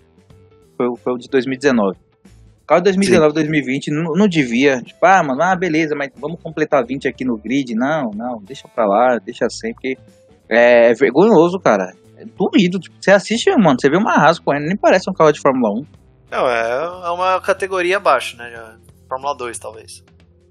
Foi, 0.76 0.86
foi 0.96 1.12
o 1.14 1.18
de 1.18 1.28
2019. 1.28 1.96
O 2.62 2.66
carro 2.66 2.80
de 2.80 2.84
2019, 2.84 3.34
2020 3.34 3.90
não, 3.90 4.12
não 4.14 4.28
devia. 4.28 4.80
Tipo, 4.82 5.04
ah, 5.04 5.22
mano, 5.22 5.42
ah, 5.42 5.56
beleza, 5.56 5.94
mas 5.96 6.10
vamos 6.16 6.40
completar 6.40 6.84
20 6.84 7.08
aqui 7.08 7.24
no 7.24 7.36
grid. 7.36 7.74
Não, 7.74 8.10
não, 8.14 8.40
deixa 8.42 8.68
pra 8.68 8.86
lá, 8.86 9.18
deixa 9.18 9.48
sem, 9.50 9.72
porque 9.72 9.96
é, 10.48 10.90
é 10.90 10.94
vergonhoso, 10.94 11.58
cara. 11.58 11.92
É 12.16 12.24
doído. 12.24 12.78
Tipo, 12.78 12.96
você 13.00 13.10
assiste, 13.10 13.50
mano, 13.56 13.76
você 13.80 13.90
vê 13.90 13.96
uma 13.96 14.14
Haas 14.14 14.38
correndo, 14.38 14.66
nem 14.66 14.76
parece 14.76 15.10
um 15.10 15.14
carro 15.14 15.32
de 15.32 15.40
Fórmula 15.40 15.80
1. 15.80 15.86
Não, 16.30 16.48
é, 16.48 17.06
é 17.06 17.10
uma 17.10 17.40
categoria 17.40 17.98
abaixo, 17.98 18.36
né? 18.36 18.76
Fórmula 19.08 19.36
2, 19.36 19.58
talvez. 19.58 20.04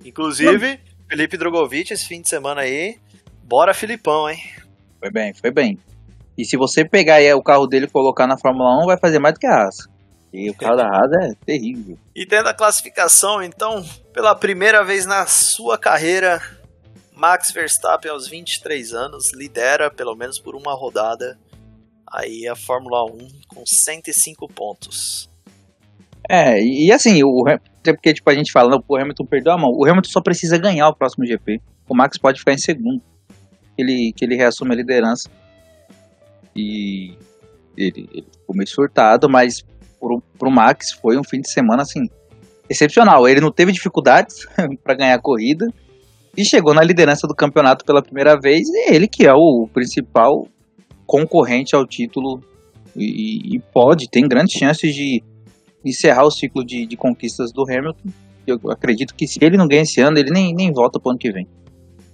Inclusive. 0.06 0.80
Felipe 1.12 1.36
Drogovic, 1.36 1.92
esse 1.92 2.08
fim 2.08 2.22
de 2.22 2.30
semana 2.30 2.62
aí. 2.62 2.98
Bora, 3.44 3.74
Filipão, 3.74 4.30
hein? 4.30 4.40
Foi 4.98 5.12
bem, 5.12 5.34
foi 5.34 5.52
bem. 5.52 5.78
E 6.38 6.46
se 6.46 6.56
você 6.56 6.86
pegar 6.86 7.16
aí 7.16 7.34
o 7.34 7.44
carro 7.44 7.68
dele 7.68 7.84
e 7.84 7.90
colocar 7.90 8.26
na 8.26 8.38
Fórmula 8.38 8.82
1, 8.82 8.86
vai 8.86 8.98
fazer 8.98 9.20
mais 9.20 9.34
do 9.34 9.40
que 9.42 9.46
a 9.46 9.54
Haas. 9.54 9.90
E 10.32 10.50
o 10.50 10.56
carro 10.56 10.78
da 10.78 10.88
Haas 10.88 11.12
é 11.12 11.34
terrível. 11.46 12.00
E 12.16 12.26
tendo 12.26 12.48
a 12.48 12.54
classificação, 12.54 13.44
então, 13.44 13.84
pela 14.14 14.34
primeira 14.34 14.86
vez 14.86 15.06
na 15.06 15.26
sua 15.26 15.78
carreira, 15.78 16.42
Max 17.14 17.52
Verstappen, 17.52 18.10
aos 18.10 18.30
23 18.30 18.94
anos, 18.94 19.34
lidera, 19.34 19.92
pelo 19.92 20.16
menos 20.16 20.40
por 20.40 20.56
uma 20.56 20.74
rodada, 20.74 21.38
aí 22.08 22.48
a 22.48 22.56
Fórmula 22.56 23.04
1 23.04 23.28
com 23.50 23.66
105 23.66 24.48
pontos. 24.48 25.30
É, 26.30 26.62
e 26.62 26.92
assim, 26.92 27.24
o 27.24 27.44
porque 27.84 28.14
tipo, 28.14 28.30
a 28.30 28.34
gente 28.34 28.52
fala, 28.52 28.70
não, 28.70 28.84
o 28.88 28.96
Hamilton 28.96 29.26
perdeu 29.26 29.54
a 29.54 29.58
mão. 29.58 29.72
O 29.72 29.86
Hamilton 29.86 30.10
só 30.10 30.22
precisa 30.22 30.58
ganhar 30.58 30.88
o 30.88 30.96
próximo 30.96 31.26
GP. 31.26 31.60
O 31.90 31.96
Max 31.96 32.18
pode 32.18 32.40
ficar 32.40 32.54
em 32.54 32.58
segundo. 32.58 33.02
Ele, 33.78 34.14
que 34.16 34.24
ele 34.24 34.36
reassume 34.36 34.74
a 34.74 34.76
liderança. 34.76 35.30
E 36.56 37.16
ele, 37.76 38.08
ele 38.14 38.28
ficou 38.32 38.56
meio 38.56 38.68
surtado, 38.68 39.28
mas 39.30 39.64
pro, 40.00 40.22
pro 40.38 40.52
Max 40.52 40.92
foi 40.92 41.18
um 41.18 41.24
fim 41.24 41.42
de 41.42 41.50
semana 41.50 41.82
assim 41.82 42.08
excepcional. 42.70 43.28
Ele 43.28 43.42
não 43.42 43.52
teve 43.52 43.72
dificuldades 43.72 44.46
para 44.84 44.96
ganhar 44.96 45.16
a 45.16 45.22
corrida 45.22 45.68
e 46.38 46.46
chegou 46.46 46.74
na 46.74 46.84
liderança 46.84 47.28
do 47.28 47.36
campeonato 47.36 47.84
pela 47.84 48.02
primeira 48.02 48.40
vez. 48.40 48.68
E 48.70 48.94
ele 48.94 49.08
que 49.08 49.26
é 49.26 49.34
o 49.34 49.68
principal 49.74 50.48
concorrente 51.06 51.76
ao 51.76 51.86
título 51.86 52.42
e, 52.96 53.56
e 53.56 53.60
pode, 53.74 54.10
tem 54.10 54.28
grandes 54.28 54.54
chances 54.54 54.94
de 54.94 55.24
encerrar 55.84 56.26
o 56.26 56.32
ciclo 56.32 56.64
de, 56.64 56.86
de 56.86 56.96
conquistas 56.96 57.52
do 57.52 57.64
Hamilton. 57.64 58.10
Eu 58.46 58.60
acredito 58.72 59.14
que 59.16 59.28
se 59.28 59.40
ele 59.44 59.58
não 59.58 59.68
ganha 59.68 59.84
esse 59.84 60.02
ano, 60.02 60.18
ele 60.18 60.32
nem, 60.32 60.54
nem 60.54 60.72
volta 60.72 61.00
pro 61.00 61.12
ano 61.12 61.20
que 61.20 61.32
vem. 61.32 61.48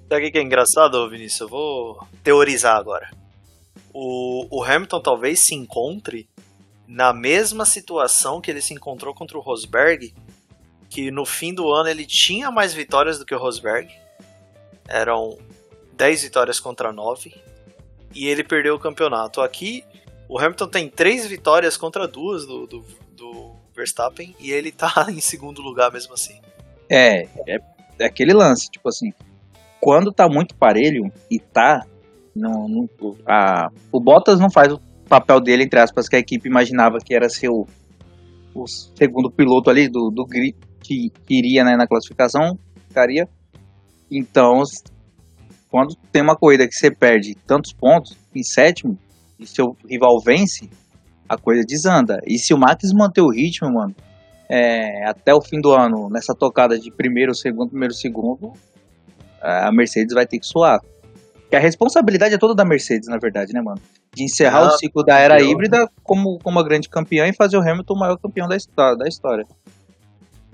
Sabe 0.10 0.28
o 0.28 0.32
que 0.32 0.38
é 0.38 0.42
engraçado, 0.42 1.10
Vinícius? 1.10 1.42
Eu 1.42 1.48
vou 1.50 2.08
teorizar 2.24 2.78
agora. 2.78 3.10
O, 3.94 4.48
o 4.50 4.64
Hamilton 4.64 5.02
talvez 5.02 5.42
se 5.42 5.56
encontre 5.56 6.30
na 6.88 7.12
mesma 7.12 7.66
situação 7.66 8.40
que 8.40 8.50
ele 8.50 8.62
se 8.62 8.74
encontrou 8.74 9.14
contra 9.14 9.38
o 9.38 9.42
Rosberg, 9.42 10.14
que 10.90 11.12
no 11.12 11.26
fim 11.26 11.54
do 11.54 11.70
ano 11.74 11.90
ele 11.90 12.06
tinha 12.06 12.50
mais 12.50 12.74
vitórias 12.74 13.20
do 13.20 13.26
que 13.26 13.36
o 13.36 13.38
Rosberg. 13.38 13.94
Eram 14.88 15.38
10 15.94 16.24
vitórias 16.24 16.60
contra 16.60 16.94
9. 16.94 17.36
E 18.16 18.28
ele 18.28 18.44
perdeu 18.44 18.76
o 18.76 18.80
campeonato. 18.80 19.42
Aqui, 19.42 19.84
o 20.30 20.40
Hamilton 20.40 20.68
tem 20.68 20.90
3 20.90 21.28
vitórias 21.28 21.76
contra 21.76 22.08
duas 22.08 22.46
do, 22.46 22.66
do, 22.66 22.80
do 22.80 23.07
Verstappen 23.78 24.36
e 24.40 24.52
ele 24.52 24.72
tá 24.72 25.08
em 25.10 25.22
segundo 25.22 25.62
lugar 25.62 25.92
mesmo 25.94 26.14
assim. 26.14 26.40
É, 26.90 27.24
é, 27.48 27.58
é 28.00 28.06
aquele 28.06 28.34
lance, 28.34 28.70
tipo 28.70 28.90
assim, 28.90 29.12
quando 29.80 30.12
tá 30.12 30.28
muito 30.28 30.56
parelho 30.56 31.04
e 31.30 31.40
tá 31.40 31.86
no, 32.36 32.88
a, 33.26 33.70
o 33.92 34.00
Bottas 34.00 34.40
não 34.40 34.50
faz 34.50 34.74
o 34.74 34.80
papel 35.08 35.40
dele, 35.40 35.64
entre 35.64 35.80
aspas, 35.80 36.10
que 36.10 36.16
a 36.16 36.20
equipe 36.20 36.48
imaginava 36.48 36.98
que 37.04 37.16
era 37.16 37.30
ser 37.30 37.50
o, 37.50 37.66
segundo 38.96 39.32
piloto 39.32 39.70
ali 39.70 39.88
do, 39.88 40.10
do 40.10 40.26
grid 40.26 40.56
que, 40.82 41.10
que 41.10 41.38
iria 41.38 41.64
né, 41.64 41.76
na 41.76 41.88
classificação, 41.88 42.58
ficaria. 42.88 43.28
Então, 44.10 44.64
quando 45.70 45.96
tem 46.12 46.22
uma 46.22 46.36
corrida 46.36 46.68
que 46.68 46.74
você 46.74 46.90
perde 46.90 47.36
tantos 47.46 47.74
pontos, 47.74 48.18
em 48.34 48.44
sétimo, 48.44 48.98
e 49.40 49.46
seu 49.46 49.76
rival 49.88 50.20
vence, 50.24 50.70
a 51.28 51.38
coisa 51.38 51.64
desanda. 51.66 52.22
E 52.26 52.38
se 52.38 52.54
o 52.54 52.58
Max 52.58 52.92
manter 52.94 53.22
o 53.22 53.30
ritmo, 53.30 53.72
mano, 53.74 53.96
é, 54.50 55.06
até 55.06 55.34
o 55.34 55.42
fim 55.42 55.60
do 55.60 55.74
ano, 55.74 56.10
nessa 56.10 56.34
tocada 56.34 56.80
de 56.80 56.90
primeiro, 56.90 57.36
segundo, 57.36 57.70
primeiro, 57.70 57.94
segundo, 57.94 58.54
a 59.42 59.72
Mercedes 59.72 60.14
vai 60.14 60.26
ter 60.26 60.40
que 60.40 60.46
suar. 60.46 60.82
Que 61.50 61.56
a 61.56 61.60
responsabilidade 61.60 62.34
é 62.34 62.38
toda 62.38 62.54
da 62.54 62.66
Mercedes, 62.66 63.08
na 63.08 63.18
verdade, 63.18 63.54
né, 63.54 63.62
mano? 63.62 63.82
De 64.14 64.24
encerrar 64.24 64.64
ah, 64.64 64.68
o 64.68 64.72
ciclo 64.72 65.04
da 65.04 65.18
era 65.18 65.42
híbrida 65.42 65.90
como, 66.04 66.40
como 66.40 66.58
uma 66.58 66.64
grande 66.64 66.90
campeã 66.90 67.28
e 67.28 67.34
fazer 67.34 67.58
o 67.58 67.62
Hamilton 67.62 67.94
o 67.94 68.00
maior 68.00 68.18
campeão 68.18 68.48
da, 68.48 68.56
história, 68.56 68.98
da 68.98 69.08
história. 69.08 69.46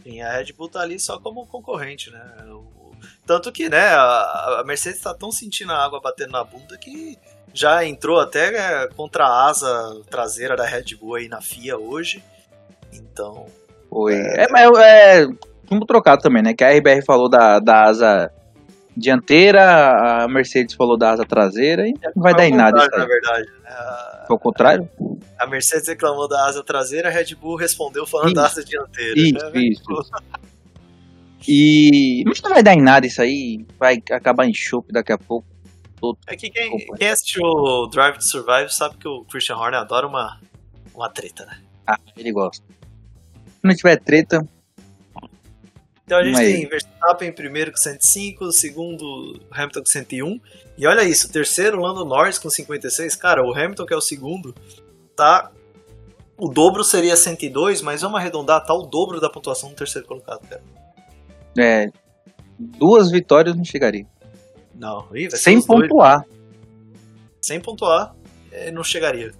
Sim, 0.04 0.22
a 0.22 0.38
Red 0.38 0.54
Bull 0.54 0.70
tá 0.70 0.82
ali 0.82 1.00
só 1.00 1.20
como 1.20 1.48
concorrente, 1.48 2.12
né? 2.12 2.22
Tanto 3.26 3.52
que, 3.52 3.70
né, 3.70 3.80
a, 3.80 4.60
a 4.60 4.64
Mercedes 4.66 5.02
tá 5.02 5.14
tão 5.14 5.32
sentindo 5.32 5.72
a 5.72 5.84
água 5.84 6.02
batendo 6.02 6.32
na 6.32 6.44
bunda 6.44 6.78
que 6.78 7.18
já 7.54 7.86
entrou 7.86 8.20
até 8.20 8.56
é, 8.56 8.88
contra 8.96 9.26
a 9.26 9.50
asa 9.50 10.02
traseira 10.10 10.56
da 10.56 10.66
Red 10.66 10.96
Bull 11.00 11.16
aí 11.16 11.28
na 11.28 11.42
FIA 11.42 11.78
hoje. 11.78 12.24
Então. 12.92 13.46
Foi. 13.90 14.16
É, 14.16 14.46
é 14.46 14.48
mas 14.50 14.78
é, 14.80 15.24
é 15.24 15.86
trocado 15.88 16.22
também, 16.22 16.42
né? 16.42 16.54
Que 16.54 16.64
a 16.64 16.72
RBR 16.72 17.04
falou 17.06 17.30
da, 17.30 17.60
da 17.60 17.84
asa 17.84 18.32
dianteira, 18.96 20.24
a 20.24 20.28
Mercedes 20.28 20.76
falou 20.76 20.98
da 20.98 21.12
asa 21.12 21.26
traseira 21.26 21.88
e 21.88 21.94
não 22.16 22.24
vai 22.24 22.34
dar 22.34 22.48
em 22.48 22.56
nada. 22.56 22.88
Na 22.92 23.06
verdade, 23.06 23.48
né? 23.64 24.24
Foi 24.28 24.36
o 24.36 24.40
contrário? 24.40 24.90
A 25.40 25.48
Mercedes 25.48 25.88
reclamou 25.88 26.28
da 26.28 26.46
asa 26.46 26.64
traseira, 26.64 27.10
a 27.10 27.12
Red 27.12 27.36
Bull 27.36 27.56
respondeu 27.56 28.06
falando 28.06 28.28
isso, 28.28 28.36
da 28.36 28.46
asa 28.46 28.64
dianteira. 28.64 29.20
Isso, 29.20 29.34
né? 29.34 29.52
isso. 29.56 29.84
E. 31.48 32.24
Mas 32.26 32.42
não 32.42 32.52
vai 32.52 32.64
dar 32.64 32.74
em 32.74 32.82
nada 32.82 33.06
isso 33.06 33.22
aí. 33.22 33.66
Vai 33.78 34.02
acabar 34.12 34.46
em 34.46 34.54
chope 34.54 34.94
daqui 34.94 35.12
a 35.12 35.18
pouco. 35.18 35.53
É 36.28 36.36
que 36.36 36.50
quem, 36.50 36.78
quem 36.98 37.10
assistiu 37.10 37.44
o 37.44 37.88
Drive 37.88 38.18
to 38.18 38.24
Survive 38.24 38.70
sabe 38.70 38.98
que 38.98 39.08
o 39.08 39.24
Christian 39.26 39.56
Horner 39.56 39.80
adora 39.80 40.08
uma, 40.08 40.40
uma 40.94 41.10
treta, 41.10 41.46
né? 41.46 41.62
Ah, 41.88 42.00
ele 42.18 42.32
gosta. 42.32 42.66
Se 42.66 43.68
não 43.68 43.76
tiver 43.76 43.98
treta. 43.98 44.48
Então 46.06 46.18
a 46.18 46.24
gente 46.24 46.36
Mas... 46.36 46.54
tem 46.54 46.68
Verstappen 46.68 47.32
primeiro 47.32 47.72
com 47.72 47.78
105, 47.78 48.52
segundo 48.52 49.40
Hamilton 49.52 49.80
com 49.80 49.86
101. 49.86 50.42
E 50.78 50.88
olha 50.88 51.04
isso, 51.04 51.32
terceiro 51.32 51.80
Lando 51.80 52.04
Norris 52.04 52.38
com 52.38 52.50
56. 52.50 53.16
Cara, 53.16 53.46
o 53.46 53.54
Hamilton 53.54 53.86
que 53.86 53.94
é 53.94 53.98
o 53.98 54.02
segundo, 54.02 54.54
tá. 55.16 55.52
O 56.36 56.50
dobro 56.50 56.84
seria 56.84 57.16
102, 57.16 57.82
mas 57.82 58.02
vamos 58.02 58.20
arredondar, 58.20 58.66
tá 58.66 58.74
o 58.74 58.84
dobro 58.84 59.22
da 59.22 59.30
pontuação 59.30 59.70
do 59.70 59.76
terceiro 59.76 60.08
colocado, 60.08 60.42
cara. 60.48 60.64
É. 61.58 61.92
Duas 62.58 63.12
vitórias 63.12 63.56
não 63.56 63.64
chegaria. 63.64 64.06
Não, 64.76 65.08
Ih, 65.16 65.30
sem 65.32 65.62
pontuar. 65.62 66.26
Dois. 66.26 66.44
Sem 67.42 67.60
pontuar, 67.60 68.16
é, 68.52 68.72
não 68.72 68.84
chegaria. 68.84 69.32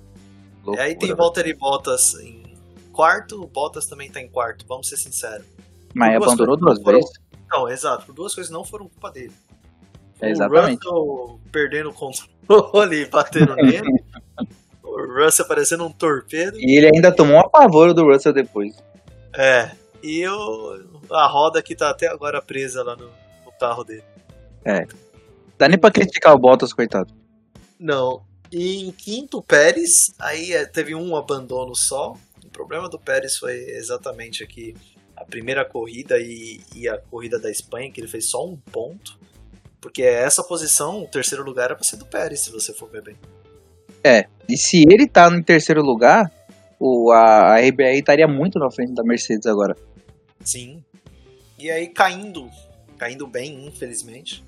Loucura, 0.64 0.84
aí 0.84 0.96
tem 0.96 1.14
Valtteri 1.14 1.54
Bottas 1.54 2.14
em 2.16 2.44
quarto, 2.92 3.42
o 3.42 3.48
Bottas 3.48 3.86
também 3.86 4.10
tá 4.10 4.22
em 4.22 4.28
quarto, 4.28 4.66
vamos 4.68 4.88
ser 4.88 4.98
sinceros. 4.98 5.46
Mas 5.94 6.16
abandonou 6.16 6.58
duas 6.58 6.82
vezes. 6.82 7.12
Não, 7.50 7.68
exato, 7.68 8.06
por 8.06 8.16
duas 8.16 8.34
coisas 8.34 8.52
não 8.52 8.64
foram 8.64 8.88
culpa 8.88 9.12
dele. 9.12 9.34
É, 10.22 10.32
exatamente. 10.32 10.88
O 10.88 10.92
Russell 10.92 11.40
perdendo 11.52 11.90
o 11.90 11.94
controle 11.94 13.02
e 13.02 13.06
batendo 13.06 13.56
nele. 13.56 14.04
o 14.82 15.24
Russell 15.24 15.48
parecendo 15.48 15.86
um 15.86 15.92
torpedo. 15.92 16.58
E 16.58 16.78
ele 16.78 16.92
ainda 16.96 17.12
tomou 17.12 17.36
um 17.36 17.40
apavoro 17.40 17.94
do 17.94 18.06
Russell 18.06 18.34
depois. 18.34 18.76
É, 19.36 19.72
e 20.02 20.26
o, 20.28 20.80
a 21.12 21.28
roda 21.28 21.62
que 21.62 21.76
tá 21.76 21.90
até 21.90 22.08
agora 22.08 22.42
presa 22.42 22.84
lá 22.84 22.96
no, 22.96 23.08
no 23.46 23.52
carro 23.60 23.84
dele. 23.84 24.04
É. 24.64 24.88
Dá 25.58 25.68
nem 25.68 25.78
pra 25.78 25.92
criticar 25.92 26.34
o 26.34 26.40
Bottas, 26.40 26.74
coitado. 26.74 27.14
Não. 27.80 28.24
E 28.52 28.84
em 28.84 28.92
quinto, 28.92 29.42
Pérez. 29.42 29.92
Aí 30.20 30.54
é, 30.54 30.66
teve 30.66 30.94
um 30.94 31.16
abandono 31.16 31.76
só. 31.76 32.16
O 32.44 32.50
problema 32.50 32.90
do 32.90 33.00
Pérez 33.00 33.38
foi 33.38 33.56
exatamente 33.72 34.44
aqui 34.44 34.76
a 35.16 35.26
primeira 35.26 35.64
corrida 35.66 36.20
e, 36.20 36.62
e 36.76 36.88
a 36.88 36.98
corrida 36.98 37.40
da 37.40 37.50
Espanha, 37.50 37.92
que 37.92 38.00
ele 38.00 38.08
fez 38.08 38.30
só 38.30 38.46
um 38.46 38.56
ponto. 38.56 39.18
Porque 39.82 40.04
essa 40.04 40.44
posição, 40.44 41.04
o 41.04 41.08
terceiro 41.08 41.44
lugar, 41.44 41.66
era 41.66 41.76
pra 41.76 41.84
ser 41.84 41.98
do 41.98 42.06
Pérez, 42.06 42.42
se 42.42 42.52
você 42.52 42.74
for 42.74 42.90
ver 42.90 43.02
bem. 43.02 43.18
É, 44.04 44.28
e 44.48 44.58
se 44.58 44.84
ele 44.84 45.08
tá 45.08 45.30
no 45.30 45.44
terceiro 45.44 45.82
lugar, 45.82 46.32
o, 46.80 47.12
a, 47.12 47.56
a 47.56 47.60
RBR 47.60 47.98
estaria 47.98 48.28
muito 48.28 48.60
na 48.60 48.70
frente 48.70 48.94
da 48.94 49.04
Mercedes 49.04 49.46
agora. 49.46 49.76
Sim. 50.42 50.84
E 51.58 51.72
aí 51.72 51.88
caindo, 51.88 52.50
caindo 52.98 53.26
bem, 53.26 53.66
infelizmente. 53.66 54.44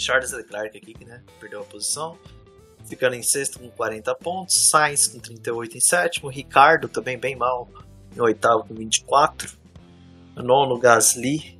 Charles 0.00 0.32
Leclerc 0.32 0.76
aqui, 0.76 0.94
que 0.94 1.04
né, 1.04 1.22
perdeu 1.38 1.60
a 1.60 1.64
posição. 1.64 2.16
Ficando 2.86 3.14
em 3.14 3.22
sexto 3.22 3.58
com 3.58 3.68
40 3.70 4.14
pontos. 4.16 4.70
Sainz 4.70 5.06
com 5.06 5.18
38 5.18 5.76
em 5.76 5.80
sétimo. 5.80 6.28
Ricardo 6.28 6.88
também 6.88 7.18
bem 7.18 7.36
mal 7.36 7.68
em 8.16 8.20
oitavo 8.20 8.64
com 8.66 8.74
24. 8.74 9.50
Nono, 10.36 10.78
Gasly. 10.78 11.58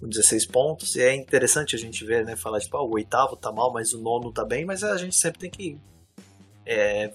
com 0.00 0.08
16 0.08 0.46
pontos. 0.46 0.96
E 0.96 1.02
é 1.02 1.14
interessante 1.14 1.76
a 1.76 1.78
gente 1.78 2.04
ver, 2.04 2.24
né? 2.24 2.36
Falar, 2.36 2.58
tipo, 2.58 2.76
ah, 2.76 2.82
o 2.82 2.94
oitavo 2.94 3.36
tá 3.36 3.52
mal, 3.52 3.72
mas 3.72 3.92
o 3.92 4.00
nono 4.02 4.32
tá 4.32 4.44
bem, 4.44 4.64
mas 4.64 4.82
a 4.82 4.96
gente 4.96 5.16
sempre 5.16 5.38
tem 5.38 5.50
que 5.50 5.78
é, 6.66 7.12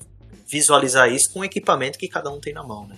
visualizar 0.47 1.11
isso 1.11 1.31
com 1.31 1.41
o 1.41 1.45
equipamento 1.45 1.97
que 1.97 2.07
cada 2.07 2.31
um 2.31 2.39
tem 2.39 2.53
na 2.53 2.63
mão, 2.63 2.87
né? 2.87 2.95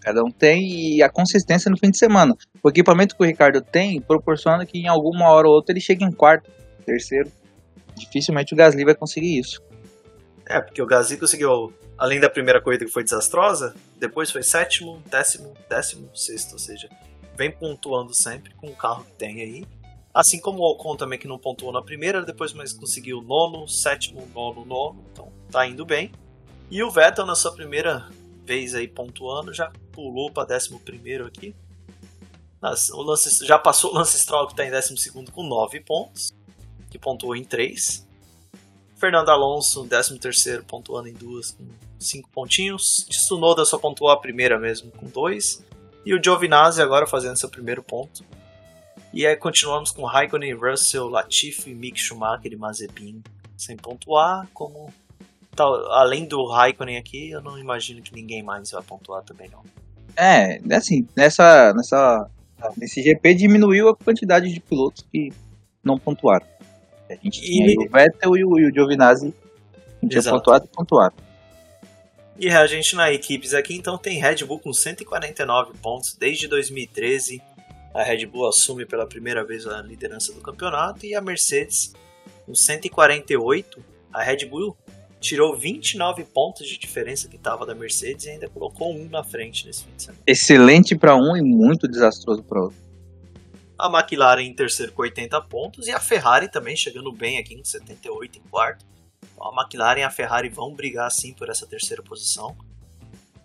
Cada 0.00 0.22
um 0.22 0.30
tem 0.30 0.96
e 0.96 1.02
a 1.02 1.08
consistência 1.08 1.70
no 1.70 1.78
fim 1.78 1.90
de 1.90 1.98
semana. 1.98 2.36
O 2.62 2.68
equipamento 2.68 3.16
que 3.16 3.22
o 3.22 3.26
Ricardo 3.26 3.62
tem 3.62 4.00
proporciona 4.00 4.66
que 4.66 4.78
em 4.78 4.86
alguma 4.86 5.30
hora 5.30 5.48
ou 5.48 5.54
outra 5.54 5.72
ele 5.72 5.80
chegue 5.80 6.04
em 6.04 6.12
quarto, 6.12 6.50
terceiro. 6.84 7.30
Dificilmente 7.96 8.54
o 8.54 8.56
Gasly 8.56 8.84
vai 8.84 8.94
conseguir 8.94 9.38
isso. 9.38 9.62
É, 10.46 10.60
porque 10.60 10.82
o 10.82 10.86
Gasly 10.86 11.16
conseguiu, 11.16 11.72
além 11.96 12.20
da 12.20 12.28
primeira 12.28 12.60
corrida 12.60 12.84
que 12.84 12.90
foi 12.90 13.02
desastrosa, 13.02 13.74
depois 13.98 14.30
foi 14.30 14.42
sétimo, 14.42 15.02
décimo, 15.10 15.54
décimo, 15.68 16.10
sexto, 16.14 16.52
ou 16.52 16.58
seja, 16.58 16.88
vem 17.36 17.50
pontuando 17.50 18.14
sempre 18.14 18.54
com 18.54 18.66
o 18.66 18.76
carro 18.76 19.04
que 19.04 19.12
tem 19.12 19.40
aí. 19.40 19.66
Assim 20.12 20.38
como 20.38 20.60
o 20.60 20.72
Ocon 20.72 20.96
também 20.96 21.18
que 21.18 21.26
não 21.26 21.38
pontuou 21.38 21.72
na 21.72 21.82
primeira, 21.82 22.22
depois 22.22 22.52
mas 22.52 22.72
conseguiu 22.72 23.20
nono, 23.22 23.66
sétimo, 23.66 24.28
nono, 24.34 24.64
nono, 24.64 25.04
então 25.12 25.32
tá 25.50 25.66
indo 25.66 25.84
bem. 25.84 26.12
E 26.70 26.82
o 26.82 26.90
Vettel 26.90 27.26
na 27.26 27.34
sua 27.34 27.52
primeira 27.52 28.08
vez 28.44 28.74
aí 28.74 28.86
pontuando, 28.86 29.52
já 29.52 29.72
pulou 29.92 30.30
para 30.30 30.56
11 30.56 30.70
aqui. 31.26 31.54
O 32.92 33.02
lance, 33.02 33.44
já 33.44 33.58
passou 33.58 33.90
o 33.90 33.94
Lance 33.94 34.18
Stroll 34.18 34.46
que 34.46 34.52
está 34.54 34.64
em 34.64 34.70
12 34.70 35.10
com 35.32 35.42
9 35.42 35.80
pontos, 35.80 36.34
que 36.94 36.98
pontuou 36.98 37.34
em 37.34 37.42
3. 37.42 38.06
Fernando 38.94 39.28
Alonso, 39.28 39.84
13 39.84 40.62
pontuando 40.62 41.08
em 41.08 41.12
duas 41.12 41.50
com 41.50 41.66
5 41.98 42.30
pontinhos. 42.30 43.04
Tsunoda 43.08 43.64
só 43.64 43.76
pontuou 43.78 44.12
a 44.12 44.16
primeira 44.16 44.60
mesmo 44.60 44.92
com 44.92 45.08
2. 45.08 45.64
E 46.06 46.14
o 46.14 46.22
Giovinazzi 46.22 46.80
agora 46.80 47.04
fazendo 47.04 47.36
seu 47.36 47.48
primeiro 47.48 47.82
ponto. 47.82 48.24
E 49.12 49.26
aí 49.26 49.34
continuamos 49.34 49.90
com 49.90 50.04
Raikkonen, 50.04 50.54
Russell, 50.54 51.08
Latifi, 51.08 51.74
Mick 51.74 52.00
Schumacher 52.00 52.52
e 52.52 52.56
Mazepin 52.56 53.20
sem 53.56 53.76
pontuar, 53.76 54.46
como 54.54 54.92
além 55.90 56.26
do 56.26 56.46
Raikkonen 56.46 56.96
aqui, 56.96 57.30
eu 57.30 57.40
não 57.40 57.58
imagino 57.58 58.02
que 58.02 58.14
ninguém 58.14 58.42
mais 58.42 58.70
vai 58.70 58.82
pontuar 58.82 59.22
também 59.24 59.48
não. 59.50 59.62
É, 60.16 60.60
assim, 60.76 61.06
nessa, 61.16 61.72
nessa, 61.74 62.28
nesse 62.76 63.02
GP 63.02 63.34
diminuiu 63.34 63.88
a 63.88 63.96
quantidade 63.96 64.52
de 64.52 64.60
pilotos 64.60 65.04
que 65.10 65.32
não 65.82 65.98
pontuaram. 65.98 66.53
A 67.20 67.24
gente 67.24 67.40
e... 67.40 67.42
tinha 67.42 67.80
o 67.80 67.90
Vettel 67.90 68.36
e 68.36 68.44
o, 68.44 68.58
e 68.58 68.70
o 68.70 68.74
Giovinazzi 68.74 69.34
não 70.02 70.08
tinha 70.08 70.22
pontuado 70.22 70.64
e 70.64 70.68
pontuaram. 70.68 71.14
E 72.38 72.50
a 72.50 72.66
gente 72.66 72.96
na 72.96 73.12
equipes 73.12 73.54
aqui, 73.54 73.74
então, 73.76 73.96
tem 73.96 74.20
Red 74.20 74.44
Bull 74.44 74.58
com 74.58 74.72
149 74.72 75.78
pontos 75.78 76.14
desde 76.14 76.48
2013. 76.48 77.40
A 77.94 78.02
Red 78.02 78.26
Bull 78.26 78.48
assume 78.48 78.84
pela 78.84 79.06
primeira 79.06 79.44
vez 79.44 79.66
a 79.66 79.80
liderança 79.80 80.32
do 80.32 80.40
campeonato 80.40 81.06
e 81.06 81.14
a 81.14 81.20
Mercedes 81.20 81.92
com 82.44 82.54
148. 82.54 83.82
A 84.12 84.22
Red 84.22 84.46
Bull 84.46 84.76
tirou 85.20 85.56
29 85.56 86.24
pontos 86.24 86.68
de 86.68 86.76
diferença 86.76 87.28
que 87.28 87.36
estava 87.36 87.64
da 87.64 87.74
Mercedes 87.74 88.26
e 88.26 88.30
ainda 88.30 88.48
colocou 88.48 88.92
um 88.92 89.08
na 89.08 89.22
frente 89.22 89.66
nesse 89.66 89.84
fim 89.84 89.90
de 89.96 90.02
semana. 90.02 90.22
Excelente 90.26 90.96
para 90.96 91.16
um 91.16 91.36
e 91.36 91.40
muito 91.40 91.86
desastroso 91.86 92.42
para 92.42 92.60
outro. 92.60 92.83
A 93.78 93.88
McLaren 93.88 94.42
em 94.42 94.54
terceiro 94.54 94.92
com 94.92 95.02
80 95.02 95.40
pontos 95.42 95.88
e 95.88 95.92
a 95.92 96.00
Ferrari 96.00 96.48
também 96.48 96.76
chegando 96.76 97.10
bem 97.12 97.38
aqui 97.38 97.56
com 97.56 97.64
78 97.64 98.38
em 98.38 98.42
quarto. 98.42 98.84
Então 99.32 99.46
a 99.46 99.62
McLaren 99.62 100.00
e 100.00 100.04
a 100.04 100.10
Ferrari 100.10 100.48
vão 100.48 100.74
brigar 100.74 101.10
sim 101.10 101.32
por 101.32 101.48
essa 101.48 101.66
terceira 101.66 102.02
posição. 102.02 102.56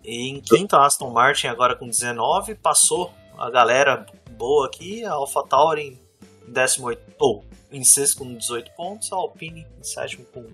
E 0.04 0.28
em 0.28 0.40
quinto, 0.40 0.76
a 0.76 0.86
Aston 0.86 1.10
Martin 1.10 1.48
agora 1.48 1.76
com 1.76 1.86
19, 1.86 2.54
passou 2.54 3.12
a 3.36 3.50
galera 3.50 4.06
boa 4.30 4.66
aqui, 4.66 5.04
a 5.04 5.12
AlphaTauri 5.12 5.98
em 6.46 6.52
18, 6.52 7.14
ou 7.18 7.44
em 7.70 7.84
sexto 7.84 8.18
com 8.18 8.34
18 8.34 8.72
pontos, 8.72 9.12
a 9.12 9.16
Alpine 9.16 9.66
em 9.78 9.84
sétimo 9.84 10.24
com 10.26 10.46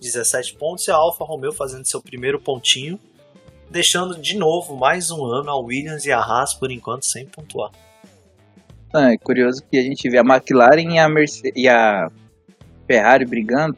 17 0.00 0.54
pontos 0.54 0.86
e 0.86 0.90
a 0.90 0.96
Alfa 0.96 1.24
Romeo 1.24 1.52
fazendo 1.52 1.86
seu 1.86 2.00
primeiro 2.00 2.40
pontinho, 2.40 2.98
deixando 3.68 4.18
de 4.18 4.36
novo 4.36 4.76
mais 4.76 5.10
um 5.10 5.24
ano 5.24 5.50
a 5.50 5.56
Williams 5.56 6.04
e 6.04 6.12
a 6.12 6.20
Haas 6.20 6.54
por 6.54 6.70
enquanto 6.70 7.04
sem 7.04 7.26
pontuar. 7.26 7.72
É 8.94 9.16
curioso 9.18 9.62
que 9.70 9.78
a 9.78 9.82
gente 9.82 10.08
vê 10.08 10.18
a 10.18 10.22
McLaren 10.22 10.94
e 10.94 10.98
a, 10.98 11.08
Mercedes, 11.08 11.52
e 11.54 11.68
a 11.68 12.10
Ferrari 12.86 13.26
brigando 13.26 13.76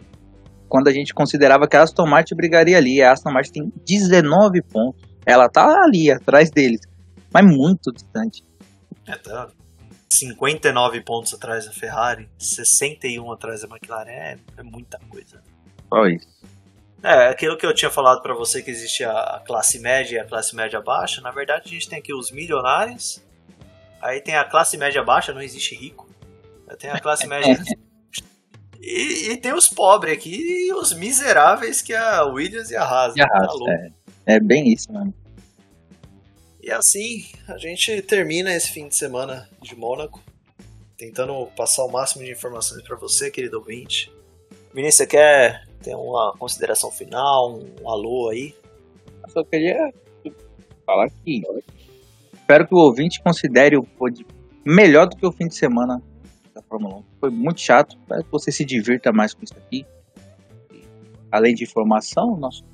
quando 0.68 0.86
a 0.86 0.92
gente 0.92 1.12
considerava 1.12 1.66
que 1.66 1.76
a 1.76 1.82
Aston 1.82 2.06
Martin 2.06 2.36
brigaria 2.36 2.78
ali. 2.78 3.02
A 3.02 3.12
Aston 3.12 3.32
Martin 3.32 3.52
tem 3.52 3.72
19 3.84 4.62
pontos. 4.62 5.02
Ela 5.26 5.48
tá 5.48 5.82
ali 5.82 6.11
atrás 6.11 6.50
deles, 6.50 6.80
mas 7.32 7.44
muito 7.44 7.92
distante. 7.92 8.44
É, 9.06 9.16
tá 9.16 9.48
59 10.12 11.00
pontos 11.02 11.34
atrás 11.34 11.66
da 11.66 11.72
Ferrari, 11.72 12.28
61 12.38 13.32
atrás 13.32 13.62
da 13.62 13.68
McLaren. 13.68 14.11
É, 14.11 14.38
é 14.58 14.62
muita 14.62 14.98
coisa. 15.08 15.42
Só 15.88 16.06
isso. 16.06 16.28
É, 17.02 17.28
aquilo 17.28 17.56
que 17.56 17.66
eu 17.66 17.74
tinha 17.74 17.90
falado 17.90 18.22
para 18.22 18.34
você 18.34 18.62
que 18.62 18.70
existe 18.70 19.02
a 19.04 19.42
classe 19.44 19.78
média 19.78 20.16
e 20.16 20.18
a 20.18 20.24
classe 20.24 20.54
média 20.54 20.80
baixa, 20.80 21.20
na 21.22 21.30
verdade 21.30 21.62
a 21.66 21.68
gente 21.70 21.88
tem 21.88 21.98
aqui 21.98 22.12
os 22.12 22.30
milionários, 22.30 23.22
aí 24.01 24.20
tem 24.20 24.34
a 24.34 24.44
classe 24.44 24.76
média 24.76 25.03
baixa, 25.03 25.32
não 25.32 25.42
existe 25.42 25.74
rico. 25.74 26.09
Tem 26.78 26.90
a 26.90 27.01
classe 27.01 27.26
média. 27.26 27.59
e, 28.80 29.30
e, 29.30 29.36
tem 29.36 29.53
os 29.53 29.68
pobres 29.68 30.14
aqui 30.14 30.68
e 30.68 30.72
os 30.72 30.92
miseráveis 30.92 31.82
que 31.82 31.92
é 31.92 31.98
a 31.98 32.24
Williams 32.24 32.70
e 32.70 32.76
a 32.76 32.84
Haas. 32.84 33.16
E 33.16 33.20
a 33.20 33.26
Haas 33.26 33.92
é, 34.26 34.34
é 34.36 34.40
bem 34.40 34.72
isso, 34.72 34.92
mano. 34.92 35.12
E 36.62 36.70
assim, 36.70 37.24
a 37.48 37.57
gente 37.57 38.03
termina 38.03 38.55
esse 38.55 38.70
fim 38.70 38.86
de 38.86 38.96
semana 38.96 39.48
de 39.62 39.74
Mônaco, 39.74 40.22
tentando 40.96 41.46
passar 41.57 41.84
o 41.84 41.90
máximo 41.90 42.22
de 42.22 42.30
informações 42.30 42.82
para 42.82 42.96
você, 42.96 43.30
querido 43.30 43.59
ouvinte. 43.59 44.12
Vinícius, 44.72 44.96
você 44.96 45.07
quer 45.07 45.66
ter 45.82 45.94
uma 45.94 46.34
consideração 46.38 46.90
final, 46.90 47.59
um, 47.59 47.88
alô 47.88 48.28
aí? 48.28 48.55
Eu 49.24 49.30
só 49.30 49.42
queria 49.42 49.92
falar 50.84 51.09
que 51.24 51.42
espero 52.51 52.66
que 52.66 52.74
o 52.74 52.78
ouvinte 52.78 53.22
considere 53.22 53.76
o 53.76 53.84
pod 53.84 54.26
melhor 54.64 55.09
do 55.09 55.16
que 55.16 55.24
o 55.24 55.30
fim 55.30 55.46
de 55.46 55.55
semana 55.55 56.03
da 56.53 56.61
Fórmula 56.61 56.96
1. 56.96 57.05
Foi 57.20 57.30
muito 57.30 57.61
chato, 57.61 57.96
espero 57.96 58.24
que 58.24 58.30
você 58.32 58.51
se 58.51 58.64
divirta 58.64 59.12
mais 59.12 59.32
com 59.32 59.44
isso 59.44 59.55
aqui. 59.57 59.86
Além 61.30 61.55
de 61.55 61.62
informação, 61.62 62.36
nosso 62.36 62.64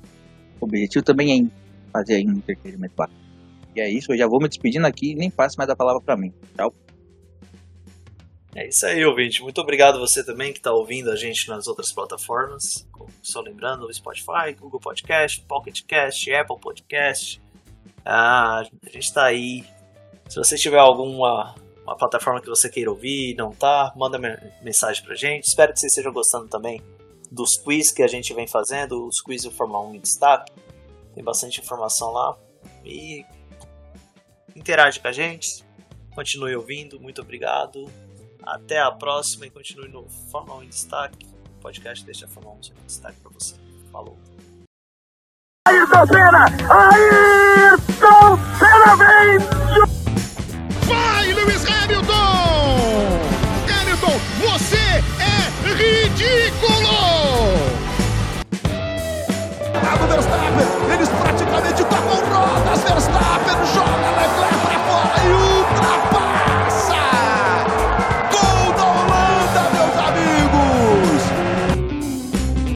objetivo 0.59 1.05
também 1.05 1.45
é 1.45 1.91
fazer 1.93 2.25
um 2.25 2.31
entretenimento 2.31 2.95
bacana. 2.95 3.19
E 3.75 3.79
é 3.79 3.87
isso, 3.87 4.11
eu 4.11 4.17
já 4.17 4.27
vou 4.27 4.41
me 4.41 4.47
despedindo 4.47 4.87
aqui 4.87 5.11
e 5.11 5.15
nem 5.15 5.29
passe 5.29 5.55
mais 5.55 5.69
a 5.69 5.75
palavra 5.75 6.01
para 6.01 6.17
mim. 6.17 6.33
Tchau. 6.55 6.73
É 8.55 8.67
isso 8.67 8.87
aí, 8.87 9.05
ouvinte. 9.05 9.43
Muito 9.43 9.61
obrigado 9.61 9.99
você 9.99 10.25
também 10.25 10.51
que 10.51 10.57
está 10.57 10.71
ouvindo 10.71 11.11
a 11.11 11.15
gente 11.15 11.47
nas 11.47 11.67
outras 11.67 11.93
plataformas. 11.93 12.87
Só 13.21 13.41
lembrando, 13.41 13.93
Spotify, 13.93 14.55
Google 14.59 14.79
Podcast, 14.79 15.45
Pocket 15.47 15.83
Cast, 15.85 16.33
Apple 16.33 16.59
Podcast. 16.59 17.39
Ah, 18.05 18.59
a 18.59 18.63
gente 18.89 18.99
está 19.03 19.25
aí. 19.25 19.65
Se 20.27 20.37
você 20.37 20.55
tiver 20.57 20.79
alguma 20.79 21.55
uma 21.83 21.95
plataforma 21.95 22.41
que 22.41 22.49
você 22.49 22.69
queira 22.69 22.91
ouvir 22.91 23.33
não 23.35 23.51
tá, 23.51 23.93
manda 23.95 24.19
mensagem 24.61 25.01
pra 25.03 25.15
gente. 25.15 25.45
Espero 25.45 25.71
que 25.71 25.79
vocês 25.79 25.91
estejam 25.91 26.11
gostando 26.11 26.47
também 26.49 26.81
dos 27.31 27.57
quiz 27.57 27.91
que 27.91 28.03
a 28.03 28.07
gente 28.07 28.33
vem 28.33 28.47
fazendo, 28.47 29.07
os 29.07 29.21
quiz 29.21 29.43
do 29.43 29.51
Fórmula 29.51 29.87
1 29.87 29.95
em 29.95 29.99
destaque. 29.99 30.51
Tem 31.15 31.23
bastante 31.23 31.61
informação 31.61 32.11
lá. 32.11 32.37
E 32.83 33.25
interage 34.55 34.99
com 34.99 35.07
a 35.07 35.11
gente. 35.11 35.63
Continue 36.13 36.55
ouvindo. 36.55 36.99
Muito 36.99 37.21
obrigado. 37.21 37.89
Até 38.43 38.79
a 38.79 38.91
próxima 38.91 39.45
e 39.45 39.49
continue 39.49 39.87
no 39.89 40.07
Fórmula 40.31 40.59
1 40.59 40.63
em 40.63 40.69
Destaque. 40.69 41.25
O 41.57 41.61
podcast 41.61 42.05
deixa 42.05 42.25
a 42.25 42.29
Fórmula 42.29 42.55
1 42.55 42.57
em 42.57 42.85
destaque 42.85 43.19
para 43.19 43.31
você. 43.31 43.55
Falou. 43.91 44.17
Ayrton 45.67 46.05
pela 48.07 48.95
vez! 48.95 49.43
Vai, 50.85 51.33
Lewis 51.33 51.65
Hamilton! 51.65 53.19
Hamilton, 53.69 54.19
você 54.39 55.03
é 55.19 55.51
ridículo! 55.73 56.87
Verstappen, 60.07 60.93
eles 60.93 61.09
praticamente 61.09 61.83
tocam 61.83 62.15
rodas, 62.31 62.81
Verstappen 62.83 63.65
joga 63.73 64.09
Leclerc! 64.11 64.56